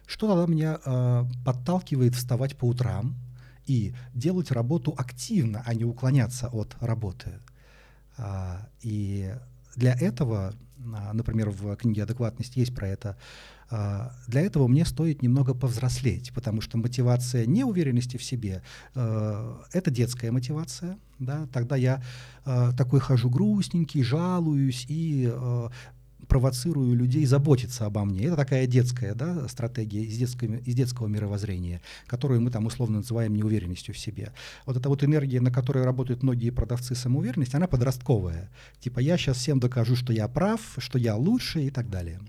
Что 0.05 0.27
тогда 0.27 0.51
меня 0.51 0.79
э, 0.83 1.25
подталкивает 1.45 2.15
вставать 2.15 2.57
по 2.57 2.65
утрам 2.65 3.15
и 3.65 3.93
делать 4.13 4.51
работу 4.51 4.93
активно, 4.97 5.63
а 5.65 5.73
не 5.73 5.85
уклоняться 5.85 6.47
от 6.47 6.75
работы? 6.79 7.39
А, 8.17 8.67
и 8.81 9.33
для 9.75 9.93
этого, 9.93 10.53
а, 10.93 11.13
например, 11.13 11.49
в 11.49 11.75
книге 11.75 12.03
«Адекватность» 12.03 12.55
есть 12.55 12.75
про 12.75 12.87
это, 12.87 13.17
для 14.27 14.41
этого 14.41 14.67
мне 14.67 14.85
стоит 14.85 15.21
немного 15.21 15.53
повзрослеть, 15.53 16.33
потому 16.33 16.59
что 16.61 16.77
мотивация 16.77 17.45
неуверенности 17.45 18.17
в 18.17 18.23
себе 18.23 18.63
э,— 18.95 19.61
это 19.71 19.91
детская 19.91 20.31
мотивация. 20.31 20.97
Да? 21.19 21.47
Тогда 21.53 21.77
я 21.77 22.03
э, 22.45 22.71
такой 22.77 22.99
хожу 22.99 23.29
грустненький, 23.29 24.03
жалуюсь 24.03 24.85
и 24.89 25.31
э, 25.31 25.69
провоцирую 26.27 26.95
людей 26.95 27.25
заботиться 27.25 27.85
обо 27.85 28.05
мне. 28.05 28.25
Это 28.25 28.37
такая 28.37 28.65
детская 28.67 29.13
да, 29.13 29.47
стратегия 29.47 30.03
из, 30.03 30.17
детского, 30.17 30.55
из 30.55 30.75
детского 30.75 31.07
мировоззрения, 31.07 31.81
которую 32.07 32.41
мы 32.41 32.51
там 32.51 32.65
условно 32.65 32.99
называем 32.99 33.35
неуверенностью 33.35 33.93
в 33.93 33.97
себе. 33.97 34.31
Вот 34.65 34.77
эта 34.77 34.87
вот 34.89 35.03
энергия, 35.03 35.41
на 35.41 35.51
которой 35.51 35.83
работают 35.83 36.23
многие 36.23 36.49
продавцы 36.49 36.95
самоуверенности, 36.95 37.55
она 37.55 37.67
подростковая. 37.67 38.49
Типа 38.79 38.99
я 38.99 39.17
сейчас 39.17 39.37
всем 39.37 39.59
докажу, 39.59 39.95
что 39.95 40.13
я 40.13 40.27
прав, 40.27 40.61
что 40.77 40.97
я 40.97 41.15
лучше 41.15 41.63
и 41.63 41.69
так 41.69 41.89
далее. 41.89 42.19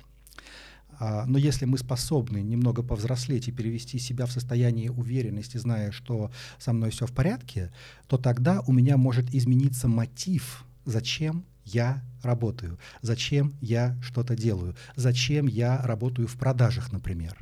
А, 1.04 1.26
но 1.26 1.36
если 1.36 1.64
мы 1.64 1.78
способны 1.78 2.42
немного 2.42 2.84
повзрослеть 2.84 3.48
и 3.48 3.52
перевести 3.52 3.98
себя 3.98 4.24
в 4.24 4.30
состояние 4.30 4.92
уверенности, 4.92 5.56
зная, 5.56 5.90
что 5.90 6.30
со 6.60 6.72
мной 6.72 6.90
все 6.90 7.06
в 7.06 7.12
порядке, 7.12 7.72
то 8.06 8.18
тогда 8.18 8.60
у 8.68 8.72
меня 8.72 8.96
может 8.96 9.34
измениться 9.34 9.88
мотив, 9.88 10.64
зачем 10.84 11.44
я 11.64 12.04
работаю, 12.22 12.78
зачем 13.00 13.52
я 13.60 13.98
что-то 14.00 14.36
делаю, 14.36 14.76
зачем 14.94 15.48
я 15.48 15.82
работаю 15.82 16.28
в 16.28 16.36
продажах, 16.36 16.92
например. 16.92 17.36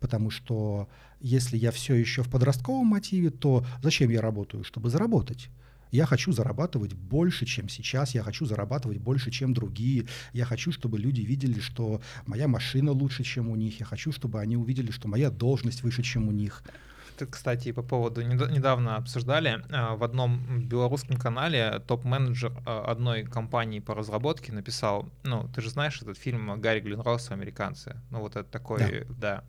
Потому 0.00 0.30
что 0.30 0.88
если 1.20 1.56
я 1.56 1.70
все 1.70 1.94
еще 1.94 2.24
в 2.24 2.28
подростковом 2.28 2.88
мотиве, 2.88 3.30
то 3.30 3.64
зачем 3.80 4.10
я 4.10 4.22
работаю? 4.22 4.64
Чтобы 4.64 4.90
заработать. 4.90 5.50
Я 5.94 6.06
хочу 6.06 6.32
зарабатывать 6.32 6.92
больше, 6.92 7.46
чем 7.46 7.68
сейчас, 7.68 8.16
я 8.16 8.24
хочу 8.24 8.46
зарабатывать 8.46 8.98
больше, 8.98 9.30
чем 9.30 9.54
другие, 9.54 10.08
я 10.32 10.44
хочу, 10.44 10.72
чтобы 10.72 10.98
люди 10.98 11.20
видели, 11.20 11.60
что 11.60 12.00
моя 12.26 12.48
машина 12.48 12.90
лучше, 12.90 13.22
чем 13.22 13.48
у 13.48 13.54
них, 13.54 13.78
я 13.78 13.86
хочу, 13.86 14.10
чтобы 14.10 14.40
они 14.40 14.56
увидели, 14.56 14.90
что 14.90 15.06
моя 15.06 15.30
должность 15.30 15.84
выше, 15.84 16.02
чем 16.02 16.26
у 16.26 16.32
них 16.32 16.64
кстати, 17.30 17.70
по 17.70 17.82
поводу 17.82 18.22
недавно 18.22 18.96
обсуждали 18.96 19.62
а, 19.70 19.94
в 19.94 20.02
одном 20.02 20.66
белорусском 20.66 21.16
канале 21.16 21.80
топ-менеджер 21.86 22.52
а, 22.66 22.90
одной 22.90 23.22
компании 23.22 23.78
по 23.78 23.94
разработке 23.94 24.52
написал, 24.52 25.08
ну, 25.22 25.48
ты 25.54 25.60
же 25.60 25.70
знаешь 25.70 26.02
этот 26.02 26.18
фильм 26.18 26.60
Гарри 26.60 26.80
Глинросс 26.80 27.30
«Американцы», 27.30 28.00
ну, 28.10 28.18
вот 28.18 28.34
это 28.34 28.50
такой, 28.50 29.06
да. 29.08 29.14
да. 29.16 29.44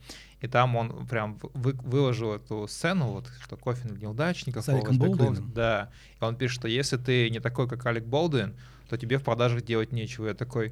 И 0.46 0.48
там 0.48 0.76
он 0.76 1.08
прям 1.08 1.40
вы, 1.56 1.74
выложил 1.74 2.34
эту 2.34 2.68
сцену, 2.68 3.08
вот, 3.08 3.28
что 3.44 3.58
Кофин 3.58 3.98
неудачников. 3.98 4.64
С 4.64 4.70
Аликом 4.70 5.00
Болдуином? 5.00 5.52
Да. 5.56 5.90
И 6.22 6.24
он 6.24 6.36
пишет, 6.36 6.60
что 6.60 6.68
если 6.68 6.98
ты 6.98 7.32
не 7.32 7.40
такой, 7.40 7.68
как 7.68 7.84
Алек 7.88 8.06
Болдуин, 8.06 8.56
то 8.88 8.96
тебе 8.96 9.18
в 9.18 9.24
продажах 9.24 9.64
делать 9.64 9.92
нечего. 9.92 10.28
Я 10.28 10.36
такой, 10.36 10.72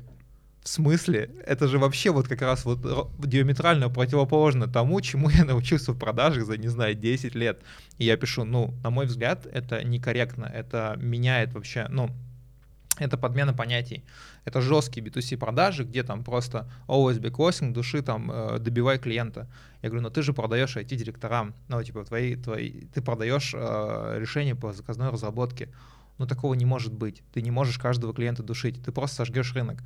в 0.61 0.69
смысле? 0.69 1.31
Это 1.43 1.67
же 1.67 1.79
вообще 1.79 2.11
вот 2.11 2.27
как 2.27 2.43
раз 2.43 2.65
вот 2.65 2.81
диаметрально 3.19 3.89
противоположно 3.89 4.67
тому, 4.67 5.01
чему 5.01 5.31
я 5.31 5.43
научился 5.43 5.91
в 5.93 5.97
продажах 5.97 6.45
за, 6.45 6.57
не 6.57 6.67
знаю, 6.67 6.93
10 6.93 7.33
лет. 7.33 7.63
И 7.97 8.05
я 8.05 8.15
пишу, 8.15 8.43
ну, 8.43 8.75
на 8.83 8.91
мой 8.91 9.07
взгляд, 9.07 9.47
это 9.51 9.83
некорректно, 9.83 10.45
это 10.45 10.95
меняет 10.97 11.53
вообще, 11.53 11.87
ну, 11.89 12.11
это 12.97 13.17
подмена 13.17 13.53
понятий. 13.53 14.03
Это 14.45 14.61
жесткие 14.61 15.05
B2C 15.05 15.37
продажи, 15.37 15.83
где 15.83 16.03
там 16.03 16.23
просто 16.23 16.69
always 16.87 17.19
be 17.19 17.31
closing, 17.31 17.71
души 17.71 18.01
там, 18.01 18.31
э, 18.31 18.59
добивай 18.59 18.99
клиента. 18.99 19.47
Я 19.81 19.89
говорю, 19.89 20.03
ну 20.03 20.09
ты 20.09 20.21
же 20.21 20.33
продаешь 20.33 20.77
IT-директорам, 20.77 21.53
ну 21.67 21.81
типа 21.83 22.03
твои, 22.05 22.35
твои, 22.35 22.81
ты 22.93 23.01
продаешь 23.01 23.53
э, 23.55 24.17
решение 24.19 24.55
по 24.55 24.73
заказной 24.73 25.09
разработке. 25.09 25.69
Ну 26.19 26.27
такого 26.27 26.53
не 26.53 26.65
может 26.65 26.93
быть. 26.93 27.23
Ты 27.33 27.41
не 27.41 27.51
можешь 27.51 27.79
каждого 27.79 28.13
клиента 28.13 28.43
душить, 28.43 28.83
ты 28.83 28.91
просто 28.91 29.17
сожгешь 29.17 29.53
рынок. 29.53 29.79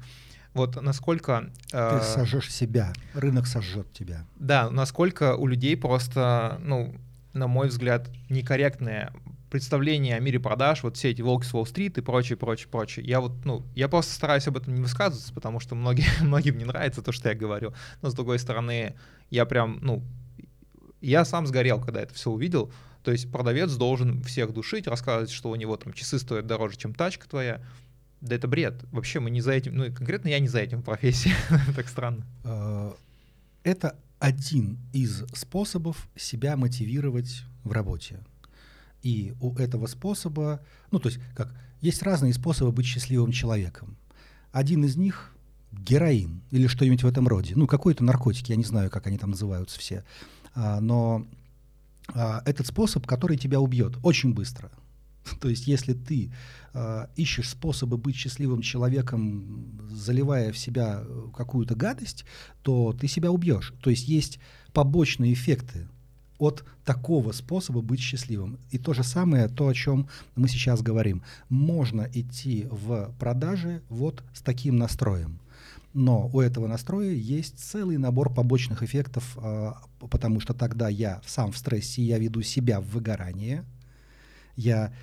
Вот 0.54 0.82
насколько... 0.82 1.52
Э, 1.72 2.00
Ты 2.00 2.06
сожжешь 2.06 2.52
себя, 2.52 2.94
рынок 3.14 3.48
сожжет 3.48 3.92
тебя. 3.94 4.26
Да, 4.38 4.70
насколько 4.70 5.36
у 5.36 5.46
людей 5.48 5.78
просто, 5.78 6.60
ну, 6.62 6.96
на 7.34 7.48
мой 7.48 7.68
взгляд, 7.68 8.10
некорректное 8.30 9.14
представление 9.50 10.16
о 10.16 10.20
мире 10.20 10.40
продаж, 10.40 10.84
вот 10.84 10.98
все 10.98 11.12
эти 11.12 11.22
волки 11.22 11.46
с 11.46 11.54
Уолл-стрит 11.54 11.98
и 11.98 12.02
прочее, 12.02 12.38
прочее, 12.38 12.68
прочее. 12.70 13.06
Я 13.06 13.22
вот, 13.22 13.46
ну, 13.46 13.66
я 13.76 13.88
просто 13.88 14.14
стараюсь 14.14 14.48
об 14.48 14.58
этом 14.58 14.74
не 14.76 14.82
высказываться, 14.82 15.34
потому 15.34 15.60
что 15.60 15.76
многие, 15.76 16.06
многим 16.22 16.58
не 16.58 16.66
нравится 16.66 17.02
то, 17.02 17.12
что 17.12 17.30
я 17.30 17.36
говорю. 17.36 17.74
Но 18.02 18.10
с 18.10 18.14
другой 18.14 18.40
стороны, 18.40 18.96
я 19.30 19.46
прям, 19.46 19.80
ну, 19.82 20.04
я 21.02 21.26
сам 21.26 21.48
сгорел, 21.48 21.82
когда 21.82 22.02
это 22.02 22.14
все 22.14 22.32
увидел. 22.32 22.72
То 23.04 23.12
есть 23.12 23.32
продавец 23.32 23.74
должен 23.74 24.22
всех 24.24 24.54
душить, 24.54 24.88
рассказывать, 24.88 25.32
что 25.32 25.50
у 25.50 25.56
него 25.56 25.78
там 25.78 25.94
часы 25.94 26.20
стоят 26.20 26.46
дороже, 26.46 26.78
чем 26.78 26.94
тачка 26.94 27.28
твоя. 27.30 27.62
Да 28.20 28.36
это 28.36 28.48
бред. 28.48 28.84
Вообще 28.92 29.20
мы 29.20 29.30
не 29.30 29.42
за 29.42 29.54
этим, 29.54 29.76
ну 29.76 29.86
конкретно 29.94 30.30
я 30.30 30.40
не 30.40 30.48
за 30.48 30.60
этим 30.60 30.82
в 30.82 30.84
профессии. 30.84 31.32
так 31.76 31.88
странно. 31.88 32.26
А, 32.44 32.96
это 33.64 33.96
один 34.20 34.80
из 34.92 35.24
способов 35.34 36.10
себя 36.16 36.58
мотивировать 36.58 37.44
в 37.64 37.72
работе. 37.72 38.20
И 39.08 39.34
у 39.40 39.56
этого 39.56 39.88
способа, 39.88 40.60
ну 40.92 41.00
то 41.00 41.08
есть 41.08 41.22
как, 41.34 41.56
есть 41.80 42.04
разные 42.04 42.34
способы 42.34 42.74
быть 42.74 42.86
счастливым 42.86 43.32
человеком. 43.32 43.96
Один 44.52 44.84
из 44.84 44.98
них 44.98 45.34
героин 45.72 46.42
или 46.52 46.68
что-нибудь 46.68 47.04
в 47.04 47.08
этом 47.08 47.26
роде. 47.26 47.54
Ну, 47.56 47.68
какой-то 47.68 48.04
наркотик, 48.04 48.50
я 48.50 48.58
не 48.58 48.66
знаю, 48.66 48.90
как 48.90 49.08
они 49.08 49.18
там 49.18 49.30
называются 49.30 49.80
все. 49.80 50.04
А, 50.56 50.82
но 50.82 51.26
а, 52.14 52.42
этот 52.46 52.68
способ, 52.68 53.08
который 53.08 53.38
тебя 53.38 53.62
убьет 53.62 53.96
очень 54.04 54.34
быстро. 54.34 54.72
То 55.40 55.48
есть, 55.48 55.68
если 55.68 55.94
ты 55.94 56.34
э, 56.74 57.08
ищешь 57.16 57.50
способы 57.50 57.98
быть 57.98 58.18
счастливым 58.18 58.62
человеком, 58.62 59.90
заливая 59.90 60.52
в 60.52 60.58
себя 60.58 61.00
э, 61.02 61.28
какую-то 61.34 61.76
гадость, 61.76 62.26
то 62.62 62.92
ты 62.92 63.08
себя 63.08 63.32
убьешь. 63.32 63.74
То 63.82 63.90
есть 63.90 64.10
есть 64.10 64.40
побочные 64.74 65.32
эффекты 65.32 65.88
от 66.38 66.64
такого 66.86 67.32
способа 67.32 67.82
быть 67.82 68.00
счастливым. 68.00 68.60
И 68.72 68.78
то 68.78 68.94
же 68.94 69.04
самое, 69.04 69.48
то, 69.48 69.68
о 69.68 69.74
чем 69.74 70.08
мы 70.36 70.48
сейчас 70.48 70.82
говорим. 70.82 71.24
Можно 71.50 72.10
идти 72.14 72.68
в 72.70 73.14
продажи 73.20 73.82
вот 73.90 74.24
с 74.34 74.42
таким 74.42 74.78
настроем. 74.78 75.40
Но 75.94 76.30
у 76.32 76.42
этого 76.42 76.68
настроя 76.68 77.12
есть 77.12 77.60
целый 77.60 77.98
набор 77.98 78.32
побочных 78.32 78.84
эффектов, 78.84 79.38
э, 79.42 79.72
потому 80.12 80.40
что 80.40 80.54
тогда 80.54 80.90
я 80.90 81.22
сам 81.26 81.52
в 81.52 81.58
стрессе, 81.58 82.04
я 82.04 82.20
веду 82.20 82.44
себя 82.44 82.80
в 82.80 82.86
выгорание, 82.86 83.66
я 84.56 84.86
а, 84.86 84.94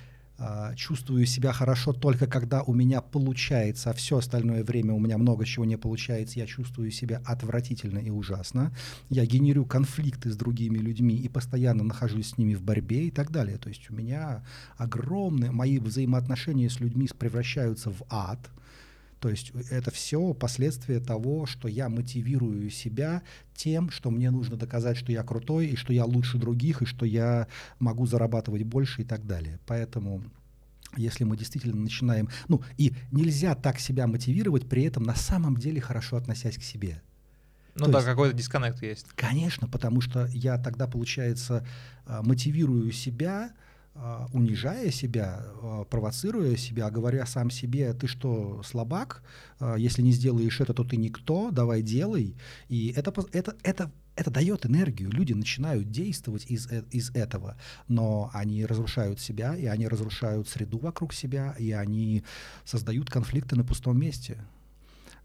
чувствую 0.75 1.25
себя 1.25 1.53
хорошо 1.53 1.93
только 1.93 2.27
когда 2.27 2.61
у 2.63 2.73
меня 2.73 3.01
получается, 3.01 3.89
а 3.89 3.93
все 3.93 4.17
остальное 4.17 4.63
время 4.63 4.93
у 4.93 4.99
меня 4.99 5.17
много 5.17 5.45
чего 5.45 5.65
не 5.65 5.77
получается, 5.77 6.39
я 6.39 6.45
чувствую 6.45 6.91
себя 6.91 7.21
отвратительно 7.25 7.99
и 7.99 8.09
ужасно, 8.09 8.73
я 9.09 9.25
генерю 9.25 9.65
конфликты 9.65 10.31
с 10.31 10.35
другими 10.35 10.77
людьми 10.77 11.15
и 11.15 11.29
постоянно 11.29 11.83
нахожусь 11.83 12.31
с 12.31 12.37
ними 12.37 12.55
в 12.55 12.61
борьбе 12.61 13.07
и 13.07 13.11
так 13.11 13.31
далее. 13.31 13.57
То 13.57 13.69
есть 13.69 13.89
у 13.89 13.93
меня 13.93 14.43
огромные, 14.77 15.51
мои 15.51 15.79
взаимоотношения 15.79 16.69
с 16.69 16.79
людьми 16.79 17.07
превращаются 17.17 17.91
в 17.91 18.03
ад, 18.09 18.39
то 19.25 19.29
есть 19.29 19.53
это 19.71 19.89
все 19.89 20.35
последствия 20.35 20.99
того, 20.99 21.47
что 21.47 21.67
я 21.67 21.89
мотивирую 21.89 22.69
себя 22.69 23.23
тем, 23.55 23.89
что 23.89 24.11
мне 24.11 24.29
нужно 24.29 24.55
доказать, 24.55 24.97
что 24.97 25.11
я 25.11 25.23
крутой, 25.23 25.69
и 25.69 25.75
что 25.75 25.93
я 25.93 26.05
лучше 26.05 26.37
других, 26.37 26.83
и 26.83 26.85
что 26.85 27.07
я 27.07 27.47
могу 27.79 28.05
зарабатывать 28.05 28.61
больше 28.61 29.01
и 29.01 29.03
так 29.03 29.25
далее. 29.25 29.59
Поэтому 29.65 30.21
если 30.95 31.23
мы 31.23 31.37
действительно 31.37 31.75
начинаем... 31.75 32.29
Ну, 32.49 32.61
и 32.77 32.93
нельзя 33.11 33.55
так 33.55 33.79
себя 33.79 34.05
мотивировать, 34.05 34.69
при 34.69 34.83
этом 34.83 35.01
на 35.01 35.15
самом 35.15 35.57
деле 35.57 35.81
хорошо 35.81 36.17
относясь 36.17 36.57
к 36.57 36.61
себе. 36.61 37.01
Ну 37.73 37.85
То 37.85 37.93
да, 37.93 38.01
какой-то 38.03 38.37
дисконнект 38.37 38.83
есть. 38.83 39.07
Конечно, 39.15 39.67
потому 39.67 40.01
что 40.01 40.27
я 40.27 40.59
тогда, 40.59 40.85
получается, 40.85 41.65
а, 42.05 42.21
мотивирую 42.21 42.91
себя 42.91 43.53
унижая 44.33 44.91
себя, 44.91 45.41
а, 45.61 45.85
провоцируя 45.85 46.57
себя, 46.57 46.89
говоря 46.89 47.25
сам 47.25 47.49
себе, 47.49 47.93
ты 47.93 48.07
что, 48.07 48.61
слабак, 48.63 49.23
а, 49.59 49.75
если 49.75 50.01
не 50.01 50.11
сделаешь 50.11 50.59
это, 50.59 50.73
то 50.73 50.83
ты 50.83 50.97
никто, 50.97 51.49
давай 51.49 51.81
делай. 51.81 52.35
И 52.67 52.93
это, 52.95 53.13
это, 53.31 53.55
это, 53.63 53.91
это 54.17 54.31
дает 54.31 54.65
энергию, 54.65 55.09
люди 55.09 55.31
начинают 55.31 55.91
действовать 55.91 56.45
из, 56.47 56.69
э, 56.71 56.83
из 56.91 57.09
этого, 57.11 57.57
но 57.87 58.29
они 58.33 58.65
разрушают 58.65 59.21
себя, 59.21 59.55
и 59.55 59.65
они 59.65 59.87
разрушают 59.87 60.49
среду 60.49 60.77
вокруг 60.77 61.13
себя, 61.13 61.55
и 61.57 61.71
они 61.71 62.23
создают 62.65 63.09
конфликты 63.09 63.55
на 63.55 63.63
пустом 63.63 63.97
месте. 63.97 64.37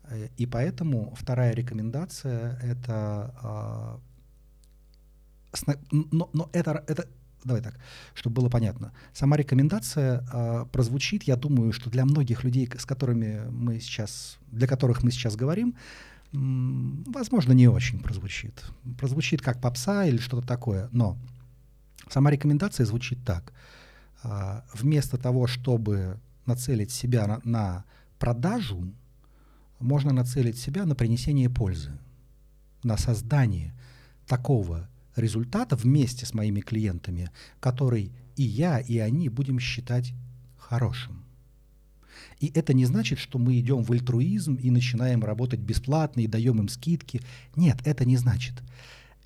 Э, 0.05 0.29
и 0.37 0.47
поэтому 0.47 1.13
вторая 1.19 1.55
рекомендация— 1.55 2.57
это 2.63 4.01
но, 5.91 6.31
но 6.33 6.49
это, 6.53 6.85
это 6.87 7.09
давай 7.45 7.63
так, 7.63 7.79
чтобы 8.15 8.37
было 8.37 8.49
понятно. 8.49 8.93
Сама 9.13 9.37
рекомендация 9.37 10.25
э, 10.33 10.67
прозвучит, 10.73 11.25
я 11.25 11.37
думаю, 11.37 11.73
что 11.73 11.91
для 11.91 12.05
многих 12.05 12.45
людей, 12.45 12.69
с 12.79 12.85
которыми 12.85 13.49
мы 13.51 13.81
сейчас, 13.81 14.39
для 14.51 14.67
которых 14.67 15.03
мы 15.03 15.11
сейчас 15.11 15.37
говорим, 15.37 15.75
м, 16.33 17.05
возможно, 17.07 17.53
не 17.53 17.69
очень 17.69 18.01
прозвучит. 18.01 18.65
Прозвучит 18.99 19.43
как 19.43 19.61
попса 19.61 20.05
или 20.05 20.19
что-то 20.19 20.47
такое, 20.47 20.89
но 20.93 21.17
сама 22.09 22.31
рекомендация 22.31 22.87
звучит 22.87 23.19
так. 23.25 23.53
Э, 24.23 24.63
вместо 24.75 25.17
того, 25.17 25.47
чтобы 25.47 26.19
нацелить 26.47 26.91
себя 26.91 27.27
на, 27.27 27.41
на 27.45 27.85
продажу, 28.19 28.93
можно 29.79 30.13
нацелить 30.13 30.59
себя 30.59 30.85
на 30.85 30.95
принесение 30.95 31.49
пользы, 31.49 31.93
на 32.83 32.99
создание 32.99 33.75
такого 34.27 34.89
результата 35.21 35.77
вместе 35.77 36.27
с 36.27 36.35
моими 36.35 36.61
клиентами, 36.61 37.31
который 37.61 38.13
и 38.37 38.43
я, 38.43 38.79
и 38.79 38.99
они 38.99 39.29
будем 39.29 39.59
считать 39.61 40.13
хорошим. 40.57 41.25
И 42.39 42.51
это 42.55 42.73
не 42.73 42.87
значит, 42.87 43.19
что 43.19 43.39
мы 43.39 43.59
идем 43.61 43.83
в 43.83 43.93
альтруизм 43.93 44.55
и 44.55 44.71
начинаем 44.71 45.23
работать 45.25 45.61
бесплатно 45.61 46.21
и 46.21 46.27
даем 46.27 46.59
им 46.59 46.69
скидки. 46.69 47.21
Нет, 47.55 47.79
это 47.85 48.05
не 48.05 48.17
значит. 48.17 48.55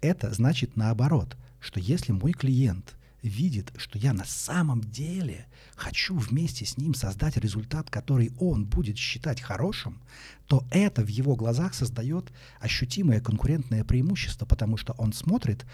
Это 0.01 0.33
значит 0.35 0.77
наоборот, 0.77 1.37
что 1.61 1.81
если 1.81 2.13
мой 2.13 2.33
клиент 2.33 2.95
видит, 3.29 3.73
что 3.77 3.99
я 3.99 4.13
на 4.13 4.25
самом 4.25 4.81
деле 4.81 5.47
хочу 5.77 6.17
вместе 6.17 6.65
с 6.65 6.77
ним 6.77 6.95
создать 6.95 7.37
результат, 7.37 7.91
который 7.91 8.33
он 8.39 8.65
будет 8.67 8.99
считать 8.99 9.41
хорошим, 9.41 10.01
то 10.47 10.65
это 10.71 11.03
в 11.03 11.09
его 11.09 11.35
глазах 11.35 11.75
создает 11.75 12.33
ощутимое 12.61 13.21
конкурентное 13.21 13.85
преимущество, 13.85 14.47
потому 14.47 14.77
что 14.77 14.95
он 14.99 15.13
смотрит, 15.13 15.65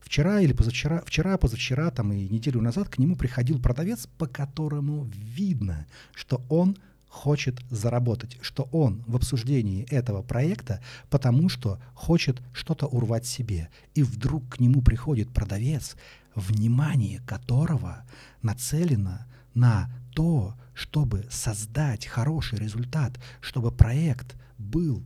вчера 0.00 0.40
или 0.40 0.52
позавчера, 0.52 1.02
вчера, 1.06 1.36
позавчера 1.38 1.90
там 1.90 2.12
и 2.12 2.28
неделю 2.28 2.60
назад 2.60 2.88
к 2.88 2.98
нему 2.98 3.16
приходил 3.16 3.60
продавец, 3.60 4.08
по 4.18 4.26
которому 4.26 5.04
видно, 5.14 5.86
что 6.14 6.42
он 6.48 6.76
хочет 7.08 7.58
заработать, 7.70 8.36
что 8.42 8.68
он 8.72 9.02
в 9.06 9.16
обсуждении 9.16 9.86
этого 9.90 10.22
проекта, 10.22 10.82
потому 11.08 11.48
что 11.48 11.78
хочет 11.94 12.42
что-то 12.52 12.86
урвать 12.86 13.26
себе. 13.26 13.70
И 13.94 14.02
вдруг 14.02 14.48
к 14.56 14.60
нему 14.60 14.82
приходит 14.82 15.32
продавец, 15.32 15.96
внимание 16.36 17.20
которого 17.26 18.04
нацелено 18.42 19.26
на 19.54 19.90
то, 20.14 20.54
чтобы 20.74 21.26
создать 21.30 22.06
хороший 22.06 22.58
результат, 22.58 23.18
чтобы 23.40 23.72
проект 23.72 24.36
был 24.58 25.02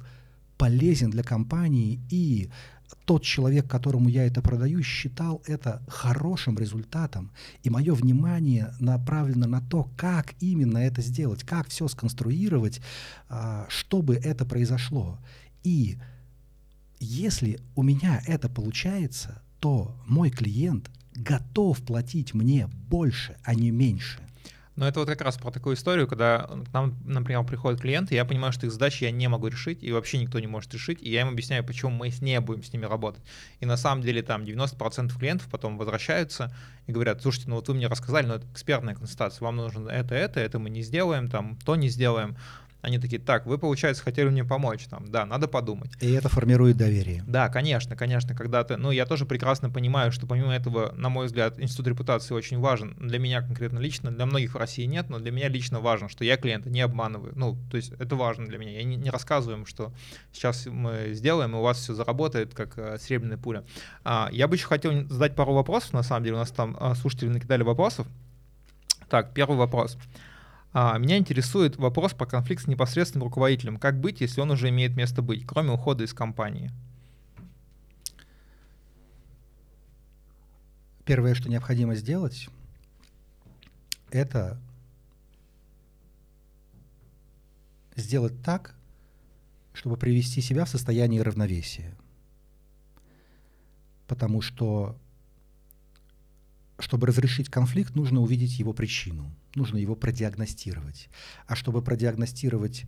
полезен 0.58 1.10
для 1.10 1.22
компании 1.22 2.00
и 2.10 2.50
тот 3.04 3.22
человек, 3.22 3.68
которому 3.68 4.08
я 4.08 4.26
это 4.26 4.42
продаю, 4.42 4.82
считал 4.82 5.42
это 5.46 5.82
хорошим 5.88 6.58
результатом. 6.58 7.30
И 7.62 7.70
мое 7.70 7.94
внимание 7.94 8.74
направлено 8.78 9.46
на 9.46 9.60
то, 9.60 9.88
как 9.96 10.34
именно 10.40 10.78
это 10.78 11.00
сделать, 11.00 11.44
как 11.44 11.68
все 11.68 11.88
сконструировать, 11.88 12.80
а, 13.28 13.66
чтобы 13.68 14.16
это 14.16 14.44
произошло. 14.44 15.18
И 15.62 15.98
если 16.98 17.60
у 17.74 17.82
меня 17.82 18.22
это 18.26 18.48
получается, 18.48 19.42
то 19.60 19.96
мой 20.06 20.30
клиент 20.30 20.90
готов 21.20 21.82
платить 21.82 22.34
мне 22.34 22.68
больше, 22.88 23.36
а 23.44 23.54
не 23.54 23.70
меньше. 23.70 24.18
Но 24.76 24.88
это 24.88 25.00
вот 25.00 25.08
как 25.10 25.20
раз 25.20 25.36
про 25.36 25.50
такую 25.50 25.76
историю, 25.76 26.06
когда 26.08 26.48
к 26.48 26.72
нам, 26.72 26.96
например, 27.04 27.44
приходят 27.44 27.82
клиенты, 27.82 28.14
я 28.14 28.24
понимаю, 28.24 28.50
что 28.52 28.64
их 28.64 28.72
задачи 28.72 29.04
я 29.04 29.10
не 29.10 29.28
могу 29.28 29.48
решить, 29.48 29.82
и 29.82 29.92
вообще 29.92 30.16
никто 30.16 30.40
не 30.40 30.46
может 30.46 30.72
решить, 30.72 31.02
и 31.02 31.10
я 31.10 31.20
им 31.20 31.28
объясняю, 31.28 31.62
почему 31.64 31.90
мы 31.90 32.10
не 32.22 32.40
будем 32.40 32.62
с 32.62 32.72
ними 32.72 32.86
работать. 32.86 33.22
И 33.58 33.66
на 33.66 33.76
самом 33.76 34.02
деле 34.02 34.22
там 34.22 34.42
90% 34.42 35.18
клиентов 35.18 35.48
потом 35.50 35.76
возвращаются 35.76 36.54
и 36.86 36.92
говорят, 36.92 37.20
слушайте, 37.20 37.50
ну 37.50 37.56
вот 37.56 37.68
вы 37.68 37.74
мне 37.74 37.88
рассказали, 37.88 38.26
но 38.26 38.36
это 38.36 38.46
экспертная 38.50 38.94
консультация, 38.94 39.44
вам 39.44 39.56
нужно 39.56 39.90
это, 39.90 40.14
это, 40.14 40.40
это 40.40 40.58
мы 40.58 40.70
не 40.70 40.80
сделаем, 40.80 41.28
там, 41.28 41.58
то 41.64 41.76
не 41.76 41.90
сделаем. 41.90 42.36
Они 42.82 42.98
такие, 42.98 43.20
так, 43.20 43.46
вы, 43.46 43.58
получается, 43.58 44.02
хотели 44.02 44.28
мне 44.28 44.44
помочь, 44.44 44.84
там, 44.86 45.10
да, 45.10 45.26
надо 45.26 45.48
подумать. 45.48 45.90
И 46.00 46.10
это 46.12 46.28
формирует 46.28 46.76
доверие. 46.76 47.22
Да, 47.26 47.48
конечно, 47.48 47.96
конечно, 47.96 48.34
когда 48.34 48.64
ты, 48.64 48.76
ну, 48.76 48.90
я 48.90 49.06
тоже 49.06 49.26
прекрасно 49.26 49.70
понимаю, 49.70 50.12
что 50.12 50.26
помимо 50.26 50.54
этого, 50.54 50.92
на 50.92 51.08
мой 51.08 51.26
взгляд, 51.26 51.60
институт 51.60 51.88
репутации 51.88 52.34
очень 52.34 52.58
важен. 52.58 52.96
Для 52.98 53.18
меня 53.18 53.42
конкретно 53.42 53.78
лично, 53.78 54.10
для 54.10 54.26
многих 54.26 54.54
в 54.54 54.56
России 54.56 54.84
нет, 54.84 55.10
но 55.10 55.18
для 55.18 55.30
меня 55.30 55.48
лично 55.48 55.80
важно, 55.80 56.08
что 56.08 56.24
я 56.24 56.36
клиента 56.36 56.70
не 56.70 56.80
обманываю. 56.80 57.32
Ну, 57.36 57.56
то 57.70 57.76
есть 57.76 57.92
это 57.98 58.16
важно 58.16 58.46
для 58.46 58.58
меня. 58.58 58.72
Я 58.72 58.84
не, 58.84 58.96
не 58.96 59.10
рассказываю 59.10 59.58
им, 59.58 59.66
что 59.66 59.92
сейчас 60.32 60.66
мы 60.66 61.10
сделаем, 61.12 61.54
и 61.54 61.58
у 61.58 61.62
вас 61.62 61.78
все 61.78 61.94
заработает, 61.94 62.54
как 62.54 62.78
э, 62.78 62.98
серебряная 63.00 63.36
пуля. 63.36 63.64
А, 64.04 64.28
я 64.32 64.48
бы 64.48 64.56
еще 64.56 64.66
хотел 64.66 65.08
задать 65.08 65.34
пару 65.34 65.52
вопросов, 65.52 65.92
на 65.92 66.02
самом 66.02 66.24
деле, 66.24 66.36
у 66.36 66.38
нас 66.38 66.50
там 66.50 66.76
а, 66.80 66.94
слушатели 66.94 67.28
накидали 67.28 67.62
вопросов. 67.62 68.06
Так, 69.08 69.34
первый 69.34 69.56
вопрос. 69.56 69.98
А, 70.72 70.96
меня 70.98 71.18
интересует 71.18 71.76
вопрос 71.76 72.12
про 72.14 72.26
конфликт 72.26 72.64
с 72.64 72.66
непосредственным 72.68 73.24
руководителем. 73.24 73.76
Как 73.76 74.00
быть, 74.00 74.20
если 74.20 74.40
он 74.40 74.52
уже 74.52 74.68
имеет 74.68 74.96
место 74.96 75.20
быть, 75.20 75.44
кроме 75.44 75.72
ухода 75.72 76.04
из 76.04 76.14
компании? 76.14 76.70
Первое, 81.04 81.34
что 81.34 81.48
необходимо 81.48 81.96
сделать, 81.96 82.48
это 84.10 84.60
сделать 87.96 88.40
так, 88.42 88.76
чтобы 89.72 89.96
привести 89.96 90.40
себя 90.40 90.64
в 90.64 90.68
состояние 90.68 91.22
равновесия. 91.22 91.96
Потому 94.06 94.40
что 94.40 94.96
чтобы 96.90 97.06
разрешить 97.06 97.48
конфликт, 97.48 97.94
нужно 97.94 98.20
увидеть 98.20 98.58
его 98.58 98.72
причину, 98.72 99.30
нужно 99.54 99.76
его 99.76 99.94
продиагностировать. 99.94 101.08
А 101.46 101.54
чтобы 101.54 101.82
продиагностировать 101.82 102.82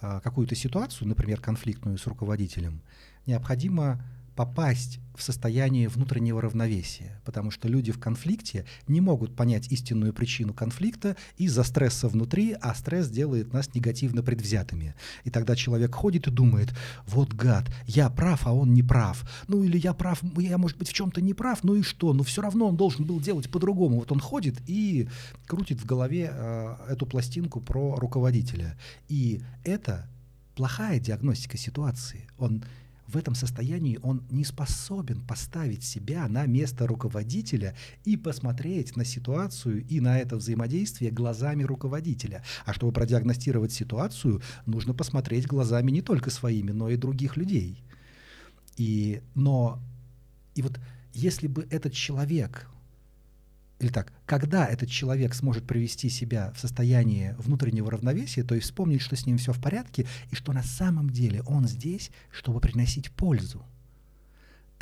э, 0.00 0.20
какую-то 0.24 0.56
ситуацию, 0.56 1.06
например, 1.06 1.40
конфликтную 1.40 1.96
с 1.96 2.08
руководителем, 2.08 2.80
необходимо 3.24 4.04
попасть 4.34 5.00
в 5.16 5.22
состояние 5.22 5.88
внутреннего 5.88 6.42
равновесия, 6.42 7.20
потому 7.24 7.50
что 7.50 7.68
люди 7.68 7.92
в 7.92 8.00
конфликте 8.00 8.64
не 8.88 9.00
могут 9.00 9.36
понять 9.36 9.70
истинную 9.70 10.12
причину 10.12 10.52
конфликта 10.52 11.16
из-за 11.36 11.62
стресса 11.62 12.08
внутри, 12.08 12.56
а 12.60 12.74
стресс 12.74 13.08
делает 13.08 13.52
нас 13.52 13.72
негативно 13.74 14.22
предвзятыми. 14.22 14.94
И 15.22 15.30
тогда 15.30 15.54
человек 15.54 15.94
ходит 15.94 16.26
и 16.26 16.30
думает, 16.30 16.74
вот 17.06 17.32
гад, 17.32 17.70
я 17.86 18.10
прав, 18.10 18.46
а 18.46 18.52
он 18.52 18.74
не 18.74 18.82
прав. 18.82 19.24
Ну 19.46 19.62
или 19.62 19.78
я 19.78 19.94
прав, 19.94 20.20
я, 20.36 20.58
может 20.58 20.78
быть, 20.78 20.88
в 20.88 20.92
чем-то 20.92 21.20
не 21.20 21.32
прав, 21.32 21.62
ну 21.62 21.76
и 21.76 21.82
что? 21.82 22.12
Но 22.12 22.24
все 22.24 22.42
равно 22.42 22.68
он 22.68 22.76
должен 22.76 23.04
был 23.04 23.20
делать 23.20 23.48
по-другому. 23.48 24.00
Вот 24.00 24.10
он 24.10 24.18
ходит 24.18 24.56
и 24.66 25.08
крутит 25.46 25.80
в 25.80 25.86
голове 25.86 26.30
э, 26.32 26.76
эту 26.88 27.06
пластинку 27.06 27.60
про 27.60 27.96
руководителя. 27.96 28.76
И 29.08 29.42
это 29.62 30.08
плохая 30.56 30.98
диагностика 30.98 31.56
ситуации. 31.56 32.26
Он 32.38 32.64
в 33.06 33.16
этом 33.16 33.34
состоянии 33.34 33.98
он 34.02 34.24
не 34.30 34.44
способен 34.44 35.20
поставить 35.20 35.84
себя 35.84 36.26
на 36.28 36.46
место 36.46 36.86
руководителя 36.86 37.74
и 38.04 38.16
посмотреть 38.16 38.96
на 38.96 39.04
ситуацию 39.04 39.84
и 39.86 40.00
на 40.00 40.18
это 40.18 40.36
взаимодействие 40.36 41.10
глазами 41.10 41.64
руководителя. 41.64 42.42
А 42.64 42.72
чтобы 42.72 42.92
продиагностировать 42.92 43.72
ситуацию, 43.72 44.40
нужно 44.66 44.94
посмотреть 44.94 45.46
глазами 45.46 45.90
не 45.90 46.02
только 46.02 46.30
своими, 46.30 46.72
но 46.72 46.88
и 46.88 46.96
других 46.96 47.36
людей. 47.36 47.82
И, 48.76 49.22
но, 49.34 49.80
и 50.54 50.62
вот 50.62 50.80
если 51.12 51.46
бы 51.46 51.66
этот 51.70 51.92
человек 51.92 52.68
или 53.84 53.92
так, 53.92 54.12
когда 54.24 54.66
этот 54.66 54.88
человек 54.88 55.34
сможет 55.34 55.66
привести 55.66 56.08
себя 56.08 56.52
в 56.56 56.58
состояние 56.58 57.36
внутреннего 57.38 57.90
равновесия, 57.90 58.42
то 58.42 58.54
есть 58.54 58.66
вспомнить, 58.66 59.02
что 59.02 59.14
с 59.14 59.26
ним 59.26 59.36
все 59.36 59.52
в 59.52 59.60
порядке, 59.60 60.06
и 60.30 60.34
что 60.34 60.52
на 60.52 60.62
самом 60.62 61.10
деле 61.10 61.42
он 61.42 61.68
здесь, 61.68 62.10
чтобы 62.30 62.60
приносить 62.60 63.10
пользу, 63.10 63.62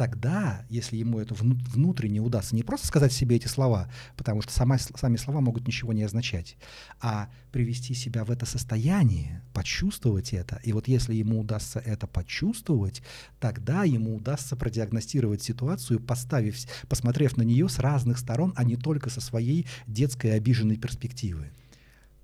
тогда, 0.03 0.67
если 0.69 0.97
ему 0.97 1.21
это 1.21 1.33
внутренне 1.33 2.19
удастся, 2.19 2.57
не 2.57 2.65
просто 2.65 2.89
сказать 2.89 3.13
себе 3.13 3.37
эти 3.37 3.47
слова, 3.47 3.89
потому 4.17 4.43
что 4.43 4.53
сама, 4.53 4.77
сами 4.77 5.17
слова 5.17 5.41
могут 5.41 5.65
ничего 5.65 5.93
не 5.93 6.03
означать, 6.03 6.57
а 7.01 7.31
привести 7.53 7.95
себя 7.95 8.25
в 8.25 8.33
это 8.33 8.45
состояние, 8.45 9.45
почувствовать 9.55 10.33
это. 10.33 10.61
И 10.65 10.73
вот 10.73 10.89
если 10.89 11.15
ему 11.15 11.39
удастся 11.39 11.79
это 11.79 12.09
почувствовать, 12.09 13.01
тогда 13.39 13.85
ему 13.85 14.17
удастся 14.17 14.57
продиагностировать 14.57 15.41
ситуацию, 15.41 16.01
поставив, 16.01 16.57
посмотрев 16.89 17.37
на 17.37 17.43
нее 17.43 17.69
с 17.69 17.79
разных 17.79 18.19
сторон, 18.19 18.55
а 18.57 18.65
не 18.65 18.75
только 18.75 19.09
со 19.09 19.21
своей 19.21 19.69
детской 19.87 20.35
обиженной 20.35 20.79
перспективы. 20.79 21.53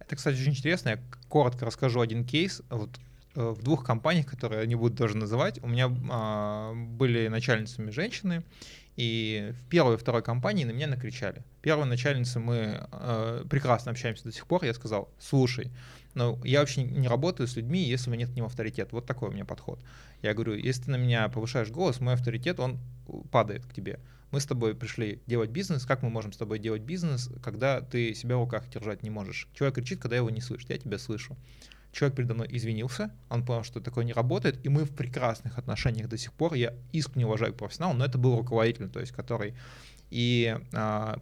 Это, 0.00 0.16
кстати, 0.16 0.34
очень 0.34 0.50
интересно. 0.50 0.88
Я 0.88 0.98
коротко 1.28 1.64
расскажу 1.64 2.00
один 2.00 2.24
кейс. 2.24 2.60
Вот 2.70 2.98
в 3.38 3.62
двух 3.62 3.84
компаниях, 3.84 4.26
которые 4.26 4.62
я 4.62 4.66
не 4.66 4.74
буду 4.74 4.96
даже 4.96 5.16
называть, 5.16 5.62
у 5.62 5.68
меня 5.68 5.90
а, 6.10 6.74
были 6.74 7.28
начальницами 7.28 7.90
женщины, 7.90 8.42
и 8.96 9.52
в 9.52 9.68
первой 9.68 9.94
и 9.94 9.96
второй 9.96 10.22
компании 10.22 10.64
на 10.64 10.72
меня 10.72 10.88
накричали. 10.88 11.44
Первой 11.62 11.86
начальнице 11.86 12.40
мы 12.40 12.84
э, 12.90 13.44
прекрасно 13.48 13.92
общаемся 13.92 14.24
до 14.24 14.32
сих 14.32 14.44
пор. 14.48 14.64
Я 14.64 14.74
сказал, 14.74 15.08
слушай, 15.20 15.70
ну, 16.14 16.36
я 16.42 16.58
вообще 16.58 16.82
не 16.82 17.06
работаю 17.06 17.46
с 17.46 17.54
людьми, 17.54 17.80
если 17.80 18.10
у 18.10 18.12
меня 18.12 18.24
нет 18.24 18.32
к 18.32 18.34
ним 18.34 18.46
авторитета. 18.46 18.88
Вот 18.96 19.06
такой 19.06 19.28
у 19.28 19.32
меня 19.32 19.44
подход. 19.44 19.78
Я 20.20 20.34
говорю, 20.34 20.54
если 20.54 20.82
ты 20.82 20.90
на 20.90 20.96
меня 20.96 21.28
повышаешь 21.28 21.70
голос, 21.70 22.00
мой 22.00 22.14
авторитет, 22.14 22.58
он 22.58 22.80
падает 23.30 23.64
к 23.66 23.72
тебе. 23.72 24.00
Мы 24.32 24.40
с 24.40 24.46
тобой 24.46 24.74
пришли 24.74 25.22
делать 25.28 25.50
бизнес. 25.50 25.86
Как 25.86 26.02
мы 26.02 26.10
можем 26.10 26.32
с 26.32 26.36
тобой 26.36 26.58
делать 26.58 26.82
бизнес, 26.82 27.30
когда 27.40 27.80
ты 27.80 28.14
себя 28.14 28.36
в 28.36 28.40
руках 28.40 28.68
держать 28.68 29.04
не 29.04 29.10
можешь? 29.10 29.46
Человек 29.54 29.76
кричит, 29.76 30.00
когда 30.00 30.16
его 30.16 30.28
не 30.28 30.40
слышит. 30.40 30.70
Я 30.70 30.78
тебя 30.78 30.98
слышу 30.98 31.36
человек 31.92 32.16
передо 32.16 32.34
мной 32.34 32.48
извинился, 32.50 33.10
он 33.28 33.44
понял, 33.44 33.64
что 33.64 33.80
такое 33.80 34.04
не 34.04 34.12
работает, 34.12 34.64
и 34.64 34.68
мы 34.68 34.84
в 34.84 34.94
прекрасных 34.94 35.58
отношениях 35.58 36.08
до 36.08 36.18
сих 36.18 36.32
пор. 36.32 36.54
Я 36.54 36.74
искренне 36.92 37.26
уважаю 37.26 37.54
профессионала, 37.54 37.94
но 37.94 38.04
это 38.04 38.18
был 38.18 38.36
руководитель, 38.36 38.88
то 38.88 39.00
есть 39.00 39.12
который 39.12 39.54
и 40.10 40.56
а, 40.72 41.18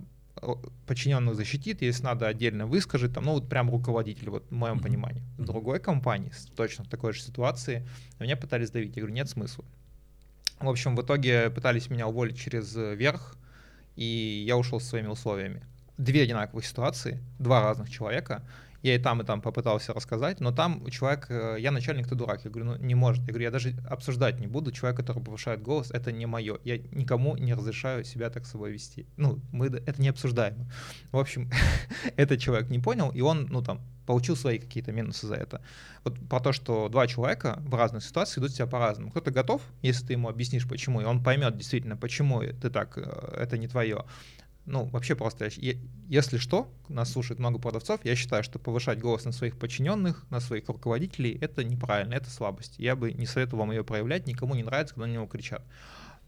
подчиненных 0.87 1.35
защитит, 1.35 1.83
если 1.83 2.05
надо 2.05 2.27
отдельно 2.27 2.67
выскажет, 2.67 3.15
там, 3.15 3.25
ну 3.25 3.33
вот 3.33 3.49
прям 3.49 3.71
руководитель, 3.71 4.31
вот 4.31 4.45
в 4.49 4.53
моем 4.53 4.77
mm-hmm. 4.77 4.83
понимании. 4.83 5.23
В 5.39 5.45
другой 5.45 5.81
компании, 5.81 6.31
точно 6.55 6.85
в 6.85 6.89
такой 6.89 7.13
же 7.13 7.23
ситуации, 7.23 7.87
меня 8.19 8.37
пытались 8.37 8.71
давить. 8.71 8.97
Я 8.97 9.03
говорю, 9.03 9.15
нет 9.15 9.29
смысла. 9.29 9.65
В 10.61 10.69
общем, 10.69 10.97
в 10.97 11.03
итоге 11.03 11.51
пытались 11.51 11.91
меня 11.91 12.07
уволить 12.07 12.39
через 12.39 12.75
верх, 12.75 13.37
и 13.95 14.45
я 14.47 14.57
ушел 14.57 14.81
со 14.81 14.89
своими 14.89 15.09
условиями. 15.09 15.63
Две 15.99 16.23
одинаковые 16.23 16.65
ситуации, 16.65 17.21
два 17.39 17.63
разных 17.63 17.91
человека— 17.91 18.43
я 18.87 18.95
и 18.95 18.99
там, 18.99 19.21
и 19.21 19.25
там 19.25 19.41
попытался 19.41 19.93
рассказать, 19.93 20.41
но 20.41 20.53
там 20.53 20.87
человек, 20.91 21.27
э, 21.29 21.57
я 21.59 21.73
начальник, 21.73 22.07
ты 22.07 22.15
дурак. 22.15 22.45
Я 22.45 22.51
говорю, 22.51 22.71
ну 22.71 22.77
не 22.77 22.95
может. 22.95 23.23
Я 23.23 23.29
говорю, 23.29 23.45
я 23.45 23.51
даже 23.51 23.75
обсуждать 23.89 24.39
не 24.39 24.47
буду. 24.47 24.71
Человек, 24.71 24.97
который 24.97 25.23
повышает 25.23 25.61
голос, 25.61 25.91
это 25.91 26.13
не 26.13 26.27
мое. 26.27 26.59
Я 26.65 26.79
никому 26.79 27.37
не 27.37 27.55
разрешаю 27.55 28.05
себя 28.05 28.31
так 28.31 28.47
с 28.47 28.51
собой 28.51 28.73
вести. 28.73 29.07
Ну, 29.17 29.41
мы 29.51 29.67
это 29.67 30.01
не 30.01 30.09
обсуждаем. 30.09 30.71
В 31.11 31.19
общем, 31.19 31.51
этот 32.17 32.41
человек 32.41 32.71
не 32.71 32.79
понял, 32.79 33.11
и 33.11 33.21
он, 33.21 33.49
ну 33.51 33.61
там, 33.61 33.81
получил 34.07 34.37
свои 34.37 34.59
какие-то 34.59 34.93
минусы 34.93 35.27
за 35.27 35.35
это. 35.35 35.61
Вот 36.05 36.17
про 36.29 36.41
то, 36.41 36.53
что 36.53 36.89
два 36.89 37.09
человека 37.09 37.59
в 37.67 37.75
разных 37.75 38.05
ситуациях 38.05 38.39
идут 38.39 38.53
себя 38.53 38.67
по-разному. 38.67 39.11
Кто-то 39.11 39.33
готов, 39.33 39.63
если 39.83 40.07
ты 40.07 40.13
ему 40.13 40.29
объяснишь, 40.29 40.69
почему, 40.69 41.01
и 41.01 41.05
он 41.05 41.23
поймет 41.23 41.57
действительно, 41.57 41.97
почему 41.97 42.41
ты 42.41 42.71
так, 42.71 42.97
э, 42.97 43.37
это 43.37 43.59
не 43.59 43.67
твое 43.67 44.05
ну, 44.67 44.85
вообще 44.87 45.15
просто, 45.15 45.49
если 46.09 46.39
что, 46.39 46.69
нас 46.89 47.13
слушает 47.13 47.39
много 47.39 47.61
продавцов, 47.61 48.01
я 48.05 48.17
считаю, 48.17 48.43
что 48.43 48.59
повышать 48.59 48.99
голос 48.99 49.25
на 49.25 49.31
своих 49.31 49.57
подчиненных, 49.59 50.27
на 50.29 50.41
своих 50.41 50.69
руководителей, 50.69 51.39
это 51.41 51.63
неправильно, 51.63 52.15
это 52.15 52.31
слабость. 52.31 52.75
Я 52.79 52.97
бы 52.97 53.13
не 53.13 53.27
советовал 53.27 53.61
вам 53.61 53.71
ее 53.71 53.85
проявлять, 53.85 54.27
никому 54.27 54.57
не 54.57 54.65
нравится, 54.65 54.95
когда 54.95 55.07
на 55.07 55.13
него 55.13 55.27
кричат. 55.27 55.63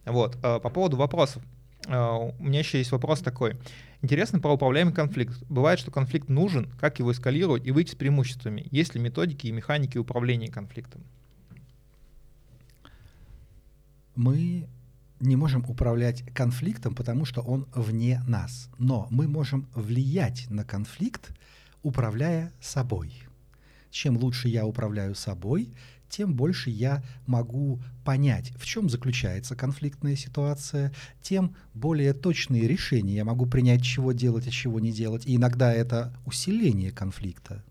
Вот, 0.05 0.37
э, 0.37 0.61
по 0.61 0.71
поводу 0.71 0.97
вопросов. 0.97 1.43
Э, 1.89 2.31
у 2.39 2.43
меня 2.43 2.61
еще 2.61 2.79
есть 2.79 2.93
вопрос 2.93 3.21
такой. 3.21 3.57
Интересно 4.03 4.39
про 4.39 4.53
управляемый 4.53 4.95
конфликт. 4.95 5.43
Бывает, 5.49 5.81
что 5.81 5.91
конфликт 5.91 6.29
нужен, 6.29 6.71
как 6.81 7.01
его 7.01 7.11
эскалировать 7.11 7.67
и 7.67 7.73
выйти 7.73 7.91
с 7.91 7.97
преимуществами? 7.97 8.69
Есть 8.71 8.95
ли 8.95 9.01
методики 9.01 9.49
и 9.49 9.53
механики 9.53 9.99
управления 9.99 10.49
конфликтом? 10.49 11.03
Мы 14.15 14.69
не 15.21 15.37
можем 15.37 15.65
управлять 15.69 16.23
конфликтом, 16.35 16.95
потому 16.95 17.25
что 17.25 17.41
он 17.41 17.67
вне 17.75 18.23
нас. 18.27 18.69
Но 18.79 19.07
мы 19.11 19.29
можем 19.29 19.69
влиять 19.75 20.47
на 20.51 20.65
конфликт, 20.65 21.31
управляя 21.83 22.53
собой. 22.61 23.15
Чем 23.91 24.17
лучше 24.17 24.49
я 24.49 24.67
управляю 24.67 25.15
собой, 25.15 25.73
тем 26.09 26.35
больше 26.35 26.71
я 26.71 27.03
могу 27.27 27.81
понять, 28.05 28.53
в 28.57 28.65
чем 28.65 28.89
заключается 28.89 29.55
конфликтная 29.55 30.17
ситуация, 30.17 30.93
тем 31.21 31.55
более 31.75 32.15
точные 32.15 32.67
решения 32.67 33.17
я 33.17 33.25
могу 33.25 33.47
принять, 33.47 33.83
чего 33.83 34.13
делать, 34.13 34.47
а 34.47 34.51
чего 34.51 34.81
не 34.81 34.93
делать. 34.93 35.27
И 35.27 35.37
иногда 35.37 35.73
это 35.73 36.15
усиление 36.25 36.91
конфликта. 36.91 37.63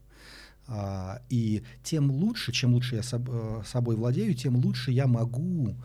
А, 0.67 1.21
и 1.29 1.63
тем 1.83 2.11
лучше, 2.11 2.51
чем 2.51 2.73
лучше 2.73 2.95
я 2.95 3.01
э, 3.01 3.61
собой 3.65 3.95
владею, 3.95 4.33
тем 4.35 4.57
лучше 4.57 4.91
я 4.91 5.07
могу 5.07 5.75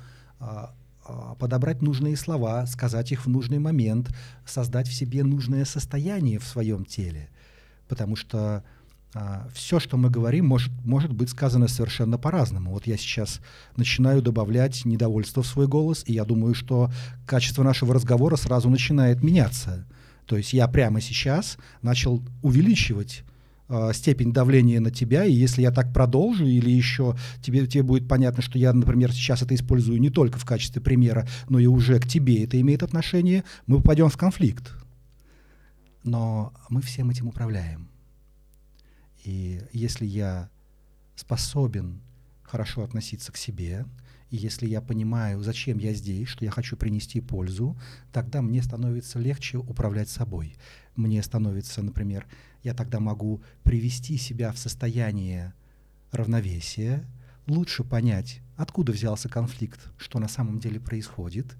а, 0.40 0.74
подобрать 1.38 1.82
нужные 1.82 2.16
слова, 2.16 2.66
сказать 2.66 3.12
их 3.12 3.26
в 3.26 3.28
нужный 3.28 3.58
момент, 3.58 4.14
создать 4.46 4.88
в 4.88 4.94
себе 4.94 5.24
нужное 5.24 5.64
состояние 5.64 6.38
в 6.38 6.44
своем 6.44 6.84
теле. 6.84 7.28
Потому 7.88 8.16
что 8.16 8.64
а, 9.14 9.48
все, 9.52 9.78
что 9.78 9.96
мы 9.96 10.08
говорим, 10.08 10.46
может, 10.46 10.72
может 10.84 11.12
быть 11.12 11.28
сказано 11.28 11.68
совершенно 11.68 12.16
по-разному. 12.16 12.70
Вот 12.70 12.86
я 12.86 12.96
сейчас 12.96 13.40
начинаю 13.76 14.22
добавлять 14.22 14.84
недовольство 14.84 15.42
в 15.42 15.46
свой 15.46 15.66
голос, 15.66 16.02
и 16.06 16.14
я 16.14 16.24
думаю, 16.24 16.54
что 16.54 16.90
качество 17.26 17.62
нашего 17.62 17.94
разговора 17.94 18.36
сразу 18.36 18.70
начинает 18.70 19.22
меняться. 19.22 19.86
То 20.26 20.36
есть 20.36 20.52
я 20.54 20.66
прямо 20.68 21.00
сейчас 21.00 21.58
начал 21.82 22.22
увеличивать 22.42 23.24
э, 23.72 23.92
степень 23.94 24.32
давления 24.32 24.80
на 24.80 24.90
тебя, 24.90 25.24
и 25.24 25.32
если 25.32 25.62
я 25.62 25.70
так 25.70 25.92
продолжу, 25.92 26.46
или 26.46 26.70
еще 26.70 27.16
тебе, 27.40 27.66
тебе 27.66 27.82
будет 27.82 28.06
понятно, 28.06 28.42
что 28.42 28.58
я, 28.58 28.72
например, 28.72 29.12
сейчас 29.12 29.42
это 29.42 29.54
использую 29.54 30.00
не 30.00 30.10
только 30.10 30.38
в 30.38 30.44
качестве 30.44 30.82
примера, 30.82 31.26
но 31.48 31.58
и 31.58 31.66
уже 31.66 31.98
к 31.98 32.06
тебе 32.06 32.44
это 32.44 32.60
имеет 32.60 32.82
отношение, 32.82 33.44
мы 33.66 33.78
попадем 33.78 34.08
в 34.08 34.16
конфликт. 34.16 34.72
Но 36.04 36.52
мы 36.68 36.82
всем 36.82 37.10
этим 37.10 37.28
управляем. 37.28 37.88
И 39.24 39.60
если 39.72 40.04
я 40.04 40.50
способен 41.14 42.00
хорошо 42.42 42.82
относиться 42.82 43.32
к 43.32 43.36
себе, 43.36 43.86
и 44.30 44.36
если 44.36 44.66
я 44.66 44.80
понимаю, 44.80 45.42
зачем 45.42 45.78
я 45.78 45.92
здесь, 45.92 46.26
что 46.26 46.44
я 46.44 46.50
хочу 46.50 46.76
принести 46.76 47.20
пользу, 47.20 47.78
тогда 48.12 48.40
мне 48.40 48.62
становится 48.62 49.18
легче 49.18 49.58
управлять 49.58 50.08
собой. 50.08 50.56
Мне 50.96 51.22
становится, 51.22 51.82
например, 51.82 52.26
я 52.62 52.74
тогда 52.74 53.00
могу 53.00 53.42
привести 53.62 54.16
себя 54.16 54.52
в 54.52 54.58
состояние 54.58 55.54
равновесия, 56.10 57.06
лучше 57.46 57.82
понять, 57.82 58.40
откуда 58.56 58.92
взялся 58.92 59.28
конфликт, 59.28 59.80
что 59.96 60.18
на 60.18 60.28
самом 60.28 60.58
деле 60.58 60.78
происходит, 60.78 61.56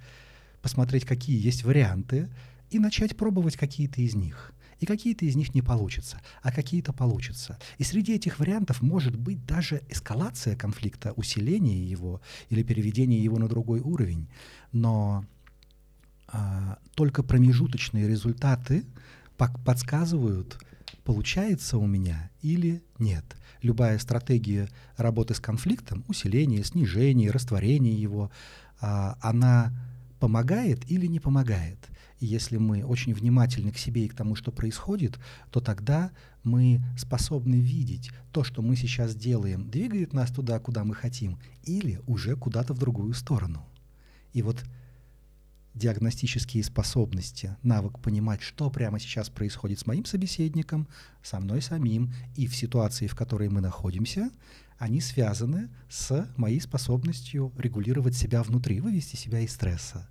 посмотреть, 0.61 1.05
какие 1.05 1.45
есть 1.45 1.65
варианты, 1.65 2.29
и 2.71 2.79
начать 2.79 3.17
пробовать 3.17 3.57
какие-то 3.57 4.01
из 4.01 4.15
них. 4.15 4.53
И 4.81 4.87
какие-то 4.87 5.25
из 5.25 5.37
них 5.37 5.55
не 5.55 5.63
получатся, 5.63 6.21
а 6.43 6.51
какие-то 6.51 6.93
получатся. 6.93 7.59
И 7.79 7.85
среди 7.85 8.15
этих 8.15 8.41
вариантов 8.41 8.83
может 8.83 9.15
быть 9.15 9.47
даже 9.47 9.83
эскалация 9.89 10.57
конфликта, 10.57 11.13
усиление 11.13 11.89
его 11.89 12.21
или 12.49 12.65
переведение 12.65 13.23
его 13.23 13.39
на 13.39 13.49
другой 13.49 13.81
уровень. 13.81 14.29
Но 14.73 15.25
а, 16.27 16.79
только 16.95 17.23
промежуточные 17.23 18.09
результаты 18.09 18.85
подсказывают, 19.37 20.59
получается 21.05 21.79
у 21.79 21.87
меня 21.87 22.31
или 22.41 22.83
нет. 22.99 23.25
Любая 23.63 23.99
стратегия 23.99 24.69
работы 24.97 25.35
с 25.35 25.41
конфликтом, 25.41 26.05
усиление, 26.09 26.65
снижение, 26.65 27.31
растворение 27.31 27.95
его, 27.95 28.31
а, 28.81 29.17
она 29.21 29.73
помогает 30.19 30.91
или 30.91 31.07
не 31.07 31.21
помогает. 31.21 31.79
И 32.21 32.27
если 32.27 32.57
мы 32.57 32.85
очень 32.85 33.15
внимательны 33.15 33.73
к 33.73 33.79
себе 33.79 34.07
и 34.07 34.09
к 34.09 34.15
тому, 34.15 34.37
что 34.37 34.53
происходит, 34.53 35.19
то 35.51 35.61
тогда 35.61 36.13
мы 36.45 36.81
способны 36.97 37.57
видеть 37.57 38.13
то, 38.31 38.45
что 38.45 38.63
мы 38.63 38.77
сейчас 38.77 39.17
делаем, 39.17 39.69
двигает 39.69 40.13
нас 40.13 40.31
туда, 40.31 40.61
куда 40.61 40.85
мы 40.85 40.95
хотим, 40.95 41.39
или 41.65 42.01
уже 42.07 42.37
куда-то 42.37 42.75
в 42.75 42.79
другую 42.79 43.15
сторону. 43.15 43.67
И 44.33 44.43
вот 44.43 44.65
диагностические 45.75 46.63
способности, 46.65 47.57
навык 47.63 47.99
понимать, 48.01 48.43
что 48.43 48.71
прямо 48.71 48.99
сейчас 48.99 49.31
происходит 49.31 49.81
с 49.81 49.87
моим 49.87 50.05
собеседником, 50.05 50.87
со 51.23 51.41
мной 51.41 51.63
самим 51.63 52.13
и 52.37 52.47
в 52.47 52.55
ситуации, 52.55 53.07
в 53.07 53.17
которой 53.17 53.49
мы 53.49 53.61
находимся, 53.61 54.31
они 54.79 55.01
связаны 55.01 55.71
с 55.89 56.29
моей 56.37 56.61
способностью 56.61 57.53
регулировать 57.57 58.17
себя 58.17 58.43
внутри, 58.43 58.81
вывести 58.81 59.17
себя 59.17 59.41
из 59.41 59.53
стресса. 59.53 60.09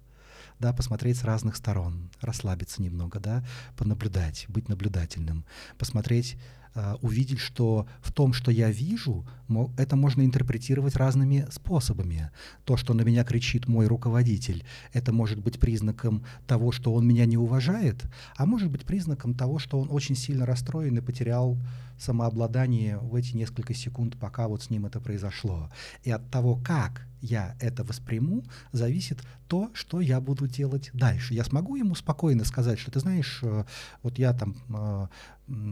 Да, 0.60 0.74
посмотреть 0.74 1.18
с 1.18 1.24
разных 1.24 1.56
сторон, 1.56 2.10
расслабиться 2.22 2.82
немного, 2.82 3.20
да, 3.20 3.44
понаблюдать, 3.78 4.46
быть 4.48 4.70
наблюдательным, 4.70 5.46
посмотреть 5.78 6.38
увидеть, 7.02 7.40
что 7.40 7.86
в 8.02 8.12
том, 8.12 8.34
что 8.34 8.52
я 8.52 8.72
вижу, 8.72 9.26
это 9.78 9.96
можно 9.96 10.22
интерпретировать 10.24 10.96
разными 10.96 11.46
способами. 11.52 12.32
То, 12.64 12.78
что 12.78 12.94
на 12.94 13.02
меня 13.02 13.24
кричит 13.24 13.68
мой 13.68 13.88
руководитель, 13.88 14.64
это 14.94 15.12
может 15.12 15.40
быть 15.40 15.60
признаком 15.60 16.24
того, 16.48 16.72
что 16.72 16.94
он 16.94 17.06
меня 17.08 17.26
не 17.26 17.38
уважает, 17.38 18.06
а 18.38 18.46
может 18.46 18.70
быть 18.70 18.86
признаком 18.86 19.34
того, 19.34 19.60
что 19.60 19.80
он 19.80 19.90
очень 19.92 20.16
сильно 20.16 20.46
расстроен 20.46 20.98
и 20.98 21.02
потерял 21.02 21.58
самообладание 22.02 22.98
в 22.98 23.16
эти 23.16 23.36
несколько 23.36 23.74
секунд, 23.74 24.18
пока 24.18 24.48
вот 24.48 24.64
с 24.64 24.70
ним 24.70 24.86
это 24.86 25.00
произошло. 25.00 25.70
И 26.04 26.12
от 26.12 26.30
того, 26.32 26.56
как 26.56 27.06
я 27.22 27.56
это 27.60 27.84
восприму, 27.84 28.44
зависит 28.72 29.20
то, 29.48 29.70
что 29.74 30.02
я 30.02 30.20
буду 30.20 30.48
делать 30.48 30.90
дальше. 30.94 31.36
Я 31.36 31.44
смогу 31.44 31.76
ему 31.76 31.94
спокойно 31.94 32.44
сказать, 32.46 32.80
что 32.80 32.90
ты 32.90 33.00
знаешь, 33.00 33.40
э, 33.44 33.66
вот 34.02 34.18
я 34.18 34.34
там 34.34 34.56
э, 34.70 35.08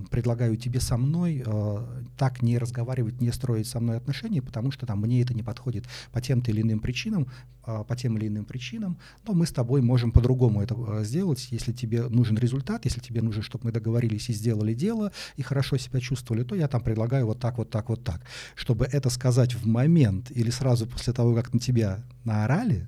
предлагаю 0.09 0.55
тебе 0.57 0.79
со 0.79 0.97
мной 0.97 1.43
э, 1.45 2.01
так 2.17 2.41
не 2.41 2.57
разговаривать, 2.57 3.21
не 3.21 3.31
строить 3.31 3.67
со 3.67 3.79
мной 3.79 3.97
отношения, 3.97 4.41
потому 4.41 4.71
что 4.71 4.85
там 4.85 4.99
мне 5.01 5.21
это 5.21 5.33
не 5.33 5.43
подходит 5.43 5.85
по 6.11 6.21
тем-то 6.21 6.51
или 6.51 6.61
иным 6.61 6.79
причинам, 6.79 7.27
э, 7.65 7.83
по 7.87 7.95
тем 7.95 8.17
или 8.17 8.27
иным 8.27 8.45
причинам, 8.45 8.97
но 9.25 9.33
мы 9.33 9.45
с 9.45 9.51
тобой 9.51 9.81
можем 9.81 10.11
по-другому 10.11 10.61
это 10.61 10.75
э, 10.75 11.03
сделать, 11.03 11.47
если 11.51 11.71
тебе 11.71 12.07
нужен 12.09 12.37
результат, 12.37 12.85
если 12.85 12.99
тебе 12.99 13.21
нужно, 13.21 13.41
чтобы 13.41 13.65
мы 13.65 13.71
договорились 13.71 14.29
и 14.29 14.33
сделали 14.33 14.73
дело, 14.73 15.11
и 15.37 15.41
хорошо 15.41 15.77
себя 15.77 15.99
чувствовали, 15.99 16.43
то 16.43 16.55
я 16.55 16.67
там 16.67 16.81
предлагаю 16.81 17.25
вот 17.25 17.39
так, 17.39 17.57
вот 17.57 17.69
так, 17.69 17.89
вот 17.89 18.03
так. 18.03 18.21
Чтобы 18.55 18.85
это 18.85 19.09
сказать 19.09 19.55
в 19.55 19.65
момент 19.65 20.31
или 20.31 20.49
сразу 20.49 20.87
после 20.87 21.13
того, 21.13 21.35
как 21.35 21.53
на 21.53 21.59
тебя 21.59 22.03
наорали, 22.23 22.87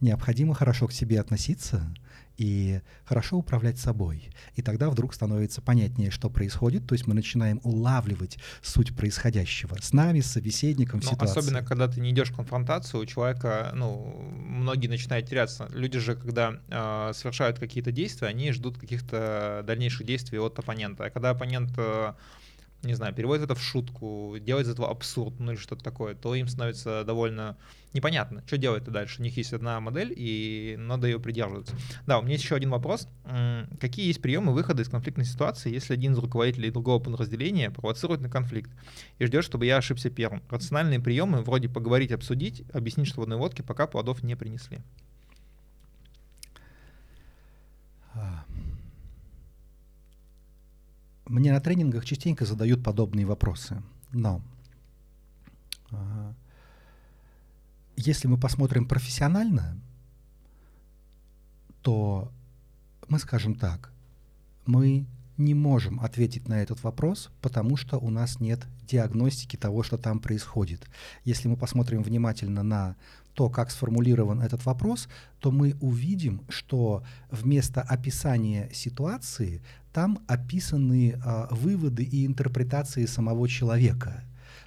необходимо 0.00 0.54
хорошо 0.54 0.86
к 0.86 0.92
себе 0.92 1.20
относиться, 1.20 1.94
и 2.36 2.80
хорошо 3.04 3.38
управлять 3.38 3.78
собой. 3.78 4.30
И 4.56 4.62
тогда 4.62 4.90
вдруг 4.90 5.14
становится 5.14 5.62
понятнее, 5.62 6.10
что 6.10 6.30
происходит, 6.30 6.86
то 6.86 6.94
есть 6.94 7.06
мы 7.06 7.14
начинаем 7.14 7.60
улавливать 7.62 8.38
суть 8.62 8.94
происходящего 8.96 9.76
с 9.80 9.92
нами, 9.92 10.20
с 10.20 10.26
собеседником 10.26 11.00
в 11.00 11.04
ну, 11.04 11.10
ситуации. 11.12 11.38
Особенно, 11.38 11.62
когда 11.62 11.88
ты 11.88 12.00
не 12.00 12.10
идешь 12.10 12.30
в 12.30 12.36
конфронтацию, 12.36 13.00
у 13.00 13.06
человека, 13.06 13.70
ну, 13.74 14.30
многие 14.32 14.88
начинают 14.88 15.28
теряться. 15.28 15.68
Люди 15.72 15.98
же, 15.98 16.16
когда 16.16 16.60
э, 16.68 17.12
совершают 17.14 17.58
какие-то 17.58 17.92
действия, 17.92 18.28
они 18.28 18.52
ждут 18.52 18.78
каких-то 18.78 19.62
дальнейших 19.66 20.06
действий 20.06 20.38
от 20.38 20.58
оппонента. 20.58 21.04
А 21.04 21.10
когда 21.10 21.30
оппонент 21.30 21.72
э, 21.76 22.14
не 22.84 22.94
знаю, 22.94 23.14
переводит 23.14 23.44
это 23.44 23.54
в 23.54 23.62
шутку, 23.62 24.36
делает 24.40 24.66
из 24.66 24.72
этого 24.72 24.90
абсурд, 24.90 25.38
ну 25.38 25.52
или 25.52 25.58
что-то 25.58 25.82
такое, 25.82 26.14
то 26.14 26.34
им 26.34 26.48
становится 26.48 27.04
довольно 27.04 27.56
непонятно, 27.94 28.42
что 28.46 28.58
делать-то 28.58 28.90
дальше. 28.90 29.20
У 29.20 29.22
них 29.22 29.36
есть 29.36 29.52
одна 29.52 29.80
модель, 29.80 30.12
и 30.14 30.76
надо 30.78 31.06
ее 31.06 31.18
придерживаться. 31.18 31.74
Да, 32.06 32.18
у 32.18 32.22
меня 32.22 32.32
есть 32.32 32.44
еще 32.44 32.56
один 32.56 32.70
вопрос. 32.70 33.08
Какие 33.80 34.06
есть 34.06 34.20
приемы 34.20 34.52
выхода 34.52 34.82
из 34.82 34.88
конфликтной 34.88 35.24
ситуации, 35.24 35.72
если 35.72 35.94
один 35.94 36.12
из 36.12 36.18
руководителей 36.18 36.70
другого 36.70 37.02
подразделения 37.02 37.70
провоцирует 37.70 38.20
на 38.20 38.28
конфликт 38.28 38.70
и 39.18 39.24
ждет, 39.26 39.44
чтобы 39.44 39.66
я 39.66 39.78
ошибся 39.78 40.10
первым? 40.10 40.42
Рациональные 40.50 41.00
приемы 41.00 41.42
вроде 41.42 41.68
поговорить, 41.68 42.12
обсудить, 42.12 42.64
объяснить, 42.72 43.06
что 43.06 43.20
в 43.20 43.22
одной 43.22 43.38
водке 43.38 43.62
пока 43.62 43.86
плодов 43.86 44.22
не 44.22 44.34
принесли. 44.34 44.80
А, 48.14 48.44
мне 51.26 51.52
на 51.52 51.60
тренингах 51.60 52.04
частенько 52.04 52.44
задают 52.44 52.84
подобные 52.84 53.26
вопросы, 53.26 53.82
но 54.12 54.42
если 57.96 58.28
мы 58.28 58.38
посмотрим 58.38 58.86
профессионально, 58.86 59.80
то 61.82 62.32
мы 63.08 63.18
скажем 63.18 63.54
так, 63.54 63.92
мы 64.66 65.06
не 65.36 65.54
можем 65.54 66.00
ответить 66.00 66.48
на 66.48 66.62
этот 66.62 66.82
вопрос, 66.82 67.30
потому 67.40 67.76
что 67.76 67.98
у 67.98 68.10
нас 68.10 68.40
нет 68.40 68.66
диагностики 68.86 69.56
того, 69.56 69.82
что 69.82 69.98
там 69.98 70.20
происходит. 70.20 70.86
Если 71.24 71.48
мы 71.48 71.56
посмотрим 71.56 72.02
внимательно 72.02 72.62
на 72.62 72.96
то, 73.34 73.50
как 73.50 73.70
сформулирован 73.70 74.40
этот 74.40 74.64
вопрос, 74.64 75.08
то 75.40 75.50
мы 75.50 75.76
увидим, 75.80 76.42
что 76.48 77.02
вместо 77.30 77.82
описания 77.82 78.70
ситуации 78.72 79.60
там 79.92 80.20
описаны 80.28 81.12
э, 81.12 81.46
выводы 81.50 82.04
и 82.04 82.26
интерпретации 82.26 83.06
самого 83.06 83.48
человека. 83.48 84.22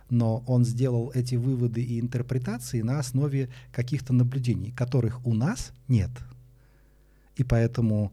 Но 0.09 0.43
он 0.47 0.65
сделал 0.65 1.11
эти 1.13 1.35
выводы 1.35 1.81
и 1.81 1.99
интерпретации 1.99 2.81
на 2.81 2.99
основе 2.99 3.49
каких-то 3.71 4.13
наблюдений, 4.13 4.71
которых 4.71 5.25
у 5.25 5.33
нас 5.33 5.71
нет. 5.87 6.11
И 7.35 7.43
поэтому 7.43 8.11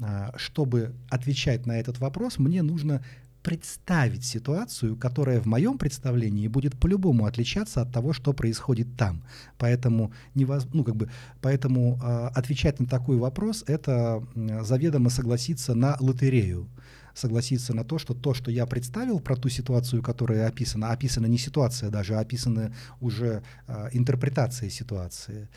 а, 0.00 0.32
чтобы 0.36 0.94
отвечать 1.08 1.66
на 1.66 1.78
этот 1.78 1.98
вопрос, 1.98 2.38
мне 2.38 2.62
нужно 2.62 3.02
представить 3.42 4.24
ситуацию, 4.24 4.96
которая 4.96 5.40
в 5.40 5.46
моем 5.46 5.78
представлении 5.78 6.46
будет 6.46 6.78
по-любому 6.78 7.24
отличаться 7.24 7.80
от 7.80 7.92
того, 7.92 8.12
что 8.12 8.32
происходит 8.32 8.96
там. 8.96 9.22
Поэтому, 9.58 10.12
невоз... 10.34 10.66
ну, 10.72 10.84
как 10.84 10.96
бы, 10.96 11.10
поэтому 11.40 11.98
э, 12.02 12.26
отвечать 12.34 12.80
на 12.80 12.86
такой 12.86 13.16
вопрос— 13.16 13.64
это 13.66 14.22
заведомо 14.62 15.08
согласиться 15.08 15.74
на 15.74 15.96
лотерею 16.00 16.68
согласиться 17.14 17.74
на 17.74 17.84
то, 17.84 17.98
что 17.98 18.14
то, 18.14 18.34
что 18.34 18.50
я 18.50 18.66
представил 18.66 19.20
про 19.20 19.36
ту 19.36 19.48
ситуацию, 19.48 20.02
которая 20.02 20.48
описана, 20.48 20.90
описана 20.90 21.26
не 21.26 21.38
ситуация 21.38 21.90
даже, 21.90 22.14
а 22.14 22.20
описана 22.20 22.74
уже 23.00 23.42
э, 23.66 23.88
интерпретация 23.92 24.70
ситуации 24.70 25.48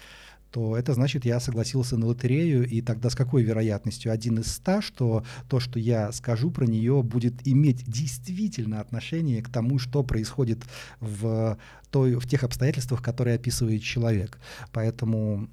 то 0.53 0.77
это 0.77 0.93
значит, 0.93 1.25
я 1.25 1.39
согласился 1.39 1.97
на 1.97 2.05
лотерею, 2.05 2.69
и 2.69 2.81
тогда 2.81 3.09
с 3.09 3.15
какой 3.15 3.41
вероятностью? 3.41 4.11
Один 4.11 4.37
из 4.37 4.53
ста, 4.53 4.83
что 4.83 5.25
то, 5.49 5.59
что 5.59 5.79
я 5.79 6.11
скажу 6.11 6.51
про 6.51 6.65
нее, 6.67 7.01
будет 7.01 7.47
иметь 7.47 7.83
действительно 7.85 8.79
отношение 8.79 9.41
к 9.41 9.49
тому, 9.49 9.79
что 9.79 10.03
происходит 10.03 10.59
в, 10.99 11.57
той, 11.89 12.19
в 12.19 12.27
тех 12.27 12.43
обстоятельствах, 12.43 13.01
которые 13.01 13.35
описывает 13.35 13.81
человек. 13.81 14.37
Поэтому 14.71 15.49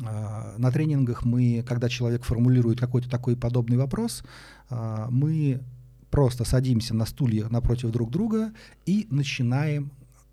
на 0.00 0.70
тренингах 0.70 1.24
мы, 1.24 1.64
когда 1.66 1.88
человек 1.88 2.24
формулирует 2.24 2.80
какой-то 2.80 3.08
такой 3.08 3.36
подобный 3.36 3.76
вопрос, 3.76 4.24
э, 4.70 5.06
мы 5.10 5.60
просто 6.10 6.44
садимся 6.44 6.94
на 6.94 7.06
стулья 7.06 7.48
напротив 7.48 7.90
друг 7.90 8.10
друга 8.10 8.52
и 8.86 9.06
начинаем 9.10 9.90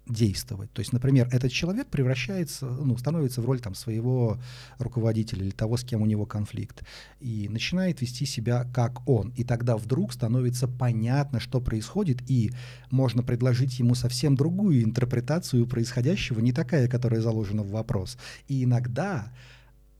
действовать. 0.07 0.71
То 0.73 0.79
есть, 0.79 0.93
например, 0.93 1.27
этот 1.31 1.51
человек 1.51 1.87
превращается, 1.87 2.65
ну, 2.65 2.97
становится 2.97 3.41
в 3.41 3.45
роль 3.45 3.59
там, 3.59 3.75
своего 3.75 4.37
руководителя 4.77 5.43
или 5.43 5.51
того, 5.51 5.77
с 5.77 5.83
кем 5.83 6.01
у 6.01 6.05
него 6.05 6.25
конфликт, 6.25 6.83
и 7.19 7.47
начинает 7.49 8.01
вести 8.01 8.25
себя 8.25 8.65
как 8.73 9.07
он. 9.07 9.29
И 9.37 9.43
тогда 9.43 9.77
вдруг 9.77 10.13
становится 10.13 10.67
понятно, 10.67 11.39
что 11.39 11.61
происходит, 11.61 12.19
и 12.29 12.51
можно 12.89 13.23
предложить 13.23 13.79
ему 13.79 13.95
совсем 13.95 14.35
другую 14.35 14.83
интерпретацию 14.83 15.67
происходящего, 15.67 16.39
не 16.39 16.51
такая, 16.51 16.87
которая 16.87 17.21
заложена 17.21 17.63
в 17.63 17.71
вопрос. 17.71 18.17
И 18.47 18.63
иногда 18.63 19.31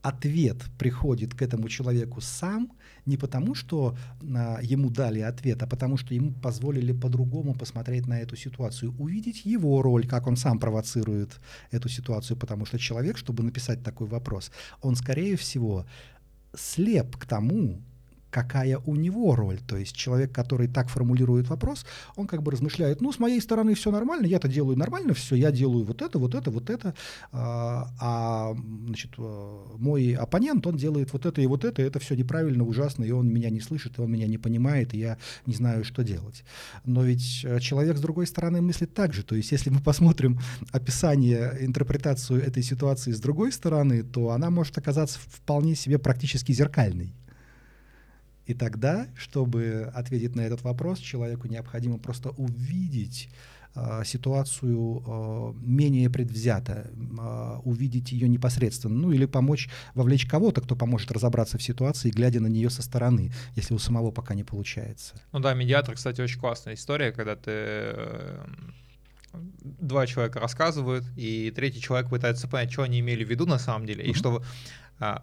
ответ 0.02 0.58
приходит 0.78 1.34
к 1.34 1.42
этому 1.42 1.70
человеку 1.70 2.22
сам, 2.22 2.72
не 3.06 3.18
потому, 3.18 3.56
что 3.56 3.96
а, 4.36 4.60
ему 4.62 4.90
дали 4.90 5.20
ответ, 5.20 5.62
а 5.64 5.68
потому, 5.68 5.98
что 5.98 6.14
ему 6.14 6.32
позволили 6.32 6.92
по-другому 6.92 7.54
посмотреть 7.54 8.08
на 8.08 8.20
эту 8.20 8.36
ситуацию, 8.36 8.96
увидеть 8.98 9.46
его 9.46 9.82
роль, 9.82 10.08
как 10.08 10.28
он 10.28 10.38
сам 10.38 10.60
провоцирует 10.60 11.40
эту 11.72 11.90
ситуацию, 11.90 12.38
потому 12.38 12.66
что 12.66 12.80
человек, 12.80 13.18
чтобы 13.18 13.44
написать 13.44 13.84
такой 13.84 14.08
вопрос, 14.08 14.52
он, 14.82 14.96
скорее 14.96 15.36
всего, 15.36 15.86
слеп 16.56 17.18
к 17.18 17.26
тому, 17.26 17.82
какая 18.32 18.80
у 18.86 18.96
него 18.96 19.36
роль. 19.36 19.60
То 19.68 19.78
есть 19.78 19.96
человек, 19.96 20.32
который 20.32 20.68
так 20.68 20.90
формулирует 20.90 21.50
вопрос, 21.50 21.86
он 22.16 22.28
как 22.28 22.42
бы 22.42 22.52
размышляет, 22.52 23.02
ну, 23.02 23.12
с 23.12 23.20
моей 23.20 23.42
стороны 23.42 23.76
все 23.76 23.92
нормально, 23.92 24.26
я-то 24.26 24.48
делаю 24.48 24.78
нормально 24.78 25.14
все, 25.14 25.36
я 25.36 25.52
делаю 25.52 25.86
вот 25.86 26.02
это, 26.02 26.18
вот 26.18 26.34
это, 26.34 26.50
вот 26.50 26.70
это, 26.70 26.96
а, 27.32 27.88
а 28.00 28.56
значит, 28.86 29.12
э, 29.18 29.58
мой 29.78 30.14
оппонент, 30.14 30.66
он 30.66 30.78
делает 30.78 31.14
вот 31.14 31.26
это 31.26 31.42
и 31.42 31.46
вот 31.46 31.66
это, 31.66 31.82
и 31.82 31.86
это 31.86 32.00
все 32.00 32.16
неправильно, 32.16 32.64
ужасно, 32.64 33.04
и 33.04 33.12
он 33.12 33.28
меня 33.28 33.50
не 33.50 33.60
слышит, 33.60 34.00
и 34.00 34.02
он 34.02 34.12
меня 34.12 34.28
не 34.28 34.38
понимает, 34.38 34.94
и 34.94 34.98
я 34.98 35.18
не 35.46 35.54
знаю, 35.54 35.84
что 35.84 36.04
делать. 36.04 36.44
Но 36.86 37.04
ведь 37.04 37.42
э, 37.44 37.60
человек, 37.60 37.98
с 37.98 38.02
другой 38.02 38.28
стороны, 38.28 38.62
мыслит 38.62 38.94
так 38.94 39.14
же. 39.14 39.24
То 39.24 39.36
есть 39.36 39.52
если 39.52 39.70
мы 39.70 39.82
посмотрим 39.82 40.40
описание, 40.72 41.58
интерпретацию 41.60 42.42
этой 42.42 42.64
ситуации 42.64 43.12
с 43.12 43.20
другой 43.20 43.52
стороны, 43.52 44.04
то 44.04 44.30
она 44.30 44.50
может 44.50 44.78
оказаться 44.78 45.20
вполне 45.20 45.76
себе 45.76 46.00
практически 46.00 46.54
зеркальной. 46.54 47.14
И 48.52 48.54
тогда, 48.54 49.08
чтобы 49.16 49.90
ответить 49.96 50.36
на 50.36 50.42
этот 50.42 50.62
вопрос, 50.62 51.00
человеку 51.00 51.48
необходимо 51.48 51.98
просто 51.98 52.32
увидеть 52.32 53.30
э, 53.76 54.04
ситуацию 54.04 55.02
э, 55.08 55.54
менее 55.62 56.10
предвзято, 56.10 56.92
э, 56.92 57.60
увидеть 57.64 58.12
ее 58.12 58.28
непосредственно, 58.28 58.94
ну 58.94 59.14
или 59.14 59.26
помочь 59.26 59.70
вовлечь 59.96 60.26
кого-то, 60.26 60.60
кто 60.60 60.76
поможет 60.76 61.12
разобраться 61.12 61.58
в 61.58 61.64
ситуации, 61.64 62.10
глядя 62.10 62.42
на 62.42 62.48
нее 62.48 62.70
со 62.70 62.82
стороны, 62.82 63.32
если 63.56 63.74
у 63.74 63.80
самого 63.80 64.12
пока 64.12 64.36
не 64.36 64.44
получается. 64.44 65.16
Ну 65.32 65.40
да, 65.40 65.54
медиатор, 65.54 65.96
кстати, 65.96 66.20
очень 66.20 66.38
классная 66.38 66.74
история, 66.74 67.14
когда 67.14 67.38
ты 67.38 67.52
э, 67.52 68.46
два 69.54 70.06
человека 70.08 70.42
рассказывают, 70.42 71.06
и 71.16 71.54
третий 71.56 71.80
человек 71.80 72.10
пытается 72.10 72.50
понять, 72.50 72.74
что 72.74 72.84
они 72.84 73.00
имели 73.00 73.24
в 73.24 73.30
виду 73.30 73.46
на 73.46 73.60
самом 73.60 73.86
деле, 73.86 74.04
mm-hmm. 74.04 74.10
и 74.10 74.14
что 74.14 74.30
А, 74.40 74.44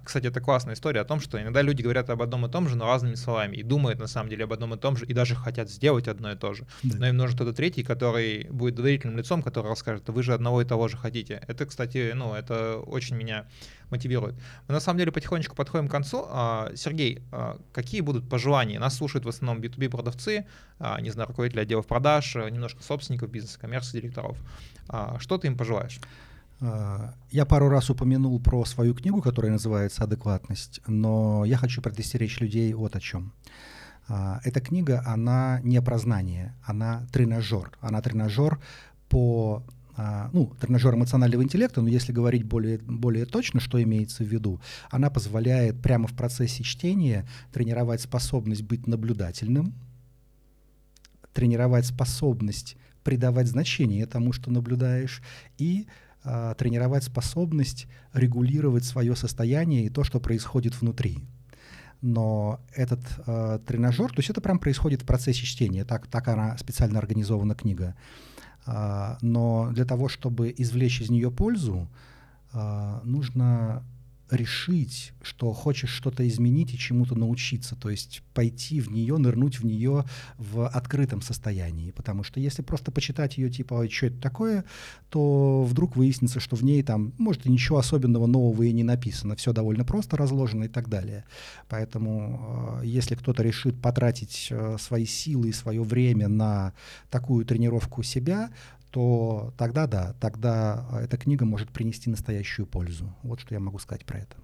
кстати, 0.02 0.26
это 0.26 0.40
классная 0.40 0.74
история 0.74 1.00
о 1.02 1.04
том, 1.04 1.20
что 1.20 1.40
иногда 1.40 1.62
люди 1.62 1.82
говорят 1.82 2.10
об 2.10 2.20
одном 2.20 2.46
и 2.46 2.50
том 2.50 2.68
же, 2.68 2.76
но 2.76 2.86
разными 2.86 3.14
словами, 3.14 3.56
и 3.56 3.62
думают 3.62 4.00
на 4.00 4.08
самом 4.08 4.28
деле 4.28 4.44
об 4.44 4.52
одном 4.52 4.74
и 4.74 4.76
том 4.76 4.96
же, 4.96 5.06
и 5.06 5.12
даже 5.12 5.36
хотят 5.36 5.70
сделать 5.70 6.08
одно 6.08 6.32
и 6.32 6.36
то 6.36 6.52
же. 6.52 6.66
Да. 6.82 6.98
Но 6.98 7.06
им 7.08 7.16
нужен 7.16 7.36
кто-то 7.36 7.52
третий, 7.52 7.84
который 7.84 8.48
будет 8.50 8.74
доверительным 8.74 9.16
лицом, 9.16 9.42
который 9.42 9.68
расскажет, 9.68 10.08
вы 10.08 10.22
же 10.22 10.34
одного 10.34 10.62
и 10.62 10.64
того 10.64 10.88
же 10.88 10.96
хотите. 10.96 11.42
Это, 11.46 11.64
кстати, 11.64 12.12
ну, 12.14 12.34
это 12.34 12.78
очень 12.78 13.16
меня 13.16 13.46
мотивирует. 13.90 14.34
Мы 14.66 14.74
на 14.74 14.80
самом 14.80 14.98
деле 14.98 15.12
потихонечку 15.12 15.54
подходим 15.54 15.88
к 15.88 15.90
концу. 15.90 16.26
А, 16.28 16.72
Сергей, 16.74 17.22
а, 17.30 17.58
какие 17.72 18.00
будут 18.00 18.28
пожелания? 18.28 18.78
Нас 18.78 18.96
слушают 18.96 19.24
в 19.24 19.28
основном 19.28 19.62
B2B 19.62 19.88
продавцы, 19.88 20.46
а, 20.78 21.00
не 21.00 21.10
знаю, 21.10 21.28
руководители 21.28 21.60
отделов 21.60 21.86
продаж, 21.86 22.34
немножко 22.34 22.82
собственников 22.82 23.30
бизнеса, 23.30 23.58
коммерции, 23.58 24.00
директоров. 24.00 24.36
Что 25.18 25.38
ты 25.38 25.46
им 25.46 25.56
пожелаешь? 25.56 26.00
Я 26.60 27.46
пару 27.46 27.68
раз 27.68 27.88
упомянул 27.88 28.40
про 28.40 28.64
свою 28.64 28.94
книгу, 28.94 29.22
которая 29.22 29.52
называется 29.52 30.04
«Адекватность», 30.04 30.80
но 30.86 31.44
я 31.44 31.56
хочу 31.56 31.80
предостеречь 31.80 32.40
людей 32.40 32.72
вот 32.74 32.96
о 32.96 33.00
чем. 33.00 33.32
Эта 34.08 34.60
книга, 34.60 35.02
она 35.06 35.60
не 35.62 35.80
про 35.80 35.98
знание, 35.98 36.56
она 36.64 37.06
тренажер. 37.12 37.70
Она 37.80 38.00
тренажер 38.00 38.58
по 39.08 39.62
а, 40.00 40.30
ну, 40.32 40.54
тренажер 40.60 40.94
эмоционального 40.94 41.42
интеллекта, 41.42 41.82
но 41.82 41.88
если 41.88 42.12
говорить 42.12 42.44
более, 42.44 42.78
более 42.78 43.26
точно, 43.26 43.58
что 43.58 43.82
имеется 43.82 44.22
в 44.22 44.28
виду, 44.28 44.60
она 44.90 45.10
позволяет 45.10 45.82
прямо 45.82 46.06
в 46.06 46.14
процессе 46.14 46.62
чтения 46.62 47.28
тренировать 47.52 48.00
способность 48.00 48.62
быть 48.62 48.86
наблюдательным, 48.86 49.74
тренировать 51.34 51.86
способность 51.86 52.76
придавать 53.02 53.46
значение 53.46 54.04
тому, 54.06 54.32
что 54.32 54.50
наблюдаешь, 54.50 55.22
и 55.56 55.86
а, 56.24 56.54
тренировать 56.54 57.04
способность 57.04 57.86
регулировать 58.12 58.84
свое 58.84 59.14
состояние 59.16 59.84
и 59.84 59.90
то, 59.90 60.04
что 60.04 60.20
происходит 60.20 60.80
внутри. 60.80 61.24
Но 62.00 62.60
этот 62.74 63.00
э, 63.26 63.58
тренажер, 63.66 64.10
то 64.10 64.18
есть 64.18 64.30
это 64.30 64.40
прям 64.40 64.60
происходит 64.60 65.02
в 65.02 65.04
процессе 65.04 65.44
чтения, 65.44 65.84
так, 65.84 66.06
так 66.06 66.28
она 66.28 66.56
специально 66.56 66.98
организована 66.98 67.56
книга. 67.56 67.96
А, 68.66 69.18
но 69.20 69.70
для 69.72 69.84
того, 69.84 70.08
чтобы 70.08 70.54
извлечь 70.56 71.00
из 71.00 71.10
нее 71.10 71.30
пользу, 71.30 71.88
а, 72.52 73.00
нужно 73.04 73.82
решить, 74.30 75.12
что 75.22 75.52
хочешь 75.52 75.90
что-то 75.90 76.26
изменить 76.26 76.74
и 76.74 76.78
чему-то 76.78 77.14
научиться, 77.14 77.76
то 77.76 77.90
есть 77.90 78.22
пойти 78.34 78.80
в 78.80 78.90
нее, 78.90 79.16
нырнуть 79.16 79.60
в 79.60 79.64
нее 79.64 80.04
в 80.36 80.66
открытом 80.66 81.22
состоянии, 81.22 81.90
потому 81.90 82.22
что 82.22 82.40
если 82.40 82.62
просто 82.62 82.90
почитать 82.90 83.38
ее 83.38 83.50
типа, 83.50 83.88
что 83.90 84.06
это 84.06 84.20
такое, 84.20 84.64
то 85.10 85.62
вдруг 85.64 85.96
выяснится, 85.96 86.40
что 86.40 86.56
в 86.56 86.62
ней 86.62 86.82
там, 86.82 87.12
может, 87.18 87.46
и 87.46 87.50
ничего 87.50 87.78
особенного 87.78 88.26
нового 88.26 88.62
и 88.62 88.72
не 88.72 88.84
написано, 88.84 89.36
все 89.36 89.52
довольно 89.52 89.84
просто 89.84 90.16
разложено 90.16 90.64
и 90.64 90.68
так 90.68 90.88
далее. 90.88 91.24
Поэтому 91.68 92.80
э, 92.82 92.86
если 92.86 93.14
кто-то 93.14 93.42
решит 93.42 93.80
потратить 93.80 94.48
э, 94.50 94.76
свои 94.78 95.06
силы 95.06 95.48
и 95.48 95.52
свое 95.52 95.82
время 95.82 96.28
на 96.28 96.72
такую 97.10 97.44
тренировку 97.44 98.02
себя, 98.02 98.50
то 98.90 99.52
тогда 99.56 99.86
да, 99.86 100.14
тогда 100.20 100.86
а, 100.90 101.00
эта 101.02 101.16
книга 101.16 101.44
может 101.44 101.70
принести 101.70 102.10
настоящую 102.10 102.66
пользу. 102.66 103.14
Вот 103.22 103.40
что 103.40 103.54
я 103.54 103.60
могу 103.60 103.78
сказать 103.78 104.04
про 104.04 104.18
это. 104.18 104.36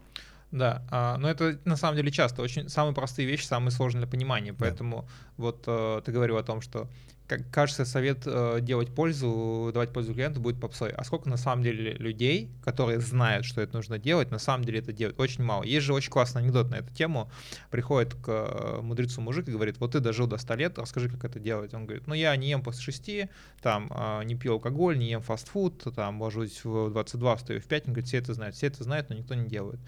Да, 0.50 0.82
а, 0.90 1.16
но 1.18 1.28
это 1.28 1.58
на 1.64 1.76
самом 1.76 1.96
деле 1.96 2.12
часто 2.12 2.42
очень 2.42 2.68
самые 2.68 2.94
простые 2.94 3.26
вещи, 3.26 3.44
самые 3.44 3.72
сложные 3.72 4.02
для 4.02 4.10
понимания. 4.10 4.52
Поэтому 4.52 5.02
да. 5.02 5.08
вот 5.36 5.64
э, 5.66 6.02
ты 6.04 6.12
говорил 6.12 6.36
о 6.36 6.44
том, 6.44 6.60
что 6.60 6.88
как 7.26 7.50
кажется, 7.50 7.86
совет 7.86 8.24
э, 8.26 8.58
делать 8.60 8.94
пользу, 8.94 9.70
давать 9.72 9.92
пользу 9.92 10.12
клиенту 10.12 10.40
будет 10.40 10.60
попсой. 10.60 10.90
А 10.90 11.04
сколько 11.04 11.28
на 11.28 11.38
самом 11.38 11.62
деле 11.62 11.94
людей, 11.94 12.50
которые 12.62 13.00
знают, 13.00 13.46
что 13.46 13.62
это 13.62 13.74
нужно 13.74 13.98
делать, 13.98 14.30
на 14.30 14.38
самом 14.38 14.64
деле 14.64 14.80
это 14.80 14.92
делают? 14.92 15.18
Очень 15.18 15.42
мало. 15.42 15.62
Есть 15.62 15.86
же 15.86 15.94
очень 15.94 16.10
классный 16.10 16.42
анекдот 16.42 16.70
на 16.70 16.76
эту 16.76 16.92
тему. 16.92 17.30
Приходит 17.70 18.14
к 18.14 18.28
э, 18.28 18.80
мудрецу 18.82 19.22
мужик 19.22 19.48
и 19.48 19.52
говорит, 19.52 19.78
вот 19.78 19.92
ты 19.92 20.00
дожил 20.00 20.26
до 20.26 20.36
100 20.36 20.54
лет, 20.54 20.78
расскажи, 20.78 21.08
как 21.08 21.24
это 21.24 21.40
делать. 21.40 21.72
Он 21.72 21.86
говорит, 21.86 22.06
ну 22.06 22.14
я 22.14 22.36
не 22.36 22.50
ем 22.50 22.62
после 22.62 22.82
6, 22.82 23.30
там, 23.62 23.90
э, 23.90 24.24
не 24.24 24.34
пью 24.34 24.54
алкоголь, 24.54 24.98
не 24.98 25.08
ем 25.08 25.22
фастфуд, 25.22 25.82
там, 25.96 26.20
ложусь 26.20 26.62
в 26.62 26.90
22, 26.90 27.36
встаю 27.36 27.60
в 27.60 27.64
5. 27.64 27.86
Он 27.86 27.92
говорит, 27.94 28.08
все 28.08 28.18
это 28.18 28.34
знают, 28.34 28.54
все 28.54 28.66
это 28.66 28.84
знают, 28.84 29.08
но 29.08 29.16
никто 29.16 29.34
не 29.34 29.48
делает. 29.48 29.80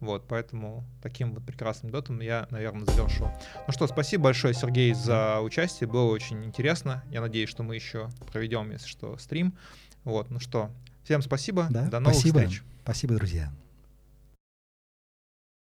Вот, 0.00 0.26
поэтому 0.28 0.84
таким 1.02 1.32
вот 1.32 1.44
прекрасным 1.44 1.90
дотом 1.90 2.20
я, 2.20 2.46
наверное, 2.50 2.84
завершу. 2.84 3.30
Ну 3.66 3.72
что, 3.72 3.86
спасибо 3.86 4.24
большое, 4.24 4.52
Сергей, 4.52 4.92
за 4.92 5.40
участие. 5.40 5.88
Было 5.88 6.10
очень 6.10 6.44
интересно. 6.44 7.02
Я 7.10 7.20
надеюсь, 7.20 7.48
что 7.48 7.62
мы 7.62 7.74
еще 7.74 8.10
проведем, 8.32 8.70
если 8.70 8.86
что, 8.86 9.16
стрим. 9.16 9.54
Вот, 10.04 10.30
ну 10.30 10.40
что, 10.40 10.70
всем 11.04 11.22
спасибо. 11.22 11.68
Да, 11.70 11.88
До 11.88 12.00
новых 12.00 12.18
спасибо. 12.18 12.40
встреч. 12.40 12.62
Спасибо, 12.82 13.14
друзья. 13.14 13.63